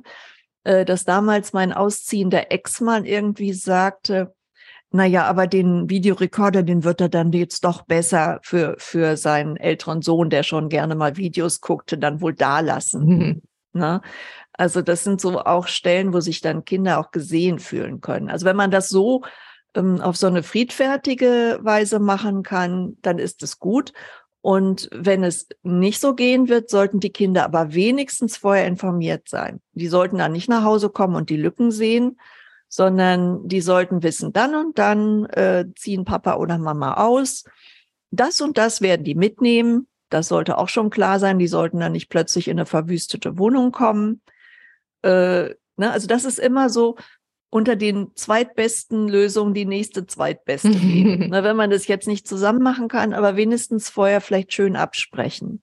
äh, 0.64 0.84
dass 0.84 1.04
damals 1.04 1.52
mein 1.52 1.72
ausziehender 1.72 2.50
Ex-Mann 2.50 3.04
irgendwie 3.04 3.52
sagte, 3.52 4.34
naja, 4.92 5.24
aber 5.26 5.46
den 5.46 5.88
Videorekorder, 5.88 6.62
den 6.64 6.82
wird 6.82 7.00
er 7.00 7.08
dann 7.08 7.32
jetzt 7.32 7.64
doch 7.64 7.82
besser 7.82 8.40
für, 8.42 8.74
für 8.78 9.16
seinen 9.16 9.56
älteren 9.56 10.02
Sohn, 10.02 10.30
der 10.30 10.42
schon 10.42 10.68
gerne 10.68 10.96
mal 10.96 11.16
Videos 11.16 11.60
guckte, 11.60 11.96
dann 11.96 12.20
wohl 12.20 12.34
da 12.34 12.60
lassen. 12.60 13.06
Mhm. 13.06 13.42
Ne? 13.72 14.00
Also 14.52 14.82
das 14.82 15.04
sind 15.04 15.20
so 15.20 15.38
auch 15.44 15.68
Stellen, 15.68 16.12
wo 16.12 16.18
sich 16.18 16.40
dann 16.40 16.64
Kinder 16.64 16.98
auch 16.98 17.12
gesehen 17.12 17.60
fühlen 17.60 18.00
können. 18.00 18.28
Also 18.28 18.44
wenn 18.44 18.56
man 18.56 18.72
das 18.72 18.88
so 18.88 19.22
ähm, 19.76 20.00
auf 20.00 20.16
so 20.16 20.26
eine 20.26 20.42
friedfertige 20.42 21.60
Weise 21.62 22.00
machen 22.00 22.42
kann, 22.42 22.96
dann 23.02 23.20
ist 23.20 23.44
es 23.44 23.60
gut. 23.60 23.92
Und 24.40 24.88
wenn 24.92 25.22
es 25.22 25.48
nicht 25.62 26.00
so 26.00 26.16
gehen 26.16 26.48
wird, 26.48 26.68
sollten 26.68 26.98
die 26.98 27.12
Kinder 27.12 27.44
aber 27.44 27.74
wenigstens 27.74 28.38
vorher 28.38 28.66
informiert 28.66 29.28
sein. 29.28 29.60
Die 29.72 29.86
sollten 29.86 30.18
dann 30.18 30.32
nicht 30.32 30.48
nach 30.48 30.64
Hause 30.64 30.90
kommen 30.90 31.14
und 31.14 31.30
die 31.30 31.36
Lücken 31.36 31.70
sehen, 31.70 32.18
sondern 32.70 33.46
die 33.48 33.60
sollten 33.60 34.02
wissen, 34.04 34.32
dann 34.32 34.54
und 34.54 34.78
dann 34.78 35.26
äh, 35.26 35.66
ziehen 35.74 36.04
Papa 36.04 36.36
oder 36.36 36.56
Mama 36.56 36.94
aus. 36.94 37.44
Das 38.12 38.40
und 38.40 38.56
das 38.56 38.80
werden 38.80 39.04
die 39.04 39.16
mitnehmen. 39.16 39.88
Das 40.08 40.28
sollte 40.28 40.56
auch 40.56 40.68
schon 40.68 40.88
klar 40.88 41.18
sein. 41.18 41.38
Die 41.38 41.48
sollten 41.48 41.80
dann 41.80 41.92
nicht 41.92 42.08
plötzlich 42.08 42.48
in 42.48 42.58
eine 42.58 42.66
verwüstete 42.66 43.38
Wohnung 43.38 43.72
kommen. 43.72 44.22
Äh, 45.02 45.50
ne? 45.76 45.90
Also 45.90 46.06
das 46.06 46.24
ist 46.24 46.38
immer 46.38 46.70
so 46.70 46.96
unter 47.50 47.74
den 47.74 48.12
zweitbesten 48.14 49.08
Lösungen 49.08 49.52
die 49.52 49.66
nächste 49.66 50.06
zweitbeste 50.06 50.68
ne? 50.70 51.42
Wenn 51.42 51.56
man 51.56 51.70
das 51.70 51.88
jetzt 51.88 52.06
nicht 52.06 52.28
zusammen 52.28 52.62
machen 52.62 52.86
kann, 52.86 53.12
aber 53.12 53.34
wenigstens 53.34 53.90
vorher 53.90 54.20
vielleicht 54.20 54.52
schön 54.52 54.76
absprechen. 54.76 55.60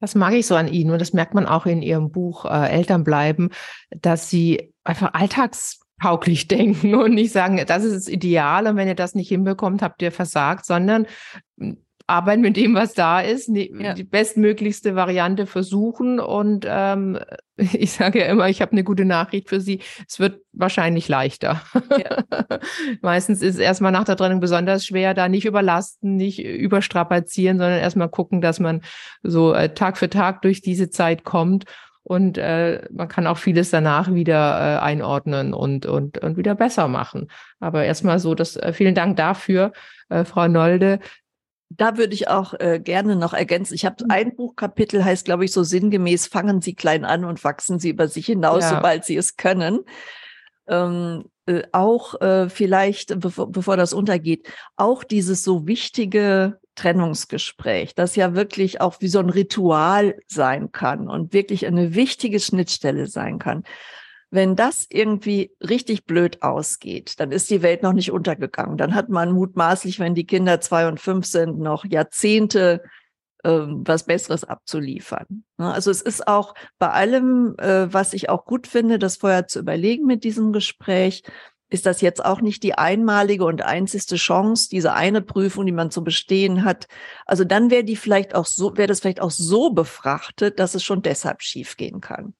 Das 0.00 0.14
mag 0.14 0.34
ich 0.34 0.46
so 0.46 0.54
an 0.54 0.68
Ihnen 0.68 0.92
und 0.92 1.00
das 1.00 1.12
merkt 1.12 1.34
man 1.34 1.46
auch 1.46 1.66
in 1.66 1.82
Ihrem 1.82 2.12
Buch 2.12 2.44
äh, 2.44 2.70
Eltern 2.70 3.02
bleiben, 3.02 3.50
dass 3.90 4.30
Sie 4.30 4.72
einfach 4.84 5.14
Alltags 5.14 5.80
tauglich 6.00 6.48
denken 6.48 6.94
und 6.94 7.14
nicht 7.14 7.32
sagen, 7.32 7.62
das 7.66 7.84
ist 7.84 7.94
das 7.94 8.08
Ideal 8.08 8.66
und 8.66 8.76
wenn 8.76 8.88
ihr 8.88 8.94
das 8.94 9.14
nicht 9.14 9.28
hinbekommt, 9.28 9.82
habt 9.82 10.02
ihr 10.02 10.12
versagt, 10.12 10.64
sondern 10.66 11.06
arbeiten 12.08 12.40
mit 12.40 12.56
dem, 12.56 12.74
was 12.74 12.94
da 12.94 13.20
ist, 13.20 13.50
ne, 13.50 13.70
ja. 13.70 13.92
die 13.92 14.02
bestmöglichste 14.02 14.96
Variante 14.96 15.46
versuchen. 15.46 16.18
Und 16.18 16.66
ähm, 16.66 17.18
ich 17.56 17.92
sage 17.92 18.20
ja 18.20 18.26
immer, 18.26 18.48
ich 18.48 18.62
habe 18.62 18.72
eine 18.72 18.82
gute 18.82 19.04
Nachricht 19.04 19.48
für 19.48 19.60
Sie. 19.60 19.80
Es 20.08 20.18
wird 20.18 20.40
wahrscheinlich 20.52 21.06
leichter. 21.08 21.60
Ja. 21.90 22.24
Meistens 23.02 23.42
ist 23.42 23.58
erstmal 23.58 23.92
nach 23.92 24.04
der 24.04 24.16
Trennung 24.16 24.40
besonders 24.40 24.86
schwer, 24.86 25.12
da 25.12 25.28
nicht 25.28 25.44
überlasten, 25.44 26.16
nicht 26.16 26.42
überstrapazieren, 26.42 27.58
sondern 27.58 27.78
erstmal 27.78 28.08
gucken, 28.08 28.40
dass 28.40 28.58
man 28.58 28.80
so 29.22 29.52
äh, 29.52 29.74
Tag 29.74 29.98
für 29.98 30.08
Tag 30.08 30.40
durch 30.42 30.62
diese 30.62 30.88
Zeit 30.88 31.24
kommt. 31.24 31.64
Und 32.08 32.38
äh, 32.38 32.88
man 32.90 33.06
kann 33.06 33.26
auch 33.26 33.36
vieles 33.36 33.68
danach 33.68 34.14
wieder 34.14 34.34
äh, 34.34 34.78
einordnen 34.80 35.52
und, 35.52 35.84
und, 35.84 36.16
und 36.16 36.38
wieder 36.38 36.54
besser 36.54 36.88
machen. 36.88 37.30
Aber 37.60 37.84
erstmal 37.84 38.18
so, 38.18 38.34
dass 38.34 38.56
äh, 38.56 38.72
vielen 38.72 38.94
Dank 38.94 39.18
dafür, 39.18 39.72
äh, 40.08 40.24
Frau 40.24 40.48
Nolde, 40.48 41.00
da 41.68 41.98
würde 41.98 42.14
ich 42.14 42.28
auch 42.28 42.54
äh, 42.54 42.80
gerne 42.82 43.14
noch 43.14 43.34
ergänzen. 43.34 43.74
Ich 43.74 43.84
habe 43.84 44.02
mhm. 44.04 44.10
ein 44.10 44.36
Buchkapitel, 44.36 45.04
heißt, 45.04 45.26
glaube 45.26 45.44
ich, 45.44 45.52
so 45.52 45.62
sinngemäß, 45.62 46.28
fangen 46.28 46.62
Sie 46.62 46.74
klein 46.74 47.04
an 47.04 47.26
und 47.26 47.44
wachsen 47.44 47.78
Sie 47.78 47.90
über 47.90 48.08
sich 48.08 48.24
hinaus, 48.24 48.62
ja. 48.62 48.76
sobald 48.76 49.04
Sie 49.04 49.16
es 49.16 49.36
können. 49.36 49.80
Ähm, 50.66 51.24
äh, 51.44 51.64
auch 51.72 52.18
äh, 52.22 52.48
vielleicht, 52.48 53.20
bevor, 53.20 53.52
bevor 53.52 53.76
das 53.76 53.92
untergeht, 53.92 54.48
auch 54.76 55.04
dieses 55.04 55.44
so 55.44 55.66
wichtige 55.66 56.58
Trennungsgespräch, 56.78 57.94
das 57.94 58.14
ja 58.14 58.34
wirklich 58.34 58.80
auch 58.80 59.00
wie 59.00 59.08
so 59.08 59.18
ein 59.18 59.30
Ritual 59.30 60.16
sein 60.28 60.70
kann 60.70 61.08
und 61.08 61.32
wirklich 61.32 61.66
eine 61.66 61.94
wichtige 61.94 62.38
Schnittstelle 62.38 63.06
sein 63.06 63.38
kann. 63.38 63.64
Wenn 64.30 64.56
das 64.56 64.86
irgendwie 64.90 65.50
richtig 65.66 66.04
blöd 66.04 66.42
ausgeht, 66.42 67.18
dann 67.18 67.32
ist 67.32 67.50
die 67.50 67.62
Welt 67.62 67.82
noch 67.82 67.94
nicht 67.94 68.12
untergegangen. 68.12 68.76
Dann 68.76 68.94
hat 68.94 69.08
man 69.08 69.32
mutmaßlich, 69.32 69.98
wenn 69.98 70.14
die 70.14 70.26
Kinder 70.26 70.60
zwei 70.60 70.86
und 70.86 71.00
fünf 71.00 71.26
sind, 71.26 71.58
noch 71.58 71.84
Jahrzehnte 71.84 72.82
ähm, 73.44 73.82
was 73.84 74.04
Besseres 74.04 74.44
abzuliefern. 74.44 75.44
Ne? 75.56 75.72
Also 75.72 75.90
es 75.90 76.02
ist 76.02 76.28
auch 76.28 76.54
bei 76.78 76.90
allem, 76.90 77.56
äh, 77.58 77.92
was 77.92 78.12
ich 78.12 78.28
auch 78.28 78.44
gut 78.44 78.66
finde, 78.66 78.98
das 78.98 79.16
vorher 79.16 79.46
zu 79.46 79.60
überlegen 79.60 80.06
mit 80.06 80.24
diesem 80.24 80.52
Gespräch, 80.52 81.22
ist 81.70 81.86
das 81.86 82.00
jetzt 82.00 82.24
auch 82.24 82.40
nicht 82.40 82.62
die 82.62 82.74
einmalige 82.74 83.44
und 83.44 83.62
einzigste 83.62 84.16
Chance, 84.16 84.68
diese 84.70 84.94
eine 84.94 85.20
Prüfung, 85.20 85.66
die 85.66 85.72
man 85.72 85.90
zu 85.90 86.02
bestehen 86.02 86.64
hat. 86.64 86.86
Also 87.26 87.44
dann 87.44 87.70
wäre 87.70 87.84
die 87.84 87.96
vielleicht 87.96 88.34
auch 88.34 88.46
so, 88.46 88.76
wäre 88.76 88.88
das 88.88 89.00
vielleicht 89.00 89.20
auch 89.20 89.30
so 89.30 89.70
befrachtet, 89.70 90.58
dass 90.58 90.74
es 90.74 90.82
schon 90.82 91.02
deshalb 91.02 91.42
schiefgehen 91.42 92.00
kann. 92.00 92.34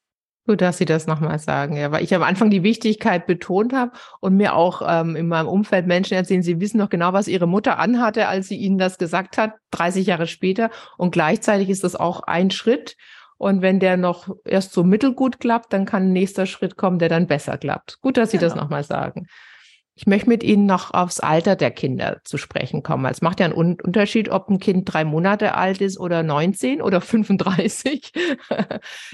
Gut, 0.49 0.63
dass 0.63 0.79
Sie 0.79 0.87
das 0.87 1.07
nochmal 1.07 1.39
sagen, 1.39 1.77
ja, 1.77 1.93
weil 1.93 2.03
ich 2.03 2.15
am 2.15 2.23
Anfang 2.23 2.49
die 2.49 2.63
Wichtigkeit 2.63 3.27
betont 3.27 3.75
habe 3.75 3.93
und 4.21 4.35
mir 4.35 4.55
auch 4.55 4.81
ähm, 4.83 5.15
in 5.15 5.29
meinem 5.29 5.47
Umfeld 5.47 5.87
Menschen 5.87 6.15
erzählen, 6.15 6.43
sie 6.43 6.59
wissen 6.59 6.79
noch 6.79 6.89
genau, 6.89 7.13
was 7.13 7.29
ihre 7.29 7.47
Mutter 7.47 7.79
anhatte, 7.79 8.29
als 8.29 8.49
sie 8.49 8.57
ihnen 8.57 8.79
das 8.79 8.97
gesagt 8.97 9.37
hat, 9.37 9.53
30 9.73 10.07
Jahre 10.07 10.27
später. 10.27 10.71
Und 10.97 11.11
gleichzeitig 11.11 11.69
ist 11.69 11.85
das 11.85 11.97
auch 11.97 12.21
ein 12.21 12.51
Schritt. 12.51 12.97
Und 13.39 13.63
wenn 13.63 13.79
der 13.79 13.97
noch 13.97 14.37
erst 14.45 14.73
so 14.73 14.83
mittelgut 14.83 15.41
klappt, 15.41 15.73
dann 15.73 15.87
kann 15.87 16.09
ein 16.09 16.13
nächster 16.13 16.45
Schritt 16.45 16.77
kommen, 16.77 16.99
der 16.99 17.09
dann 17.09 17.29
besser 17.29 17.57
klappt. 17.57 18.01
Gut, 18.01 18.17
dass 18.17 18.33
Sie 18.33 18.39
genau. 18.39 18.51
das 18.51 18.61
nochmal 18.61 18.85
sagen. 18.85 19.29
Ich 19.95 20.07
möchte 20.07 20.29
mit 20.29 20.45
Ihnen 20.45 20.67
noch 20.67 20.95
aufs 20.95 21.19
Alter 21.19 21.57
der 21.57 21.73
Kinder 21.73 22.21
zu 22.23 22.37
sprechen 22.37 22.85
kommen. 22.85 23.05
Es 23.07 23.21
macht 23.21 23.41
ja 23.41 23.47
einen 23.47 23.55
Unterschied, 23.55 24.29
ob 24.29 24.49
ein 24.49 24.61
Kind 24.61 24.93
drei 24.93 25.05
Monate 25.05 25.57
alt 25.57 25.81
ist 25.81 25.99
oder 25.99 26.23
19 26.23 26.83
oder 26.83 27.01
35. 27.01 28.13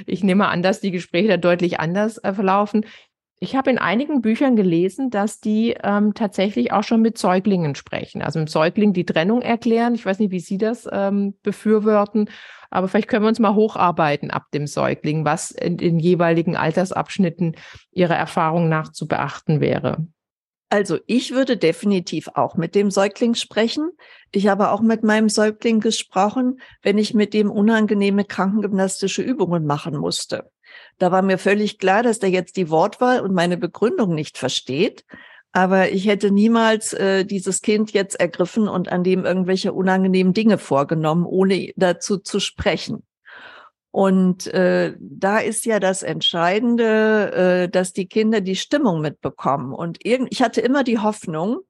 ich 0.07 0.25
nehme 0.25 0.49
an, 0.49 0.62
dass 0.62 0.81
die 0.81 0.91
Gespräche 0.91 1.29
da 1.29 1.37
deutlich 1.37 1.81
anders 1.81 2.18
äh, 2.18 2.35
verlaufen. 2.35 2.85
Ich 3.45 3.55
habe 3.55 3.70
in 3.70 3.76
einigen 3.76 4.22
Büchern 4.22 4.57
gelesen, 4.57 5.11
dass 5.11 5.38
die 5.38 5.76
ähm, 5.82 6.14
tatsächlich 6.14 6.72
auch 6.72 6.82
schon 6.82 7.03
mit 7.03 7.18
Säuglingen 7.18 7.74
sprechen, 7.74 8.22
also 8.22 8.38
mit 8.38 8.49
Säuglingen 8.49 8.95
die 8.95 9.05
Trennung 9.05 9.42
erklären. 9.42 9.95
Ich 9.95 10.07
weiß 10.07 10.18
nicht, 10.18 10.30
wie 10.30 10.40
Sie 10.40 10.57
das 10.57 10.88
ähm, 10.90 11.34
befürworten, 11.42 12.30
aber 12.70 12.88
vielleicht 12.88 13.09
können 13.09 13.22
wir 13.22 13.28
uns 13.28 13.40
mal 13.40 13.55
hocharbeiten 13.55 14.30
ab 14.30 14.47
dem 14.55 14.66
Säugling, 14.66 15.26
was 15.26 15.51
in 15.51 15.76
den 15.76 15.99
jeweiligen 15.99 16.57
Altersabschnitten 16.57 17.55
Ihrer 17.92 18.16
Erfahrung 18.16 18.70
nach 18.70 18.92
zu 18.92 19.07
beachten 19.07 19.61
wäre. 19.61 20.07
Also 20.70 20.99
ich 21.07 21.32
würde 21.32 21.59
definitiv 21.59 22.28
auch 22.32 22.57
mit 22.57 22.74
dem 22.74 22.90
Säugling 22.90 23.34
sprechen. 23.34 23.90
Ich 24.32 24.47
habe 24.47 24.70
auch 24.70 24.80
mit 24.80 25.03
meinem 25.03 25.28
Säugling 25.28 25.80
gesprochen, 25.80 26.61
wenn 26.80 26.97
ich 26.97 27.12
mit 27.12 27.34
dem 27.34 27.51
unangenehme 27.51 28.24
krankengymnastische 28.24 29.20
Übungen 29.20 29.66
machen 29.66 29.99
musste. 29.99 30.51
Da 30.99 31.11
war 31.12 31.22
mir 31.22 31.38
völlig 31.38 31.78
klar, 31.78 32.03
dass 32.03 32.18
der 32.18 32.30
jetzt 32.30 32.57
die 32.57 32.70
Wortwahl 32.70 33.20
und 33.20 33.34
meine 33.34 33.57
Begründung 33.57 34.14
nicht 34.14 34.38
versteht. 34.38 35.05
Aber 35.53 35.90
ich 35.90 36.07
hätte 36.07 36.30
niemals 36.30 36.92
äh, 36.92 37.24
dieses 37.24 37.62
Kind 37.62 37.92
jetzt 37.92 38.18
ergriffen 38.18 38.68
und 38.68 38.90
an 38.90 39.05
dem 39.05 39.24
irgendwelche 39.24 39.72
unangenehmen 39.72 40.34
Dinge 40.34 40.59
vorgenommen, 40.59 41.24
ohne 41.24 41.72
dazu 41.76 42.18
zu 42.18 42.40
sprechen. 42.40 43.05
Und 43.92 44.49
äh, 44.49 44.97
da 44.99 45.38
ist 45.38 45.64
ja 45.64 45.78
das 45.78 46.03
Entscheidende, 46.03 47.32
äh, 47.32 47.68
dass 47.68 47.92
die 47.92 48.07
Kinder 48.09 48.40
die 48.40 48.57
Stimmung 48.57 49.01
mitbekommen. 49.01 49.72
Und 49.72 50.05
irgend, 50.05 50.32
ich 50.32 50.42
hatte 50.42 50.61
immer 50.61 50.82
die 50.82 50.99
Hoffnung, 50.99 51.61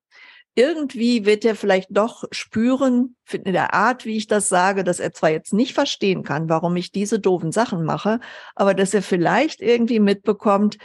irgendwie 0.54 1.26
wird 1.26 1.44
er 1.44 1.56
vielleicht 1.56 1.88
doch 1.90 2.24
spüren, 2.30 3.16
in 3.32 3.52
der 3.52 3.74
Art, 3.74 4.04
wie 4.04 4.16
ich 4.16 4.26
das 4.26 4.48
sage, 4.48 4.84
dass 4.84 5.00
er 5.00 5.12
zwar 5.12 5.30
jetzt 5.30 5.52
nicht 5.52 5.74
verstehen 5.74 6.22
kann, 6.22 6.48
warum 6.48 6.76
ich 6.76 6.92
diese 6.92 7.18
doofen 7.18 7.50
Sachen 7.50 7.84
mache, 7.84 8.20
aber 8.54 8.74
dass 8.74 8.94
er 8.94 9.02
vielleicht 9.02 9.60
irgendwie 9.60 10.00
mitbekommt, 10.00 10.78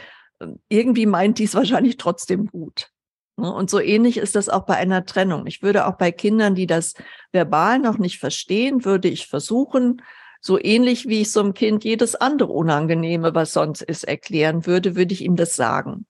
irgendwie 0.68 1.06
meint 1.06 1.38
dies 1.38 1.54
wahrscheinlich 1.54 1.98
trotzdem 1.98 2.46
gut. 2.46 2.90
Ne? 3.36 3.52
Und 3.52 3.70
so 3.70 3.80
ähnlich 3.80 4.16
ist 4.16 4.36
das 4.36 4.48
auch 4.48 4.64
bei 4.66 4.76
einer 4.76 5.04
Trennung. 5.04 5.46
Ich 5.46 5.62
würde 5.62 5.86
auch 5.86 5.96
bei 5.96 6.10
Kindern, 6.10 6.54
die 6.54 6.66
das 6.66 6.94
verbal 7.32 7.78
noch 7.78 7.98
nicht 7.98 8.18
verstehen, 8.18 8.84
würde 8.84 9.08
ich 9.08 9.26
versuchen, 9.26 10.02
so 10.40 10.58
ähnlich 10.58 11.06
wie 11.06 11.20
ich 11.20 11.32
so 11.32 11.40
einem 11.40 11.54
Kind 11.54 11.84
jedes 11.84 12.14
andere 12.14 12.52
Unangenehme, 12.52 13.34
was 13.34 13.52
sonst 13.52 13.82
ist, 13.82 14.04
erklären 14.04 14.66
würde, 14.66 14.96
würde 14.96 15.12
ich 15.12 15.22
ihm 15.22 15.36
das 15.36 15.54
sagen. 15.54 16.06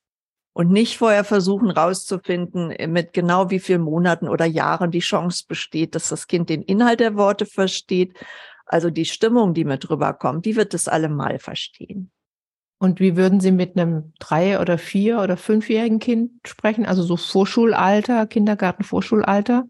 Und 0.52 0.70
nicht 0.70 0.98
vorher 0.98 1.24
versuchen 1.24 1.70
rauszufinden, 1.70 2.70
äh, 2.70 2.86
mit 2.86 3.12
genau 3.12 3.50
wie 3.50 3.60
vielen 3.60 3.82
Monaten 3.82 4.28
oder 4.28 4.46
Jahren 4.46 4.90
die 4.90 5.00
Chance 5.00 5.44
besteht, 5.46 5.94
dass 5.94 6.08
das 6.08 6.26
Kind 6.26 6.48
den 6.48 6.62
Inhalt 6.62 7.00
der 7.00 7.16
Worte 7.16 7.46
versteht. 7.46 8.14
Also 8.66 8.90
die 8.90 9.04
Stimmung, 9.04 9.54
die 9.54 9.64
mit 9.64 9.88
rüberkommt, 9.90 10.44
die 10.44 10.56
wird 10.56 10.74
es 10.74 10.88
allemal 10.88 11.38
verstehen. 11.38 12.10
Und 12.78 12.98
wie 12.98 13.16
würden 13.16 13.40
Sie 13.40 13.52
mit 13.52 13.76
einem 13.76 14.14
drei- 14.18 14.58
oder 14.58 14.78
vier- 14.78 15.20
oder 15.20 15.36
fünfjährigen 15.36 15.98
Kind 15.98 16.32
sprechen? 16.46 16.86
Also 16.86 17.02
so 17.02 17.16
Vorschulalter, 17.16 18.26
Kindergarten, 18.26 18.84
Vorschulalter? 18.84 19.66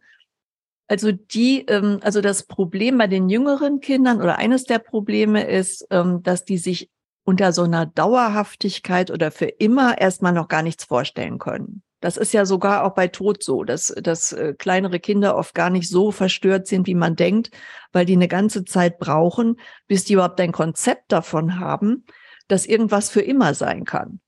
Also 0.87 1.11
die, 1.12 1.66
ähm, 1.66 1.99
also 2.03 2.20
das 2.20 2.45
Problem 2.45 2.99
bei 2.99 3.09
den 3.09 3.28
jüngeren 3.28 3.81
Kindern 3.81 4.20
oder 4.22 4.39
eines 4.39 4.64
der 4.64 4.78
Probleme 4.78 5.45
ist, 5.45 5.87
ähm, 5.91 6.22
dass 6.22 6.45
die 6.45 6.59
sich 6.59 6.89
unter 7.24 7.52
so 7.52 7.62
einer 7.62 7.86
Dauerhaftigkeit 7.86 9.10
oder 9.10 9.30
für 9.30 9.46
immer 9.46 9.98
erstmal 9.98 10.32
noch 10.32 10.48
gar 10.48 10.62
nichts 10.62 10.84
vorstellen 10.84 11.38
können. 11.38 11.82
Das 12.00 12.16
ist 12.16 12.32
ja 12.32 12.46
sogar 12.46 12.84
auch 12.84 12.94
bei 12.94 13.08
Tod 13.08 13.42
so, 13.42 13.62
dass, 13.62 13.88
dass 13.88 14.32
äh, 14.32 14.54
kleinere 14.54 15.00
Kinder 15.00 15.36
oft 15.36 15.54
gar 15.54 15.68
nicht 15.68 15.88
so 15.88 16.12
verstört 16.12 16.66
sind, 16.66 16.86
wie 16.86 16.94
man 16.94 17.14
denkt, 17.14 17.50
weil 17.92 18.06
die 18.06 18.14
eine 18.14 18.28
ganze 18.28 18.64
Zeit 18.64 18.98
brauchen, 18.98 19.60
bis 19.86 20.04
die 20.04 20.14
überhaupt 20.14 20.40
ein 20.40 20.52
Konzept 20.52 21.12
davon 21.12 21.60
haben, 21.60 22.06
dass 22.48 22.64
irgendwas 22.64 23.10
für 23.10 23.20
immer 23.20 23.52
sein 23.52 23.84
kann. 23.84 24.20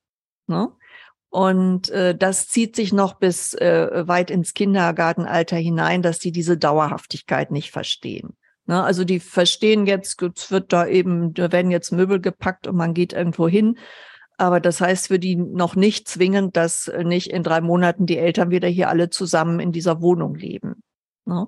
Ne? 0.47 0.69
Und 1.31 1.89
äh, 1.89 2.15
das 2.15 2.49
zieht 2.49 2.77
sich 2.77 2.93
noch 2.93 3.15
bis 3.15 3.55
äh, 3.55 4.07
weit 4.07 4.31
ins 4.31 4.53
Kindergartenalter 4.53 5.57
hinein, 5.57 6.03
dass 6.03 6.19
die 6.19 6.31
diese 6.31 6.59
Dauerhaftigkeit 6.59 7.51
nicht 7.51 7.71
verstehen. 7.71 8.37
Ne? 8.67 8.83
Also 8.83 9.05
die 9.05 9.21
verstehen 9.21 9.87
jetzt, 9.87 10.23
es 10.23 10.51
wird 10.51 10.73
da 10.73 10.87
eben, 10.87 11.35
da 11.35 11.53
werden 11.53 11.71
jetzt 11.71 11.93
Möbel 11.93 12.21
gepackt 12.21 12.67
und 12.67 12.77
man 12.77 12.95
geht 12.95 13.13
irgendwo 13.13 13.49
hin. 13.49 13.79
Aber 14.39 14.61
das 14.61 14.81
heißt 14.81 15.09
für 15.09 15.19
die 15.19 15.37
noch 15.37 15.77
nicht 15.77 16.09
zwingend, 16.09 16.57
dass 16.57 16.91
nicht 17.05 17.29
in 17.29 17.43
drei 17.43 17.61
Monaten 17.61 18.07
die 18.07 18.19
Eltern 18.19 18.51
wieder 18.51 18.69
hier 18.69 18.89
alle 18.89 19.11
zusammen 19.11 19.61
in 19.61 19.73
dieser 19.73 20.01
Wohnung 20.01 20.35
leben. 20.35 20.83
Ne? 21.25 21.47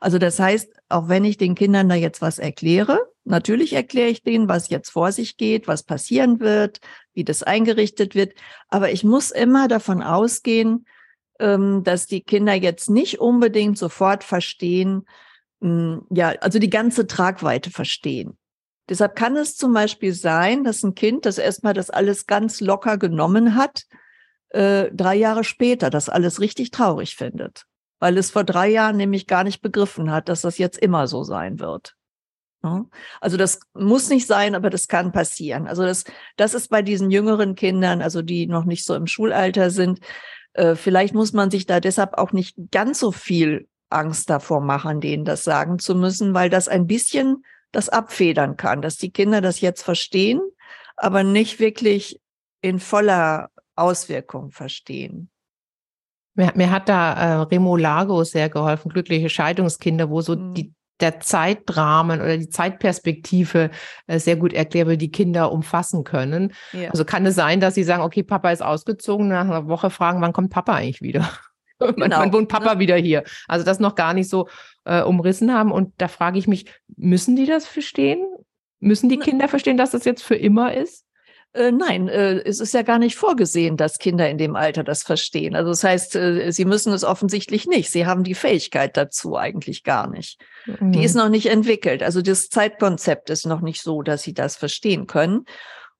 Also 0.00 0.18
das 0.18 0.38
heißt, 0.38 0.72
auch 0.88 1.08
wenn 1.08 1.24
ich 1.24 1.36
den 1.36 1.54
Kindern 1.54 1.88
da 1.88 1.94
jetzt 1.94 2.22
was 2.22 2.38
erkläre, 2.38 3.00
natürlich 3.24 3.72
erkläre 3.72 4.08
ich 4.10 4.22
denen, 4.22 4.48
was 4.48 4.68
jetzt 4.68 4.90
vor 4.90 5.10
sich 5.12 5.36
geht, 5.36 5.66
was 5.66 5.82
passieren 5.82 6.38
wird, 6.38 6.80
wie 7.14 7.24
das 7.24 7.42
eingerichtet 7.42 8.14
wird, 8.14 8.34
aber 8.68 8.92
ich 8.92 9.02
muss 9.02 9.30
immer 9.30 9.66
davon 9.66 10.02
ausgehen, 10.02 10.86
ähm, 11.40 11.82
dass 11.82 12.06
die 12.06 12.20
Kinder 12.20 12.54
jetzt 12.54 12.88
nicht 12.88 13.18
unbedingt 13.20 13.78
sofort 13.78 14.22
verstehen, 14.22 15.06
ja, 15.60 16.28
also 16.40 16.58
die 16.58 16.70
ganze 16.70 17.06
Tragweite 17.06 17.70
verstehen. 17.70 18.36
Deshalb 18.88 19.16
kann 19.16 19.36
es 19.36 19.56
zum 19.56 19.72
Beispiel 19.72 20.12
sein, 20.12 20.64
dass 20.64 20.82
ein 20.82 20.94
Kind, 20.94 21.26
das 21.26 21.38
erstmal 21.38 21.74
das 21.74 21.90
alles 21.90 22.26
ganz 22.26 22.60
locker 22.60 22.98
genommen 22.98 23.54
hat, 23.56 23.84
äh, 24.50 24.90
drei 24.92 25.16
Jahre 25.16 25.44
später 25.44 25.90
das 25.90 26.08
alles 26.08 26.40
richtig 26.40 26.70
traurig 26.70 27.16
findet 27.16 27.66
weil 27.98 28.18
es 28.18 28.30
vor 28.30 28.44
drei 28.44 28.68
Jahren 28.68 28.96
nämlich 28.96 29.26
gar 29.26 29.44
nicht 29.44 29.62
begriffen 29.62 30.10
hat, 30.10 30.28
dass 30.28 30.42
das 30.42 30.58
jetzt 30.58 30.78
immer 30.78 31.06
so 31.06 31.22
sein 31.22 31.58
wird. 31.58 31.94
Also 33.20 33.36
das 33.36 33.60
muss 33.74 34.08
nicht 34.08 34.26
sein, 34.26 34.54
aber 34.54 34.70
das 34.70 34.88
kann 34.88 35.12
passieren. 35.12 35.66
Also 35.66 35.84
das, 35.84 36.04
das 36.36 36.52
ist 36.54 36.68
bei 36.68 36.82
diesen 36.82 37.10
jüngeren 37.10 37.54
Kindern, 37.54 38.02
also 38.02 38.22
die 38.22 38.46
noch 38.46 38.64
nicht 38.64 38.84
so 38.84 38.94
im 38.94 39.06
Schulalter 39.06 39.70
sind, 39.70 40.00
äh, 40.54 40.74
vielleicht 40.74 41.14
muss 41.14 41.32
man 41.32 41.50
sich 41.50 41.66
da 41.66 41.80
deshalb 41.80 42.14
auch 42.14 42.32
nicht 42.32 42.56
ganz 42.72 42.98
so 42.98 43.12
viel 43.12 43.68
Angst 43.90 44.30
davor 44.30 44.60
machen, 44.60 45.00
denen 45.00 45.24
das 45.24 45.44
sagen 45.44 45.78
zu 45.78 45.94
müssen, 45.94 46.34
weil 46.34 46.50
das 46.50 46.68
ein 46.68 46.86
bisschen 46.86 47.44
das 47.72 47.88
abfedern 47.88 48.56
kann, 48.56 48.82
dass 48.82 48.96
die 48.96 49.10
Kinder 49.10 49.40
das 49.40 49.60
jetzt 49.60 49.82
verstehen, 49.82 50.40
aber 50.96 51.22
nicht 51.22 51.60
wirklich 51.60 52.20
in 52.62 52.78
voller 52.78 53.50
Auswirkung 53.74 54.50
verstehen. 54.50 55.30
Mir, 56.34 56.52
mir 56.54 56.70
hat 56.70 56.88
da 56.88 57.12
äh, 57.12 57.42
Remo 57.42 57.76
Lago 57.76 58.24
sehr 58.24 58.48
geholfen, 58.48 58.90
glückliche 58.90 59.28
Scheidungskinder, 59.28 60.10
wo 60.10 60.20
so 60.20 60.36
mhm. 60.36 60.54
die 60.54 60.74
der 61.00 61.20
Zeitrahmen 61.20 62.20
oder 62.20 62.38
die 62.38 62.48
Zeitperspektive 62.48 63.70
äh, 64.06 64.18
sehr 64.18 64.36
gut 64.36 64.52
erklärt, 64.52 64.88
wie 64.88 64.96
die 64.96 65.10
Kinder 65.10 65.52
umfassen 65.52 66.04
können. 66.04 66.54
Ja. 66.72 66.90
Also 66.90 67.04
kann 67.04 67.26
es 67.26 67.34
sein, 67.34 67.60
dass 67.60 67.74
sie 67.74 67.84
sagen, 67.84 68.02
okay, 68.02 68.22
Papa 68.22 68.50
ist 68.50 68.62
ausgezogen, 68.62 69.28
nach 69.28 69.42
einer 69.42 69.68
Woche 69.68 69.90
fragen, 69.90 70.20
wann 70.20 70.32
kommt 70.32 70.50
Papa 70.50 70.74
eigentlich 70.74 71.02
wieder? 71.02 71.28
Genau. 71.96 72.18
wann 72.18 72.32
wohnt 72.32 72.48
Papa 72.48 72.74
ja. 72.74 72.78
wieder 72.78 72.96
hier? 72.96 73.24
Also 73.48 73.64
das 73.64 73.80
noch 73.80 73.94
gar 73.94 74.14
nicht 74.14 74.30
so 74.30 74.48
äh, 74.84 75.02
umrissen 75.02 75.52
haben. 75.52 75.72
Und 75.72 75.92
da 75.98 76.08
frage 76.08 76.38
ich 76.38 76.46
mich, 76.46 76.66
müssen 76.96 77.36
die 77.36 77.46
das 77.46 77.66
verstehen? 77.66 78.26
Müssen 78.80 79.08
die 79.08 79.18
Kinder 79.18 79.48
verstehen, 79.48 79.76
dass 79.76 79.90
das 79.90 80.04
jetzt 80.04 80.22
für 80.22 80.36
immer 80.36 80.74
ist? 80.74 81.06
Äh, 81.56 81.72
nein, 81.72 82.08
äh, 82.08 82.42
es 82.44 82.60
ist 82.60 82.74
ja 82.74 82.82
gar 82.82 82.98
nicht 82.98 83.16
vorgesehen, 83.16 83.78
dass 83.78 83.98
Kinder 83.98 84.28
in 84.28 84.36
dem 84.36 84.56
Alter 84.56 84.84
das 84.84 85.02
verstehen. 85.02 85.56
Also 85.56 85.70
das 85.70 85.82
heißt, 85.84 86.16
äh, 86.16 86.50
sie 86.50 86.66
müssen 86.66 86.92
es 86.92 87.02
offensichtlich 87.02 87.66
nicht. 87.66 87.90
Sie 87.90 88.04
haben 88.04 88.24
die 88.24 88.34
Fähigkeit 88.34 88.96
dazu 88.96 89.36
eigentlich 89.36 89.82
gar 89.82 90.06
nicht. 90.06 90.38
Mhm. 90.66 90.92
Die 90.92 91.02
ist 91.02 91.14
noch 91.14 91.30
nicht 91.30 91.46
entwickelt. 91.46 92.02
Also 92.02 92.20
das 92.20 92.50
Zeitkonzept 92.50 93.30
ist 93.30 93.46
noch 93.46 93.62
nicht 93.62 93.82
so, 93.82 94.02
dass 94.02 94.22
sie 94.22 94.34
das 94.34 94.56
verstehen 94.56 95.06
können. 95.06 95.46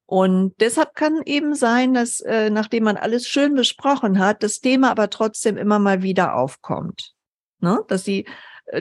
Und 0.07 0.55
deshalb 0.61 0.95
kann 0.95 1.21
eben 1.25 1.55
sein, 1.55 1.93
dass 1.93 2.21
äh, 2.21 2.49
nachdem 2.49 2.85
man 2.85 2.97
alles 2.97 3.27
schön 3.27 3.55
besprochen 3.55 4.21
hat, 4.21 4.43
das 4.43 4.61
Thema 4.61 4.91
aber 4.91 5.11
trotzdem 5.11 5.57
immer 5.57 5.81
mal 5.81 6.03
wieder 6.03 6.37
aufkommt. 6.37 7.13
Ne? 7.61 7.81
Dass 7.89 8.05
sie, 8.05 8.27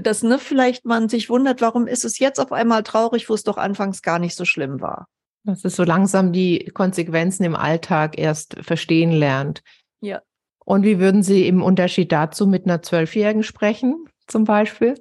dass 0.01 0.21
ne, 0.21 0.37
vielleicht 0.37 0.85
man 0.85 1.09
sich 1.09 1.29
wundert, 1.29 1.61
warum 1.61 1.87
ist 1.87 2.05
es 2.05 2.19
jetzt 2.19 2.39
auf 2.39 2.51
einmal 2.51 2.83
traurig, 2.83 3.27
wo 3.27 3.33
es 3.33 3.43
doch 3.43 3.57
anfangs 3.57 4.03
gar 4.03 4.19
nicht 4.19 4.35
so 4.35 4.45
schlimm 4.45 4.81
war. 4.81 5.07
Dass 5.43 5.65
es 5.65 5.75
so 5.75 5.83
langsam 5.83 6.31
die 6.31 6.65
Konsequenzen 6.73 7.43
im 7.43 7.55
Alltag 7.55 8.19
erst 8.19 8.57
verstehen 8.61 9.11
lernt. 9.11 9.63
Ja. 10.01 10.21
Und 10.63 10.83
wie 10.83 10.99
würden 10.99 11.23
Sie 11.23 11.47
im 11.47 11.63
Unterschied 11.63 12.11
dazu 12.11 12.45
mit 12.45 12.65
einer 12.65 12.81
Zwölfjährigen 12.81 13.43
sprechen, 13.43 14.05
zum 14.27 14.43
Beispiel? 14.43 14.95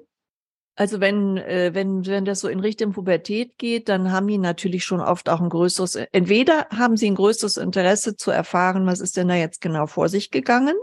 Also 0.77 1.01
wenn, 1.01 1.37
äh, 1.37 1.71
wenn, 1.73 2.05
wenn 2.07 2.25
das 2.25 2.41
so 2.41 2.49
in 2.49 2.61
Richtung 2.61 2.93
Pubertät 2.93 3.59
geht, 3.59 3.89
dann 3.89 4.11
haben 4.11 4.27
die 4.27 4.39
natürlich 4.39 4.85
schon 4.85 5.01
oft 5.01 5.29
auch 5.29 5.41
ein 5.41 5.49
größeres, 5.49 5.95
entweder 6.13 6.67
haben 6.71 6.97
sie 6.97 7.11
ein 7.11 7.15
größeres 7.15 7.59
Interesse 7.59 8.17
zu 8.17 8.33
erfahren, 8.33 8.87
was 8.87 9.01
ist 9.01 9.17
denn 9.17 9.29
da 9.29 9.35
jetzt 9.35 9.61
genau 9.61 9.87
vor 9.87 10.09
sich 10.09 10.33
gegangen, 10.33 10.75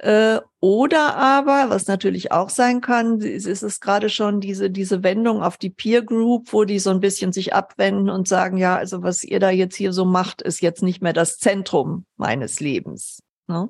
äh, 0.00 0.40
oder 0.60 1.16
aber, 1.16 1.70
was 1.70 1.86
natürlich 1.86 2.32
auch 2.32 2.50
sein 2.50 2.80
kann, 2.80 3.20
ist 3.20 3.62
es 3.62 3.80
gerade 3.80 4.08
schon 4.08 4.40
diese, 4.40 4.70
diese 4.70 5.02
Wendung 5.02 5.42
auf 5.42 5.56
die 5.56 5.70
Peer 5.70 6.02
Group, 6.02 6.52
wo 6.52 6.64
die 6.64 6.80
so 6.80 6.90
ein 6.90 7.00
bisschen 7.00 7.32
sich 7.32 7.54
abwenden 7.54 8.10
und 8.10 8.26
sagen, 8.26 8.56
ja, 8.56 8.76
also 8.76 9.02
was 9.02 9.22
ihr 9.22 9.38
da 9.38 9.50
jetzt 9.50 9.76
hier 9.76 9.92
so 9.92 10.04
macht, 10.04 10.42
ist 10.42 10.60
jetzt 10.60 10.82
nicht 10.82 11.00
mehr 11.00 11.12
das 11.12 11.38
Zentrum 11.38 12.06
meines 12.16 12.58
Lebens. 12.60 13.22
Ne? 13.46 13.68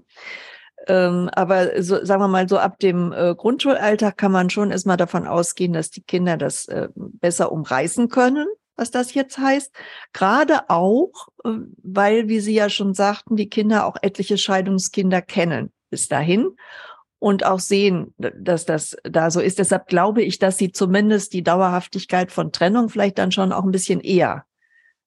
Ähm, 0.86 1.30
aber 1.34 1.82
so, 1.82 2.04
sagen 2.04 2.22
wir 2.22 2.28
mal, 2.28 2.48
so 2.48 2.58
ab 2.58 2.78
dem 2.78 3.12
äh, 3.12 3.34
Grundschulalter 3.34 4.12
kann 4.12 4.32
man 4.32 4.50
schon 4.50 4.70
erstmal 4.70 4.96
davon 4.96 5.26
ausgehen, 5.26 5.72
dass 5.72 5.90
die 5.90 6.02
Kinder 6.02 6.36
das 6.36 6.66
äh, 6.66 6.88
besser 6.94 7.52
umreißen 7.52 8.08
können, 8.08 8.46
was 8.76 8.90
das 8.90 9.14
jetzt 9.14 9.38
heißt. 9.38 9.74
Gerade 10.12 10.68
auch, 10.68 11.28
äh, 11.44 11.50
weil, 11.82 12.28
wie 12.28 12.40
Sie 12.40 12.54
ja 12.54 12.68
schon 12.68 12.94
sagten, 12.94 13.36
die 13.36 13.48
Kinder 13.48 13.86
auch 13.86 13.96
etliche 14.02 14.36
Scheidungskinder 14.36 15.22
kennen 15.22 15.72
bis 15.90 16.08
dahin 16.08 16.50
und 17.24 17.46
auch 17.46 17.60
sehen, 17.60 18.14
dass 18.18 18.66
das 18.66 18.96
da 19.02 19.30
so 19.30 19.40
ist. 19.40 19.58
Deshalb 19.58 19.86
glaube 19.86 20.22
ich, 20.22 20.38
dass 20.38 20.58
sie 20.58 20.72
zumindest 20.72 21.32
die 21.32 21.42
Dauerhaftigkeit 21.42 22.30
von 22.30 22.52
Trennung 22.52 22.90
vielleicht 22.90 23.16
dann 23.16 23.32
schon 23.32 23.50
auch 23.50 23.64
ein 23.64 23.70
bisschen 23.70 24.00
eher 24.00 24.44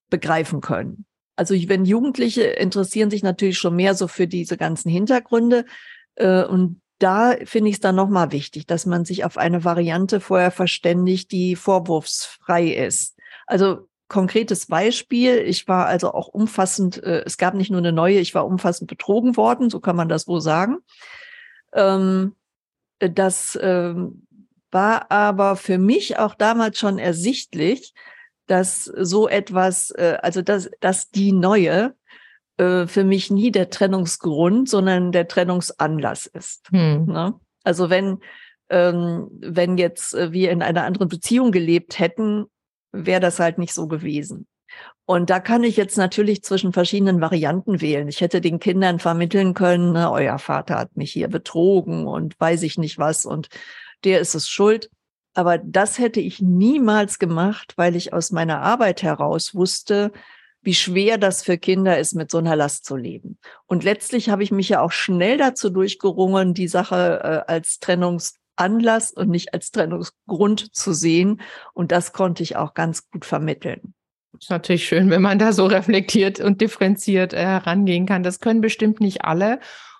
begreifen 0.09 0.61
können. 0.61 1.05
Also 1.37 1.55
wenn 1.55 1.85
Jugendliche 1.85 2.43
interessieren 2.43 3.09
sich 3.09 3.23
natürlich 3.23 3.57
schon 3.57 3.75
mehr 3.75 3.95
so 3.95 4.07
für 4.09 4.27
diese 4.27 4.57
ganzen 4.57 4.89
Hintergründe 4.89 5.65
äh, 6.15 6.43
und 6.43 6.81
da 6.99 7.35
finde 7.45 7.69
ich 7.69 7.75
es 7.75 7.79
dann 7.79 7.95
nochmal 7.95 8.31
wichtig, 8.31 8.65
dass 8.65 8.85
man 8.87 9.05
sich 9.05 9.23
auf 9.23 9.37
eine 9.37 9.63
Variante 9.63 10.19
vorher 10.19 10.51
verständigt, 10.51 11.31
die 11.31 11.55
vorwurfsfrei 11.55 12.69
ist. 12.69 13.15
Also 13.45 13.87
konkretes 14.07 14.65
Beispiel. 14.65 15.37
Ich 15.37 15.67
war 15.67 15.85
also 15.85 16.11
auch 16.13 16.27
umfassend, 16.27 17.01
äh, 17.03 17.23
es 17.25 17.37
gab 17.37 17.53
nicht 17.53 17.69
nur 17.69 17.79
eine 17.79 17.91
neue, 17.91 18.19
ich 18.19 18.33
war 18.33 18.45
umfassend 18.45 18.89
betrogen 18.89 19.37
worden, 19.37 19.69
so 19.69 19.79
kann 19.79 19.95
man 19.95 20.09
das 20.09 20.27
wohl 20.27 20.41
sagen. 20.41 20.77
Ähm, 21.73 22.35
das 22.99 23.57
ähm, 23.61 24.25
war 24.71 25.11
aber 25.11 25.55
für 25.55 25.77
mich 25.77 26.17
auch 26.17 26.33
damals 26.33 26.79
schon 26.79 26.97
ersichtlich, 26.97 27.93
dass 28.47 28.85
so 28.85 29.27
etwas, 29.27 29.91
äh, 29.91 30.17
also 30.21 30.41
dass, 30.41 30.69
dass 30.79 31.09
die 31.09 31.31
neue 31.31 31.93
äh, 32.57 32.87
für 32.87 33.03
mich 33.03 33.29
nie 33.29 33.51
der 33.51 33.69
Trennungsgrund, 33.69 34.69
sondern 34.69 35.11
der 35.11 35.27
Trennungsanlass 35.27 36.25
ist. 36.25 36.69
Hm. 36.71 37.05
Ne? 37.05 37.33
Also 37.63 37.89
wenn 37.89 38.19
ähm, 38.69 39.27
wenn 39.31 39.77
jetzt 39.77 40.13
äh, 40.13 40.31
wir 40.31 40.51
in 40.51 40.61
einer 40.61 40.83
anderen 40.83 41.07
Beziehung 41.07 41.51
gelebt 41.51 41.99
hätten, 41.99 42.45
wäre 42.91 43.21
das 43.21 43.39
halt 43.39 43.57
nicht 43.57 43.73
so 43.73 43.87
gewesen. 43.87 44.47
Und 45.05 45.29
da 45.29 45.39
kann 45.39 45.63
ich 45.63 45.77
jetzt 45.77 45.97
natürlich 45.97 46.43
zwischen 46.43 46.73
verschiedenen 46.73 47.21
Varianten 47.21 47.79
wählen. 47.79 48.09
Ich 48.09 48.19
hätte 48.19 48.41
den 48.41 48.59
Kindern 48.59 48.99
vermitteln 48.99 49.53
können, 49.53 49.93
ne, 49.93 50.11
euer 50.11 50.37
Vater 50.37 50.77
hat 50.77 50.97
mich 50.97 51.13
hier 51.13 51.29
betrogen 51.29 52.07
und 52.07 52.37
weiß 52.39 52.63
ich 52.63 52.77
nicht 52.77 52.97
was 52.97 53.25
und 53.25 53.47
der 54.03 54.19
ist 54.19 54.35
es 54.35 54.49
schuld. 54.49 54.89
Aber 55.37 55.59
das 55.59 55.99
hätte 55.99 56.19
ich 56.19 56.41
niemals 56.41 57.19
gemacht, 57.19 57.73
weil 57.75 57.95
ich 57.95 58.11
aus 58.11 58.31
meiner 58.31 58.59
Arbeit 58.63 59.03
heraus 59.03 59.53
wusste, 59.53 60.11
wie 60.63 60.73
schwer 60.73 61.19
das 61.19 61.43
für 61.43 61.59
Kinder 61.59 61.99
ist, 61.99 62.15
mit 62.15 62.31
so 62.31 62.39
einer 62.39 62.55
Last 62.55 62.85
zu 62.85 62.95
leben. 62.95 63.37
Und 63.67 63.83
letztlich 63.83 64.31
habe 64.31 64.41
ich 64.41 64.49
mich 64.49 64.67
ja 64.67 64.81
auch 64.81 64.91
schnell 64.91 65.37
dazu 65.37 65.69
durchgerungen, 65.69 66.55
die 66.55 66.67
Sache 66.67 67.19
äh, 67.23 67.51
als 67.51 67.77
Trennungs 67.77 68.33
Anlass 68.55 69.11
und 69.11 69.29
nicht 69.29 69.53
als 69.53 69.69
Trennungsgrund 69.69 70.75
zu 70.75 70.91
sehen. 70.93 71.39
Und 71.75 71.91
das 71.91 72.13
konnte 72.13 72.41
ich 72.41 72.55
auch 72.55 72.73
ganz 72.73 73.07
gut 73.11 73.23
vermitteln. 73.23 73.93
Ist 74.39 74.49
natürlich 74.49 74.87
schön, 74.87 75.11
wenn 75.11 75.21
man 75.21 75.37
da 75.37 75.53
so 75.53 75.65
reflektiert 75.67 76.39
und 76.39 76.61
differenziert 76.61 77.33
äh, 77.33 77.43
herangehen 77.43 78.07
kann. 78.07 78.23
Das 78.23 78.39
können 78.39 78.61
bestimmt 78.61 79.01
nicht 79.01 79.23
alle. 79.23 79.59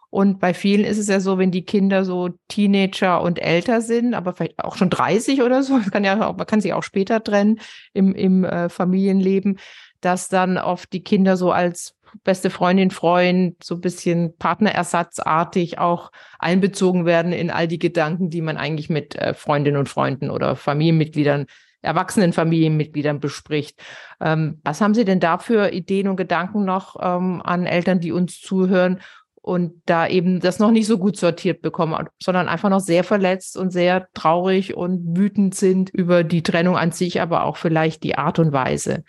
Und 0.10 0.40
bei 0.40 0.54
vielen 0.54 0.86
ist 0.86 0.98
es 0.98 1.08
ja 1.08 1.20
so, 1.20 1.38
wenn 1.38 1.52
die 1.52 1.66
Kinder 1.66 2.06
so 2.06 2.30
Teenager 2.48 3.22
und 3.22 3.40
älter 3.40 3.82
sind, 3.82 4.14
aber 4.14 4.34
vielleicht 4.34 4.64
auch 4.64 4.78
schon 4.78 4.90
30 4.90 5.42
oder 5.42 5.64
so, 5.64 5.80
kann 5.92 6.04
ja 6.04 6.28
auch, 6.28 6.38
man 6.38 6.48
kann 6.48 6.62
sich 6.62 6.74
auch 6.74 6.84
später 6.84 7.24
trennen 7.24 7.60
im, 7.94 8.16
im 8.16 8.44
äh, 8.44 8.70
Familienleben, 8.70 9.60
dass 10.02 10.30
dann 10.30 10.58
oft 10.58 10.94
die 10.94 11.04
Kinder 11.04 11.36
so 11.38 11.52
als 11.52 11.96
beste 12.24 12.50
Freundin, 12.50 12.92
Freund, 12.92 13.62
so 13.64 13.76
ein 13.76 13.82
bisschen 13.82 14.38
partnerersatzartig 14.38 15.80
auch 15.80 16.12
einbezogen 16.40 17.06
werden 17.06 17.34
in 17.34 17.52
all 17.52 17.68
die 17.68 17.80
Gedanken, 17.80 18.30
die 18.30 18.42
man 18.42 18.58
eigentlich 18.58 18.90
mit 18.90 19.16
äh, 19.16 19.34
Freundinnen 19.34 19.78
und 19.78 19.90
Freunden 19.90 20.30
oder 20.30 20.56
Familienmitgliedern, 20.56 21.48
erwachsenen 21.82 22.34
Familienmitgliedern 22.34 23.20
bespricht. 23.20 23.80
Ähm, 24.22 24.62
was 24.64 24.82
haben 24.82 24.94
Sie 24.94 25.06
denn 25.06 25.20
da 25.20 25.38
für 25.38 25.72
Ideen 25.74 26.08
und 26.08 26.16
Gedanken 26.16 26.66
noch 26.66 26.96
ähm, 27.02 27.42
an 27.44 27.66
Eltern, 27.66 28.00
die 28.00 28.12
uns 28.12 28.40
zuhören 28.40 29.02
und 29.48 29.82
da 29.86 30.06
eben 30.08 30.42
das 30.42 30.60
noch 30.60 30.72
nicht 30.72 30.88
so 30.88 30.98
gut 30.98 31.16
sortiert 31.16 31.62
bekommen, 31.62 32.10
sondern 32.22 32.50
einfach 32.50 32.70
noch 32.70 32.82
sehr 32.82 33.06
verletzt 33.06 33.56
und 33.56 33.72
sehr 33.72 34.10
traurig 34.14 34.76
und 34.76 35.16
wütend 35.18 35.56
sind 35.56 35.90
über 35.90 36.26
die 36.26 36.44
Trennung 36.44 36.76
an 36.76 36.92
sich, 36.92 37.22
aber 37.22 37.46
auch 37.46 37.56
vielleicht 37.56 38.04
die 38.04 38.18
Art 38.18 38.40
und 38.40 38.52
Weise 38.52 39.06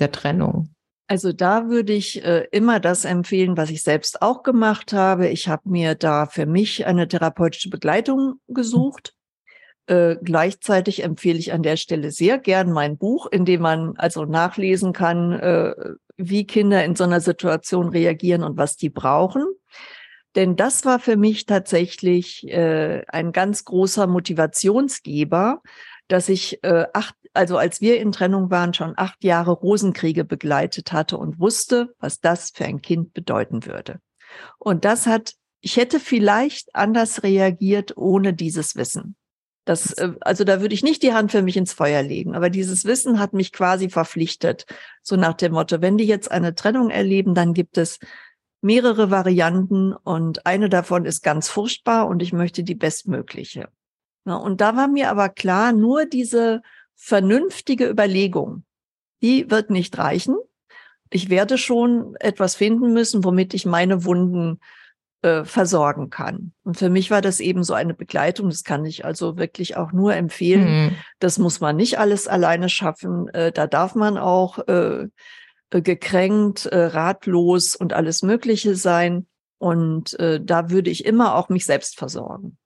der 0.00 0.10
Trennung? 0.10 0.70
Also 1.08 1.34
da 1.34 1.68
würde 1.68 1.92
ich 1.92 2.24
äh, 2.24 2.46
immer 2.52 2.80
das 2.80 3.04
empfehlen, 3.04 3.58
was 3.58 3.68
ich 3.68 3.82
selbst 3.82 4.22
auch 4.22 4.42
gemacht 4.42 4.94
habe. 4.94 5.28
Ich 5.28 5.46
habe 5.46 5.68
mir 5.68 5.94
da 5.94 6.24
für 6.24 6.46
mich 6.46 6.86
eine 6.86 7.06
therapeutische 7.06 7.68
Begleitung 7.68 8.40
gesucht. 8.48 9.12
Äh, 9.88 10.16
gleichzeitig 10.22 11.04
empfehle 11.04 11.38
ich 11.38 11.52
an 11.52 11.62
der 11.62 11.76
Stelle 11.76 12.12
sehr 12.12 12.38
gern 12.38 12.72
mein 12.72 12.96
Buch, 12.96 13.26
in 13.30 13.44
dem 13.44 13.60
man 13.60 13.92
also 13.98 14.24
nachlesen 14.24 14.94
kann, 14.94 15.32
äh, 15.32 15.74
wie 16.16 16.46
Kinder 16.46 16.84
in 16.84 16.96
so 16.96 17.04
einer 17.04 17.20
Situation 17.20 17.88
reagieren 17.88 18.42
und 18.42 18.56
was 18.56 18.76
die 18.76 18.90
brauchen. 18.90 19.44
Denn 20.34 20.54
das 20.54 20.84
war 20.84 20.98
für 20.98 21.16
mich 21.16 21.46
tatsächlich 21.46 22.46
äh, 22.48 23.02
ein 23.08 23.32
ganz 23.32 23.64
großer 23.64 24.06
Motivationsgeber, 24.06 25.62
dass 26.08 26.28
ich 26.28 26.62
äh, 26.62 26.86
acht, 26.92 27.14
also 27.32 27.56
als 27.56 27.80
wir 27.80 27.98
in 28.00 28.12
Trennung 28.12 28.50
waren, 28.50 28.74
schon 28.74 28.92
acht 28.96 29.24
Jahre 29.24 29.52
Rosenkriege 29.52 30.24
begleitet 30.24 30.92
hatte 30.92 31.16
und 31.16 31.40
wusste, 31.40 31.94
was 31.98 32.20
das 32.20 32.50
für 32.50 32.66
ein 32.66 32.82
Kind 32.82 33.14
bedeuten 33.14 33.64
würde. 33.64 34.00
Und 34.58 34.84
das 34.84 35.06
hat, 35.06 35.32
ich 35.60 35.78
hätte 35.78 36.00
vielleicht 36.00 36.74
anders 36.74 37.22
reagiert 37.22 37.96
ohne 37.96 38.34
dieses 38.34 38.76
Wissen. 38.76 39.16
Das, 39.66 39.92
äh, 39.94 40.12
also 40.20 40.44
da 40.44 40.62
würde 40.62 40.74
ich 40.74 40.82
nicht 40.82 41.02
die 41.02 41.12
Hand 41.12 41.32
für 41.32 41.42
mich 41.42 41.58
ins 41.58 41.74
Feuer 41.74 42.02
legen. 42.02 42.34
Aber 42.34 42.48
dieses 42.48 42.86
Wissen 42.86 43.18
hat 43.18 43.34
mich 43.34 43.52
quasi 43.52 43.90
verpflichtet. 43.90 44.64
So 45.02 45.16
nach 45.16 45.34
dem 45.34 45.52
Motto, 45.52 45.82
wenn 45.82 45.98
die 45.98 46.06
jetzt 46.06 46.30
eine 46.30 46.54
Trennung 46.54 46.88
erleben, 46.88 47.34
dann 47.34 47.52
gibt 47.52 47.76
es 47.76 47.98
mehrere 48.62 49.10
Varianten 49.10 49.92
und 49.92 50.46
eine 50.46 50.70
davon 50.70 51.04
ist 51.04 51.22
ganz 51.22 51.48
furchtbar 51.48 52.06
und 52.08 52.22
ich 52.22 52.32
möchte 52.32 52.64
die 52.64 52.74
bestmögliche. 52.74 53.68
und 54.24 54.60
da 54.60 54.74
war 54.74 54.88
mir 54.88 55.10
aber 55.10 55.28
klar, 55.28 55.72
nur 55.72 56.06
diese 56.06 56.62
vernünftige 56.96 57.88
Überlegung, 57.88 58.64
die 59.22 59.50
wird 59.50 59.70
nicht 59.70 59.96
reichen. 59.98 60.36
Ich 61.10 61.28
werde 61.28 61.58
schon 61.58 62.16
etwas 62.18 62.56
finden 62.56 62.92
müssen, 62.92 63.22
womit 63.22 63.54
ich 63.54 63.66
meine 63.66 64.04
Wunden 64.04 64.58
äh, 65.22 65.44
versorgen 65.44 66.10
kann. 66.10 66.52
Und 66.62 66.76
für 66.76 66.90
mich 66.90 67.10
war 67.10 67.22
das 67.22 67.40
eben 67.40 67.64
so 67.64 67.74
eine 67.74 67.94
Begleitung. 67.94 68.50
Das 68.50 68.64
kann 68.64 68.84
ich 68.84 69.04
also 69.04 69.38
wirklich 69.38 69.76
auch 69.76 69.92
nur 69.92 70.14
empfehlen. 70.14 70.68
Mhm. 70.68 70.96
Das 71.18 71.38
muss 71.38 71.60
man 71.60 71.74
nicht 71.74 71.98
alles 71.98 72.28
alleine 72.28 72.68
schaffen. 72.68 73.28
Äh, 73.28 73.50
da 73.50 73.66
darf 73.66 73.94
man 73.94 74.18
auch 74.18 74.58
äh, 74.68 75.06
äh 75.70 75.80
gekränkt, 75.82 76.66
äh, 76.66 76.78
ratlos 76.78 77.74
und 77.74 77.92
alles 77.94 78.22
Mögliche 78.22 78.74
sein. 78.74 79.26
Und 79.58 80.14
da 80.18 80.68
würde 80.68 80.90
ich 80.90 81.06
immer 81.06 81.34
auch 81.34 81.48
mich 81.48 81.64
selbst 81.64 81.96
versorgen. 81.96 82.58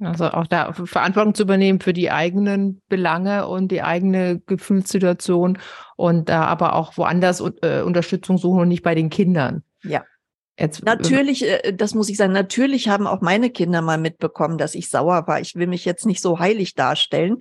Also 0.00 0.24
auch 0.24 0.48
da 0.48 0.72
Verantwortung 0.72 1.36
zu 1.36 1.44
übernehmen 1.44 1.78
für 1.78 1.92
die 1.92 2.10
eigenen 2.10 2.82
Belange 2.88 3.46
und 3.46 3.68
die 3.70 3.82
eigene 3.82 4.40
Gefühlssituation 4.40 5.58
und 5.94 6.28
da 6.28 6.46
aber 6.46 6.74
auch 6.74 6.96
woanders 6.96 7.40
Unterstützung 7.40 8.38
suchen 8.38 8.62
und 8.62 8.68
nicht 8.68 8.82
bei 8.82 8.96
den 8.96 9.08
Kindern. 9.08 9.62
Ja. 9.84 10.02
Jetzt, 10.62 10.84
natürlich, 10.84 11.44
äh, 11.44 11.72
das 11.72 11.94
muss 11.94 12.08
ich 12.08 12.16
sagen, 12.16 12.32
natürlich 12.32 12.88
haben 12.88 13.08
auch 13.08 13.20
meine 13.20 13.50
Kinder 13.50 13.82
mal 13.82 13.98
mitbekommen, 13.98 14.58
dass 14.58 14.76
ich 14.76 14.88
sauer 14.88 15.26
war. 15.26 15.40
Ich 15.40 15.56
will 15.56 15.66
mich 15.66 15.84
jetzt 15.84 16.06
nicht 16.06 16.22
so 16.22 16.38
heilig 16.38 16.74
darstellen. 16.76 17.38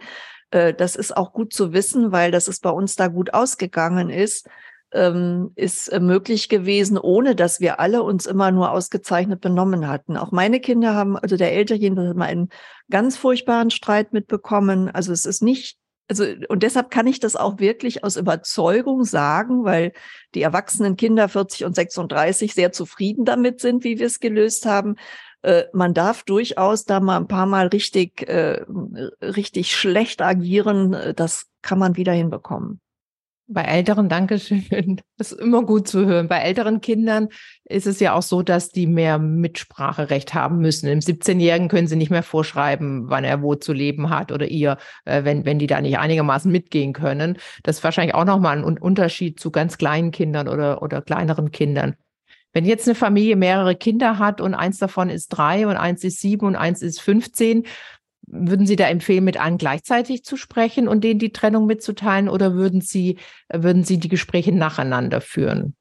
Äh, 0.49 0.73
das 0.73 0.95
ist 0.95 1.15
auch 1.15 1.31
gut 1.31 1.53
zu 1.53 1.71
wissen, 1.71 2.11
weil 2.11 2.31
das 2.31 2.47
ist 2.47 2.63
bei 2.63 2.71
uns 2.71 2.95
da 2.95 3.07
gut 3.09 3.35
ausgegangen 3.35 4.09
ist, 4.09 4.49
ähm, 4.91 5.51
ist 5.55 5.87
äh, 5.89 5.99
möglich 5.99 6.49
gewesen, 6.49 6.97
ohne 6.97 7.35
dass 7.35 7.59
wir 7.59 7.79
alle 7.79 8.01
uns 8.01 8.25
immer 8.25 8.51
nur 8.51 8.71
ausgezeichnet 8.71 9.39
benommen 9.39 9.87
hatten. 9.87 10.17
Auch 10.17 10.31
meine 10.31 10.59
Kinder 10.59 10.95
haben, 10.95 11.15
also 11.15 11.37
der 11.37 11.53
Ältere 11.53 11.77
jedenfalls, 11.77 12.09
hat 12.09 12.17
mal 12.17 12.25
einen 12.25 12.49
ganz 12.89 13.17
furchtbaren 13.17 13.69
Streit 13.69 14.13
mitbekommen. 14.13 14.89
Also 14.89 15.13
es 15.13 15.27
ist 15.27 15.43
nicht 15.43 15.77
also, 16.11 16.25
und 16.49 16.61
deshalb 16.61 16.91
kann 16.91 17.07
ich 17.07 17.21
das 17.21 17.37
auch 17.37 17.59
wirklich 17.59 18.03
aus 18.03 18.17
Überzeugung 18.17 19.05
sagen, 19.05 19.63
weil 19.63 19.93
die 20.35 20.41
erwachsenen 20.41 20.97
Kinder 20.97 21.29
40 21.29 21.63
und 21.63 21.73
36 21.73 22.53
sehr 22.53 22.73
zufrieden 22.73 23.23
damit 23.23 23.61
sind, 23.61 23.85
wie 23.85 23.97
wir 23.97 24.07
es 24.07 24.19
gelöst 24.19 24.65
haben. 24.65 24.97
Äh, 25.41 25.63
man 25.71 25.93
darf 25.93 26.23
durchaus 26.23 26.83
da 26.83 26.99
mal 26.99 27.15
ein 27.15 27.29
paar 27.29 27.45
Mal 27.45 27.67
richtig, 27.67 28.27
äh, 28.27 28.65
richtig 29.21 29.73
schlecht 29.73 30.21
agieren. 30.21 31.13
Das 31.15 31.45
kann 31.61 31.79
man 31.79 31.95
wieder 31.95 32.11
hinbekommen. 32.11 32.81
Bei 33.53 33.63
älteren, 33.63 34.07
Dankeschön, 34.07 35.01
das 35.17 35.33
ist 35.33 35.41
immer 35.41 35.63
gut 35.63 35.85
zu 35.85 36.05
hören. 36.05 36.29
Bei 36.29 36.39
älteren 36.39 36.79
Kindern 36.79 37.27
ist 37.65 37.85
es 37.85 37.99
ja 37.99 38.13
auch 38.13 38.21
so, 38.21 38.43
dass 38.43 38.69
die 38.69 38.87
mehr 38.87 39.19
Mitspracherecht 39.19 40.33
haben 40.33 40.59
müssen. 40.59 40.87
Im 40.87 40.99
17-Jährigen 40.99 41.67
können 41.67 41.87
sie 41.87 41.97
nicht 41.97 42.11
mehr 42.11 42.23
vorschreiben, 42.23 43.09
wann 43.09 43.25
er 43.25 43.41
wo 43.41 43.55
zu 43.55 43.73
leben 43.73 44.09
hat 44.09 44.31
oder 44.31 44.47
ihr, 44.47 44.77
äh, 45.03 45.25
wenn, 45.25 45.43
wenn 45.43 45.59
die 45.59 45.67
da 45.67 45.81
nicht 45.81 45.97
einigermaßen 45.97 46.49
mitgehen 46.49 46.93
können. 46.93 47.37
Das 47.63 47.77
ist 47.77 47.83
wahrscheinlich 47.83 48.15
auch 48.15 48.25
nochmal 48.25 48.57
ein 48.57 48.77
Unterschied 48.77 49.37
zu 49.39 49.51
ganz 49.51 49.77
kleinen 49.77 50.11
Kindern 50.11 50.47
oder, 50.47 50.81
oder 50.81 51.01
kleineren 51.01 51.51
Kindern. 51.51 51.95
Wenn 52.53 52.65
jetzt 52.65 52.87
eine 52.87 52.95
Familie 52.95 53.35
mehrere 53.35 53.75
Kinder 53.75 54.17
hat 54.17 54.39
und 54.39 54.53
eins 54.53 54.77
davon 54.77 55.09
ist 55.09 55.29
drei 55.29 55.67
und 55.67 55.75
eins 55.75 56.03
ist 56.03 56.21
sieben 56.21 56.45
und 56.45 56.55
eins 56.55 56.81
ist 56.81 57.01
15, 57.01 57.65
würden 58.31 58.65
Sie 58.65 58.75
da 58.75 58.87
empfehlen, 58.87 59.23
mit 59.23 59.39
allen 59.39 59.57
gleichzeitig 59.57 60.23
zu 60.23 60.37
sprechen 60.37 60.87
und 60.87 61.03
denen 61.03 61.19
die 61.19 61.31
Trennung 61.31 61.65
mitzuteilen 61.65 62.29
oder 62.29 62.53
würden 62.55 62.81
Sie, 62.81 63.17
würden 63.51 63.83
Sie 63.83 63.97
die 63.97 64.09
Gespräche 64.09 64.53
nacheinander 64.53 65.21
führen? 65.21 65.75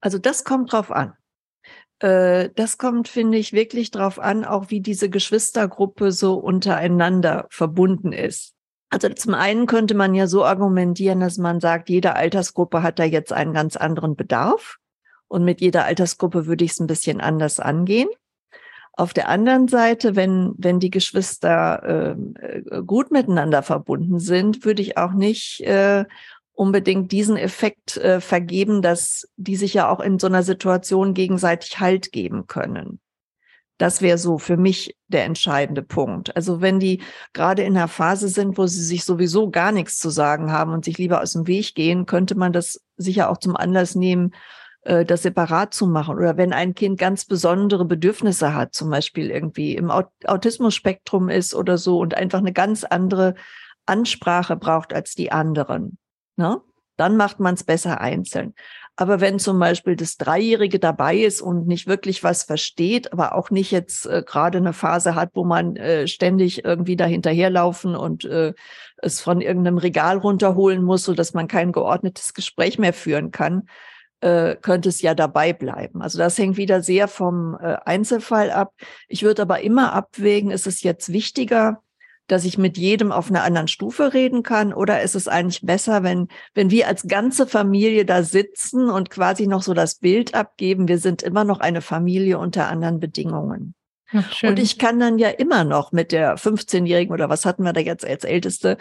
Also 0.00 0.18
das 0.18 0.44
kommt 0.44 0.72
drauf 0.72 0.90
an. 0.90 1.14
Äh, 2.00 2.50
das 2.54 2.78
kommt, 2.78 3.08
finde 3.08 3.38
ich, 3.38 3.52
wirklich 3.52 3.90
drauf 3.90 4.18
an, 4.18 4.44
auch 4.44 4.70
wie 4.70 4.80
diese 4.80 5.08
Geschwistergruppe 5.08 6.12
so 6.12 6.34
untereinander 6.34 7.46
verbunden 7.50 8.12
ist. 8.12 8.54
Also 8.90 9.08
zum 9.08 9.34
einen 9.34 9.66
könnte 9.66 9.94
man 9.94 10.14
ja 10.14 10.26
so 10.26 10.44
argumentieren, 10.44 11.20
dass 11.20 11.38
man 11.38 11.60
sagt, 11.60 11.88
jede 11.88 12.14
Altersgruppe 12.14 12.82
hat 12.82 12.98
da 12.98 13.04
jetzt 13.04 13.32
einen 13.32 13.52
ganz 13.52 13.76
anderen 13.76 14.16
Bedarf. 14.16 14.76
Und 15.28 15.44
mit 15.44 15.60
jeder 15.60 15.84
Altersgruppe 15.84 16.46
würde 16.46 16.64
ich 16.64 16.72
es 16.72 16.80
ein 16.80 16.86
bisschen 16.86 17.20
anders 17.20 17.58
angehen. 17.58 18.08
Auf 18.98 19.12
der 19.12 19.28
anderen 19.28 19.68
Seite, 19.68 20.16
wenn, 20.16 20.54
wenn 20.56 20.80
die 20.80 20.90
Geschwister 20.90 21.82
ähm, 22.16 22.34
äh, 22.40 22.82
gut 22.82 23.10
miteinander 23.10 23.62
verbunden 23.62 24.18
sind, 24.18 24.64
würde 24.64 24.80
ich 24.80 24.96
auch 24.96 25.12
nicht 25.12 25.60
äh, 25.60 26.06
unbedingt 26.52 27.12
diesen 27.12 27.36
Effekt 27.36 27.98
äh, 27.98 28.22
vergeben, 28.22 28.80
dass 28.80 29.28
die 29.36 29.56
sich 29.56 29.74
ja 29.74 29.90
auch 29.90 30.00
in 30.00 30.18
so 30.18 30.26
einer 30.26 30.42
Situation 30.42 31.12
gegenseitig 31.12 31.78
Halt 31.78 32.10
geben 32.10 32.46
können. 32.46 32.98
Das 33.76 34.00
wäre 34.00 34.16
so 34.16 34.38
für 34.38 34.56
mich 34.56 34.96
der 35.08 35.24
entscheidende 35.24 35.82
Punkt. 35.82 36.34
Also 36.34 36.62
wenn 36.62 36.80
die 36.80 37.02
gerade 37.34 37.62
in 37.62 37.76
einer 37.76 37.88
Phase 37.88 38.28
sind, 38.28 38.56
wo 38.56 38.66
sie 38.66 38.82
sich 38.82 39.04
sowieso 39.04 39.50
gar 39.50 39.72
nichts 39.72 39.98
zu 39.98 40.08
sagen 40.08 40.50
haben 40.50 40.72
und 40.72 40.86
sich 40.86 40.96
lieber 40.96 41.20
aus 41.20 41.34
dem 41.34 41.46
Weg 41.46 41.74
gehen, 41.74 42.06
könnte 42.06 42.34
man 42.34 42.54
das 42.54 42.80
sicher 42.96 43.28
auch 43.28 43.36
zum 43.36 43.54
Anlass 43.54 43.94
nehmen, 43.94 44.32
das 45.04 45.22
separat 45.22 45.74
zu 45.74 45.86
machen. 45.86 46.16
Oder 46.16 46.36
wenn 46.36 46.52
ein 46.52 46.74
Kind 46.74 46.98
ganz 46.98 47.24
besondere 47.24 47.84
Bedürfnisse 47.84 48.54
hat, 48.54 48.74
zum 48.74 48.88
Beispiel 48.90 49.30
irgendwie 49.30 49.74
im 49.74 49.90
Autismus-Spektrum 49.90 51.28
ist 51.28 51.54
oder 51.54 51.76
so 51.76 51.98
und 51.98 52.14
einfach 52.14 52.38
eine 52.38 52.52
ganz 52.52 52.84
andere 52.84 53.34
Ansprache 53.86 54.56
braucht 54.56 54.92
als 54.92 55.14
die 55.14 55.32
anderen, 55.32 55.98
ne? 56.36 56.60
dann 56.96 57.16
macht 57.16 57.40
man 57.40 57.54
es 57.54 57.64
besser 57.64 58.00
einzeln. 58.00 58.54
Aber 58.98 59.20
wenn 59.20 59.38
zum 59.38 59.58
Beispiel 59.58 59.94
das 59.94 60.16
Dreijährige 60.16 60.78
dabei 60.78 61.18
ist 61.18 61.42
und 61.42 61.66
nicht 61.66 61.86
wirklich 61.86 62.24
was 62.24 62.44
versteht, 62.44 63.12
aber 63.12 63.34
auch 63.34 63.50
nicht 63.50 63.70
jetzt 63.70 64.06
äh, 64.06 64.22
gerade 64.26 64.56
eine 64.56 64.72
Phase 64.72 65.14
hat, 65.14 65.30
wo 65.34 65.44
man 65.44 65.76
äh, 65.76 66.08
ständig 66.08 66.64
irgendwie 66.64 66.96
dahinterherlaufen 66.96 67.94
und 67.94 68.24
äh, 68.24 68.54
es 68.96 69.20
von 69.20 69.42
irgendeinem 69.42 69.76
Regal 69.76 70.16
runterholen 70.16 70.82
muss, 70.82 71.04
so 71.04 71.12
dass 71.12 71.34
man 71.34 71.46
kein 71.46 71.72
geordnetes 71.72 72.32
Gespräch 72.32 72.78
mehr 72.78 72.94
führen 72.94 73.30
kann, 73.30 73.68
äh, 74.20 74.56
könnte 74.56 74.88
es 74.88 75.02
ja 75.02 75.14
dabei 75.14 75.52
bleiben. 75.52 76.02
Also 76.02 76.18
das 76.18 76.38
hängt 76.38 76.56
wieder 76.56 76.82
sehr 76.82 77.08
vom 77.08 77.56
äh, 77.60 77.76
Einzelfall 77.84 78.50
ab. 78.50 78.72
Ich 79.08 79.22
würde 79.22 79.42
aber 79.42 79.60
immer 79.60 79.92
abwägen, 79.92 80.50
ist 80.50 80.66
es 80.66 80.82
jetzt 80.82 81.12
wichtiger, 81.12 81.82
dass 82.26 82.44
ich 82.44 82.58
mit 82.58 82.76
jedem 82.76 83.12
auf 83.12 83.30
einer 83.30 83.44
anderen 83.44 83.68
Stufe 83.68 84.12
reden 84.12 84.42
kann 84.42 84.72
oder 84.72 85.02
ist 85.02 85.14
es 85.14 85.28
eigentlich 85.28 85.62
besser, 85.62 86.02
wenn, 86.02 86.28
wenn 86.54 86.70
wir 86.70 86.88
als 86.88 87.06
ganze 87.06 87.46
Familie 87.46 88.04
da 88.04 88.22
sitzen 88.22 88.90
und 88.90 89.10
quasi 89.10 89.46
noch 89.46 89.62
so 89.62 89.74
das 89.74 89.96
Bild 89.96 90.34
abgeben, 90.34 90.88
wir 90.88 90.98
sind 90.98 91.22
immer 91.22 91.44
noch 91.44 91.60
eine 91.60 91.82
Familie 91.82 92.38
unter 92.38 92.68
anderen 92.68 92.98
Bedingungen. 92.98 93.74
Ach, 94.12 94.42
und 94.44 94.58
ich 94.58 94.78
kann 94.78 95.00
dann 95.00 95.18
ja 95.18 95.28
immer 95.28 95.64
noch 95.64 95.92
mit 95.92 96.12
der 96.12 96.36
15-Jährigen 96.36 97.12
oder 97.12 97.28
was 97.28 97.44
hatten 97.44 97.64
wir 97.64 97.72
da 97.72 97.80
jetzt 97.80 98.06
als 98.06 98.24
Älteste, 98.24 98.76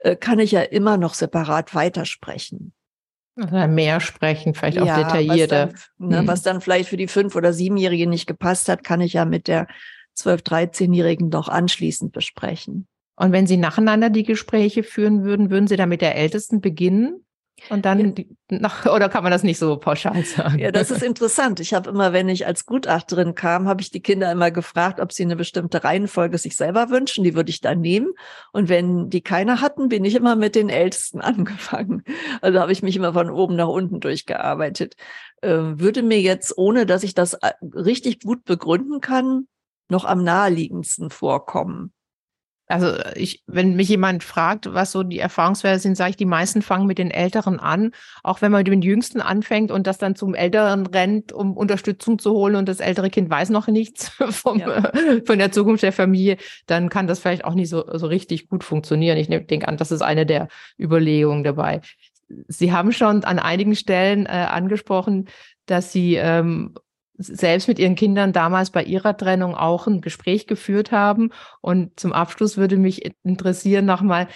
äh, 0.00 0.16
kann 0.16 0.38
ich 0.38 0.52
ja 0.52 0.62
immer 0.62 0.96
noch 0.96 1.14
separat 1.14 1.74
weitersprechen. 1.74 2.72
Also 3.40 3.66
mehr 3.68 4.00
sprechen, 4.00 4.54
vielleicht 4.54 4.76
ja, 4.76 4.82
auch 4.82 4.96
detaillierter. 4.96 5.70
Was 5.72 5.90
dann, 5.98 6.08
ne, 6.08 6.18
hm. 6.18 6.26
was 6.28 6.42
dann 6.42 6.60
vielleicht 6.60 6.88
für 6.88 6.96
die 6.96 7.08
fünf- 7.08 7.36
oder 7.36 7.52
siebenjährige 7.52 8.06
nicht 8.06 8.26
gepasst 8.26 8.68
hat, 8.68 8.84
kann 8.84 9.00
ich 9.00 9.14
ja 9.14 9.24
mit 9.24 9.48
der 9.48 9.66
zwölf-, 10.14 10.42
dreizehnjährigen 10.42 11.30
doch 11.30 11.48
anschließend 11.48 12.12
besprechen. 12.12 12.86
Und 13.16 13.32
wenn 13.32 13.46
Sie 13.46 13.56
nacheinander 13.56 14.10
die 14.10 14.24
Gespräche 14.24 14.82
führen 14.82 15.24
würden, 15.24 15.50
würden 15.50 15.66
Sie 15.66 15.76
dann 15.76 15.88
mit 15.88 16.00
der 16.00 16.16
Ältesten 16.16 16.60
beginnen? 16.60 17.24
Und 17.68 17.84
dann, 17.84 18.14
ja. 18.16 18.24
nach, 18.48 18.86
oder 18.94 19.08
kann 19.08 19.22
man 19.22 19.32
das 19.32 19.42
nicht 19.42 19.58
so 19.58 19.76
pauschal 19.76 20.24
sagen? 20.24 20.58
Ja, 20.58 20.70
das 20.72 20.90
ist 20.90 21.02
interessant. 21.02 21.60
Ich 21.60 21.74
habe 21.74 21.90
immer, 21.90 22.12
wenn 22.12 22.28
ich 22.28 22.46
als 22.46 22.66
Gutachterin 22.66 23.34
kam, 23.34 23.68
habe 23.68 23.82
ich 23.82 23.90
die 23.90 24.00
Kinder 24.00 24.30
immer 24.32 24.50
gefragt, 24.50 25.00
ob 25.00 25.12
sie 25.12 25.24
eine 25.24 25.36
bestimmte 25.36 25.84
Reihenfolge 25.84 26.38
sich 26.38 26.56
selber 26.56 26.90
wünschen. 26.90 27.24
Die 27.24 27.34
würde 27.34 27.50
ich 27.50 27.60
dann 27.60 27.80
nehmen. 27.80 28.12
Und 28.52 28.68
wenn 28.68 29.10
die 29.10 29.20
keine 29.20 29.60
hatten, 29.60 29.88
bin 29.88 30.04
ich 30.04 30.14
immer 30.14 30.36
mit 30.36 30.54
den 30.54 30.68
Ältesten 30.68 31.20
angefangen. 31.20 32.02
Also 32.40 32.60
habe 32.60 32.72
ich 32.72 32.82
mich 32.82 32.96
immer 32.96 33.12
von 33.12 33.30
oben 33.30 33.56
nach 33.56 33.68
unten 33.68 34.00
durchgearbeitet. 34.00 34.94
Äh, 35.42 35.50
würde 35.50 36.02
mir 36.02 36.20
jetzt, 36.20 36.56
ohne 36.56 36.86
dass 36.86 37.02
ich 37.02 37.14
das 37.14 37.34
äh, 37.34 37.52
richtig 37.74 38.20
gut 38.20 38.44
begründen 38.44 39.00
kann, 39.00 39.46
noch 39.88 40.04
am 40.04 40.22
naheliegendsten 40.22 41.10
vorkommen. 41.10 41.92
Also 42.70 42.94
ich, 43.16 43.42
wenn 43.46 43.74
mich 43.74 43.88
jemand 43.88 44.22
fragt, 44.22 44.72
was 44.72 44.92
so 44.92 45.02
die 45.02 45.18
Erfahrungswerte 45.18 45.80
sind, 45.80 45.96
sage 45.96 46.10
ich, 46.10 46.16
die 46.16 46.24
meisten 46.24 46.62
fangen 46.62 46.86
mit 46.86 46.98
den 46.98 47.10
Älteren 47.10 47.58
an. 47.58 47.92
Auch 48.22 48.42
wenn 48.42 48.52
man 48.52 48.60
mit 48.60 48.68
den 48.68 48.82
Jüngsten 48.82 49.20
anfängt 49.20 49.70
und 49.70 49.86
das 49.86 49.98
dann 49.98 50.14
zum 50.14 50.34
Älteren 50.34 50.86
rennt, 50.86 51.32
um 51.32 51.56
Unterstützung 51.56 52.18
zu 52.18 52.32
holen 52.32 52.54
und 52.54 52.68
das 52.68 52.80
ältere 52.80 53.10
Kind 53.10 53.28
weiß 53.28 53.50
noch 53.50 53.66
nichts 53.66 54.08
vom, 54.30 54.58
ja. 54.60 54.92
von 55.26 55.38
der 55.38 55.52
Zukunft 55.52 55.82
der 55.82 55.92
Familie, 55.92 56.36
dann 56.66 56.88
kann 56.88 57.06
das 57.06 57.18
vielleicht 57.18 57.44
auch 57.44 57.54
nicht 57.54 57.68
so, 57.68 57.84
so 57.98 58.06
richtig 58.06 58.48
gut 58.48 58.62
funktionieren. 58.62 59.18
Ich 59.18 59.28
denke 59.28 59.66
an, 59.66 59.76
das 59.76 59.90
ist 59.90 60.02
eine 60.02 60.24
der 60.24 60.48
Überlegungen 60.78 61.44
dabei. 61.44 61.80
Sie 62.46 62.72
haben 62.72 62.92
schon 62.92 63.24
an 63.24 63.40
einigen 63.40 63.74
Stellen 63.74 64.26
äh, 64.26 64.46
angesprochen, 64.48 65.28
dass 65.66 65.92
Sie 65.92 66.14
ähm, 66.14 66.74
selbst 67.20 67.68
mit 67.68 67.78
ihren 67.78 67.94
Kindern 67.94 68.32
damals 68.32 68.70
bei 68.70 68.82
ihrer 68.82 69.16
Trennung 69.16 69.54
auch 69.54 69.86
ein 69.86 70.00
Gespräch 70.00 70.46
geführt 70.46 70.92
haben. 70.92 71.30
Und 71.60 71.98
zum 71.98 72.12
Abschluss 72.12 72.56
würde 72.56 72.76
mich 72.76 73.12
interessieren 73.22 73.84
nochmal, 73.84 74.28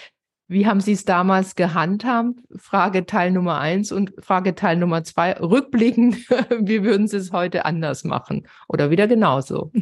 wie 0.46 0.66
haben 0.66 0.80
Sie 0.80 0.92
es 0.92 1.06
damals 1.06 1.54
gehandhabt? 1.54 2.38
Frage 2.56 3.06
Teil 3.06 3.30
Nummer 3.30 3.58
eins 3.58 3.92
und 3.92 4.12
Frage 4.18 4.54
Teil 4.54 4.76
Nummer 4.76 5.02
zwei. 5.02 5.32
Rückblickend, 5.32 6.16
wie 6.60 6.84
würden 6.84 7.08
Sie 7.08 7.16
es 7.16 7.32
heute 7.32 7.64
anders 7.64 8.04
machen? 8.04 8.46
Oder 8.68 8.90
wieder 8.90 9.08
genauso? 9.08 9.72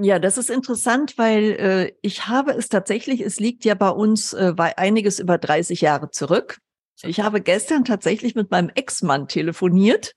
Ja, 0.00 0.20
das 0.20 0.38
ist 0.38 0.50
interessant, 0.50 1.18
weil 1.18 1.44
äh, 1.58 1.92
ich 2.02 2.28
habe 2.28 2.52
es 2.52 2.68
tatsächlich, 2.68 3.20
es 3.20 3.40
liegt 3.40 3.64
ja 3.64 3.74
bei 3.74 3.90
uns 3.90 4.32
äh, 4.32 4.54
einiges 4.76 5.18
über 5.18 5.36
30 5.36 5.80
Jahre 5.80 6.10
zurück. 6.10 6.58
Ich 7.02 7.20
habe 7.20 7.40
gestern 7.40 7.84
tatsächlich 7.84 8.34
mit 8.34 8.50
meinem 8.50 8.70
Ex-Mann 8.74 9.26
telefoniert, 9.26 10.14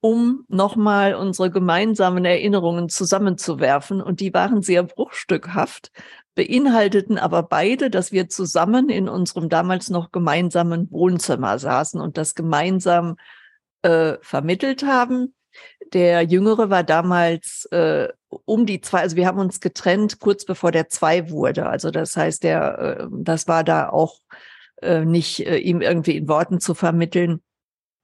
um 0.00 0.44
nochmal 0.48 1.14
unsere 1.14 1.50
gemeinsamen 1.50 2.24
Erinnerungen 2.24 2.88
zusammenzuwerfen. 2.88 4.00
Und 4.00 4.20
die 4.20 4.32
waren 4.32 4.62
sehr 4.62 4.82
bruchstückhaft, 4.84 5.90
beinhalteten 6.34 7.18
aber 7.18 7.42
beide, 7.42 7.90
dass 7.90 8.12
wir 8.12 8.28
zusammen 8.28 8.90
in 8.90 9.08
unserem 9.08 9.48
damals 9.48 9.90
noch 9.90 10.12
gemeinsamen 10.12 10.90
Wohnzimmer 10.90 11.58
saßen 11.58 12.00
und 12.00 12.16
das 12.16 12.34
gemeinsam 12.34 13.16
äh, 13.82 14.14
vermittelt 14.20 14.84
haben. 14.84 15.34
Der 15.92 16.22
Jüngere 16.22 16.70
war 16.70 16.84
damals 16.84 17.64
äh, 17.72 18.08
um 18.28 18.66
die 18.66 18.80
zwei, 18.80 19.00
also 19.00 19.16
wir 19.16 19.26
haben 19.26 19.40
uns 19.40 19.60
getrennt 19.60 20.20
kurz 20.20 20.44
bevor 20.44 20.70
der 20.70 20.88
zwei 20.88 21.30
wurde. 21.30 21.66
Also 21.66 21.90
das 21.90 22.16
heißt, 22.16 22.44
der, 22.44 22.78
äh, 22.78 23.06
das 23.10 23.48
war 23.48 23.64
da 23.64 23.88
auch 23.88 24.20
äh, 24.82 25.04
nicht 25.04 25.46
äh, 25.46 25.56
ihm 25.56 25.80
irgendwie 25.80 26.16
in 26.16 26.28
Worten 26.28 26.60
zu 26.60 26.74
vermitteln. 26.74 27.40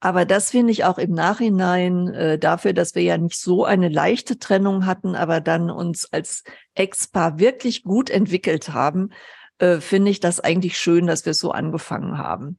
Aber 0.05 0.27
das 0.27 0.51
finde 0.51 0.71
ich 0.71 0.85
auch 0.85 0.99
im 0.99 1.13
Nachhinein 1.13 2.13
äh, 2.13 2.39
dafür, 2.39 2.75
dass 2.75 2.95
wir 2.95 3.01
ja 3.01 3.17
nicht 3.17 3.41
so 3.41 3.65
eine 3.65 3.89
leichte 3.89 4.39
Trennung 4.39 4.85
hatten, 4.85 5.17
aber 5.17 5.41
dann 5.41 5.71
uns 5.71 6.13
als 6.13 6.45
Ex-Paar 6.75 7.39
wirklich 7.39 7.85
gut 7.85 8.11
entwickelt 8.11 8.75
haben, 8.75 9.13
äh, 9.57 9.79
finde 9.81 10.11
ich 10.11 10.21
das 10.21 10.41
eigentlich 10.41 10.79
schön, 10.79 11.07
dass 11.07 11.25
wir 11.25 11.33
so 11.33 11.53
angefangen 11.53 12.19
haben. 12.19 12.59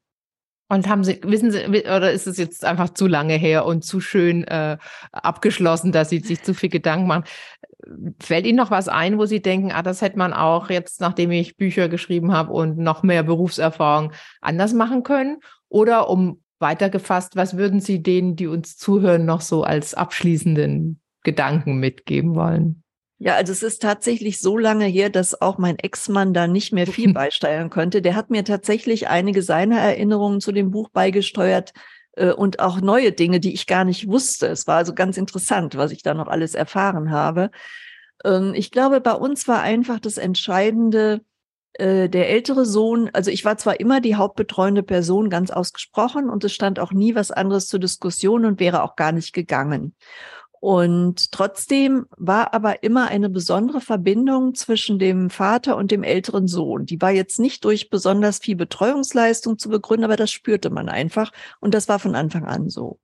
Und 0.70 0.90
haben 0.90 1.04
Sie, 1.04 1.22
wissen 1.22 1.52
Sie, 1.52 1.68
oder 1.68 2.12
ist 2.12 2.26
es 2.26 2.40
jetzt 2.40 2.66
einfach 2.66 2.90
zu 2.90 3.06
lange 3.06 3.36
her 3.36 3.68
und 3.68 3.86
zu 3.86 4.02
schön 4.02 4.44
äh, 4.46 4.80
abgeschlossen, 5.12 5.92
dass 5.92 6.10
Sie 6.10 6.22
sich 6.22 6.42
zu 6.42 6.56
viel 6.56 6.70
Gedanken 6.70 7.06
machen? 7.06 7.26
Fällt 8.20 8.48
Ihnen 8.48 8.58
noch 8.58 8.72
was 8.72 8.88
ein, 8.88 9.20
wo 9.20 9.28
Sie 9.28 9.44
denken, 9.44 9.72
ah, 9.72 9.84
das 9.84 10.02
hätte 10.02 10.18
man 10.18 10.34
auch 10.34 10.72
jetzt, 10.72 11.00
nachdem 11.00 11.30
ich 11.30 11.58
Bücher 11.58 11.90
geschrieben 11.90 12.34
habe 12.34 12.52
und 12.52 12.80
noch 12.80 13.04
mehr 13.04 13.22
Berufserfahrung 13.22 14.14
anders 14.42 14.74
machen 14.74 15.04
können? 15.04 15.42
Oder 15.70 16.10
um 16.10 16.42
weitergefasst, 16.66 17.36
was 17.36 17.58
würden 17.58 17.80
Sie 17.80 18.02
denen, 18.02 18.36
die 18.36 18.48
uns 18.48 18.76
zuhören, 18.76 19.24
noch 19.24 19.42
so 19.42 19.64
als 19.64 19.94
abschließenden 19.94 21.00
Gedanken 21.22 21.78
mitgeben 21.78 22.34
wollen? 22.34 22.82
Ja, 23.20 23.36
also 23.36 23.54
es 23.54 23.62
ist 23.62 23.84
tatsächlich 23.84 24.40
so 24.40 24.58
lange 24.58 24.86
her, 24.86 25.12
dass 25.12 25.40
auch 25.40 25.60
mein 25.60 25.78
Ex-Mann 25.78 26.34
da 26.34 26.48
nicht 26.48 26.74
mehr 26.74 26.88
viel 26.88 27.14
beisteuern 27.22 27.70
könnte. 27.70 28.02
Der 28.02 28.16
hat 28.16 28.32
mir 28.32 28.44
tatsächlich 28.44 29.08
einige 29.08 29.44
seiner 29.44 29.78
Erinnerungen 29.80 30.42
zu 30.42 30.52
dem 30.52 30.72
Buch 30.72 30.90
beigesteuert 30.90 31.72
äh, 32.14 32.32
und 32.32 32.60
auch 32.60 32.82
neue 32.82 33.12
Dinge, 33.12 33.40
die 33.40 33.54
ich 33.54 33.68
gar 33.68 33.86
nicht 33.86 34.08
wusste. 34.08 34.48
Es 34.48 34.66
war 34.66 34.78
also 34.78 34.96
ganz 34.96 35.18
interessant, 35.18 35.78
was 35.78 35.92
ich 35.92 36.02
da 36.02 36.16
noch 36.16 36.28
alles 36.28 36.56
erfahren 36.56 37.12
habe. 37.12 37.52
Ähm, 38.24 38.54
ich 38.56 38.72
glaube, 38.72 39.02
bei 39.02 39.14
uns 39.14 39.48
war 39.48 39.62
einfach 39.62 40.00
das 40.00 40.18
Entscheidende, 40.18 41.22
äh, 41.78 42.10
der 42.10 42.30
ältere 42.30 42.66
Sohn, 42.66 43.10
also 43.14 43.32
ich 43.32 43.44
war 43.46 43.58
zwar 43.58 43.80
immer 43.80 44.02
die 44.02 44.16
hauptbetreuende 44.16 44.84
Person 44.84 45.30
ganz 45.30 45.52
ausgesprochen 45.52 46.30
und 46.30 46.44
es 46.44 46.54
stand 46.54 46.80
auch 46.80 46.92
nie 46.92 47.16
was 47.16 47.32
anderes 47.32 47.68
zur 47.68 47.80
Diskussion 47.80 48.46
und 48.46 48.60
wäre 48.60 48.84
auch 48.84 48.96
gar 48.96 49.12
nicht 49.12 49.34
gegangen. 49.34 49.94
Und 50.62 51.32
trotzdem 51.32 52.08
war 52.18 52.54
aber 52.54 52.82
immer 52.82 53.08
eine 53.10 53.30
besondere 53.30 53.82
Verbindung 53.82 54.56
zwischen 54.56 54.98
dem 54.98 55.30
Vater 55.30 55.78
und 55.78 55.92
dem 55.92 56.02
älteren 56.02 56.48
Sohn. 56.48 56.86
Die 56.86 57.00
war 57.02 57.12
jetzt 57.12 57.40
nicht 57.40 57.66
durch 57.66 57.90
besonders 57.90 58.40
viel 58.40 58.56
Betreuungsleistung 58.56 59.60
zu 59.60 59.70
begründen, 59.70 60.06
aber 60.06 60.16
das 60.16 60.32
spürte 60.32 60.72
man 60.72 60.90
einfach. 60.90 61.32
Und 61.60 61.76
das 61.76 61.88
war 61.88 62.00
von 62.00 62.16
Anfang 62.16 62.46
an 62.46 62.70
so. 62.70 63.00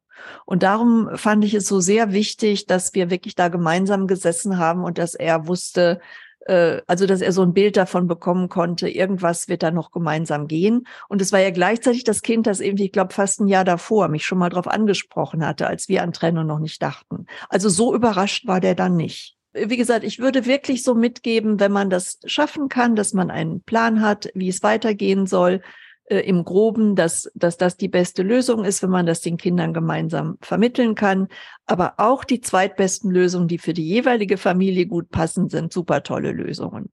Und 0.45 0.63
darum 0.63 1.09
fand 1.15 1.43
ich 1.45 1.53
es 1.53 1.67
so 1.67 1.79
sehr 1.79 2.13
wichtig, 2.13 2.65
dass 2.65 2.93
wir 2.93 3.09
wirklich 3.09 3.35
da 3.35 3.49
gemeinsam 3.49 4.07
gesessen 4.07 4.57
haben 4.57 4.83
und 4.83 4.97
dass 4.97 5.13
er 5.13 5.47
wusste, 5.47 5.99
äh, 6.45 6.81
also 6.87 7.05
dass 7.05 7.21
er 7.21 7.31
so 7.31 7.41
ein 7.41 7.53
Bild 7.53 7.77
davon 7.77 8.07
bekommen 8.07 8.49
konnte, 8.49 8.89
irgendwas 8.89 9.47
wird 9.47 9.63
da 9.63 9.71
noch 9.71 9.91
gemeinsam 9.91 10.47
gehen. 10.47 10.87
Und 11.09 11.21
es 11.21 11.31
war 11.31 11.39
ja 11.39 11.51
gleichzeitig 11.51 12.03
das 12.03 12.21
Kind, 12.21 12.47
das 12.47 12.59
irgendwie, 12.59 12.85
ich 12.85 12.91
glaube, 12.91 13.13
fast 13.13 13.39
ein 13.39 13.47
Jahr 13.47 13.65
davor 13.65 14.07
mich 14.07 14.25
schon 14.25 14.37
mal 14.37 14.49
darauf 14.49 14.67
angesprochen 14.67 15.45
hatte, 15.45 15.67
als 15.67 15.87
wir 15.89 16.03
an 16.03 16.13
Trennung 16.13 16.47
noch 16.47 16.59
nicht 16.59 16.81
dachten. 16.81 17.25
Also 17.49 17.69
so 17.69 17.93
überrascht 17.93 18.47
war 18.47 18.59
der 18.59 18.75
dann 18.75 18.95
nicht. 18.95 19.37
Wie 19.53 19.77
gesagt, 19.77 20.05
ich 20.05 20.19
würde 20.19 20.45
wirklich 20.45 20.81
so 20.81 20.95
mitgeben, 20.95 21.59
wenn 21.59 21.73
man 21.73 21.89
das 21.89 22.19
schaffen 22.25 22.69
kann, 22.69 22.95
dass 22.95 23.13
man 23.13 23.29
einen 23.29 23.61
Plan 23.61 24.01
hat, 24.01 24.29
wie 24.33 24.47
es 24.47 24.63
weitergehen 24.63 25.27
soll, 25.27 25.61
äh, 26.11 26.19
im 26.19 26.43
Groben, 26.43 26.97
dass, 26.97 27.31
dass 27.35 27.57
das 27.57 27.77
die 27.77 27.87
beste 27.87 28.21
Lösung 28.21 28.65
ist, 28.65 28.83
wenn 28.83 28.89
man 28.89 29.05
das 29.05 29.21
den 29.21 29.37
Kindern 29.37 29.73
gemeinsam 29.73 30.37
vermitteln 30.41 30.93
kann. 30.93 31.29
Aber 31.65 31.93
auch 31.97 32.25
die 32.25 32.41
zweitbesten 32.41 33.09
Lösungen, 33.09 33.47
die 33.47 33.57
für 33.57 33.73
die 33.73 33.87
jeweilige 33.87 34.37
Familie 34.37 34.87
gut 34.87 35.09
passen, 35.09 35.47
sind 35.47 35.71
super 35.71 36.03
tolle 36.03 36.33
Lösungen. 36.33 36.91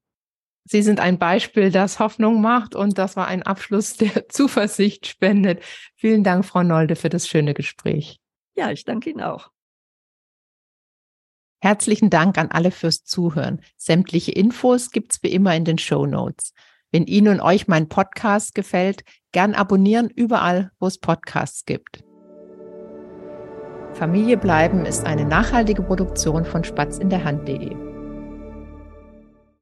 Sie 0.65 0.83
sind 0.83 1.01
ein 1.01 1.19
Beispiel, 1.19 1.73
das 1.73 1.99
Hoffnung 1.99 2.41
macht 2.41 2.77
und 2.77 2.97
das 2.97 3.17
war 3.17 3.27
ein 3.27 3.43
Abschluss, 3.43 3.97
der 3.97 4.29
Zuversicht 4.29 5.09
spendet. 5.09 5.65
Vielen 5.97 6.23
Dank, 6.23 6.45
Frau 6.45 6.63
Nolde, 6.63 6.95
für 6.95 7.09
das 7.09 7.27
schöne 7.27 7.55
Gespräch. 7.55 8.21
Ja, 8.55 8.71
ich 8.71 8.85
danke 8.85 9.11
Ihnen 9.11 9.23
auch. 9.23 9.51
Herzlichen 11.61 12.09
Dank 12.09 12.39
an 12.39 12.53
alle 12.53 12.71
fürs 12.71 13.03
Zuhören. 13.03 13.63
Sämtliche 13.77 14.31
Infos 14.31 14.93
gibt's 14.93 15.25
wie 15.25 15.33
immer 15.33 15.57
in 15.57 15.65
den 15.65 15.79
Show 15.79 16.07
Notes. 16.07 16.53
Wenn 16.93 17.05
Ihnen 17.05 17.29
und 17.35 17.41
euch 17.41 17.69
mein 17.69 17.89
Podcast 17.89 18.55
gefällt, 18.55 19.03
gern 19.33 19.55
abonnieren 19.55 20.09
überall, 20.09 20.71
wo 20.81 20.87
es 20.87 20.99
Podcasts 20.99 21.65
gibt. 21.65 22.03
Familie 23.95 24.37
bleiben 24.37 24.87
ist 24.87 25.05
eine 25.05 25.25
nachhaltige 25.25 25.83
Produktion 25.83 26.45
von 26.45 26.65
Spatz 26.65 26.99
in 26.99 27.11
der 27.11 27.25
Hand.de. 27.25 27.88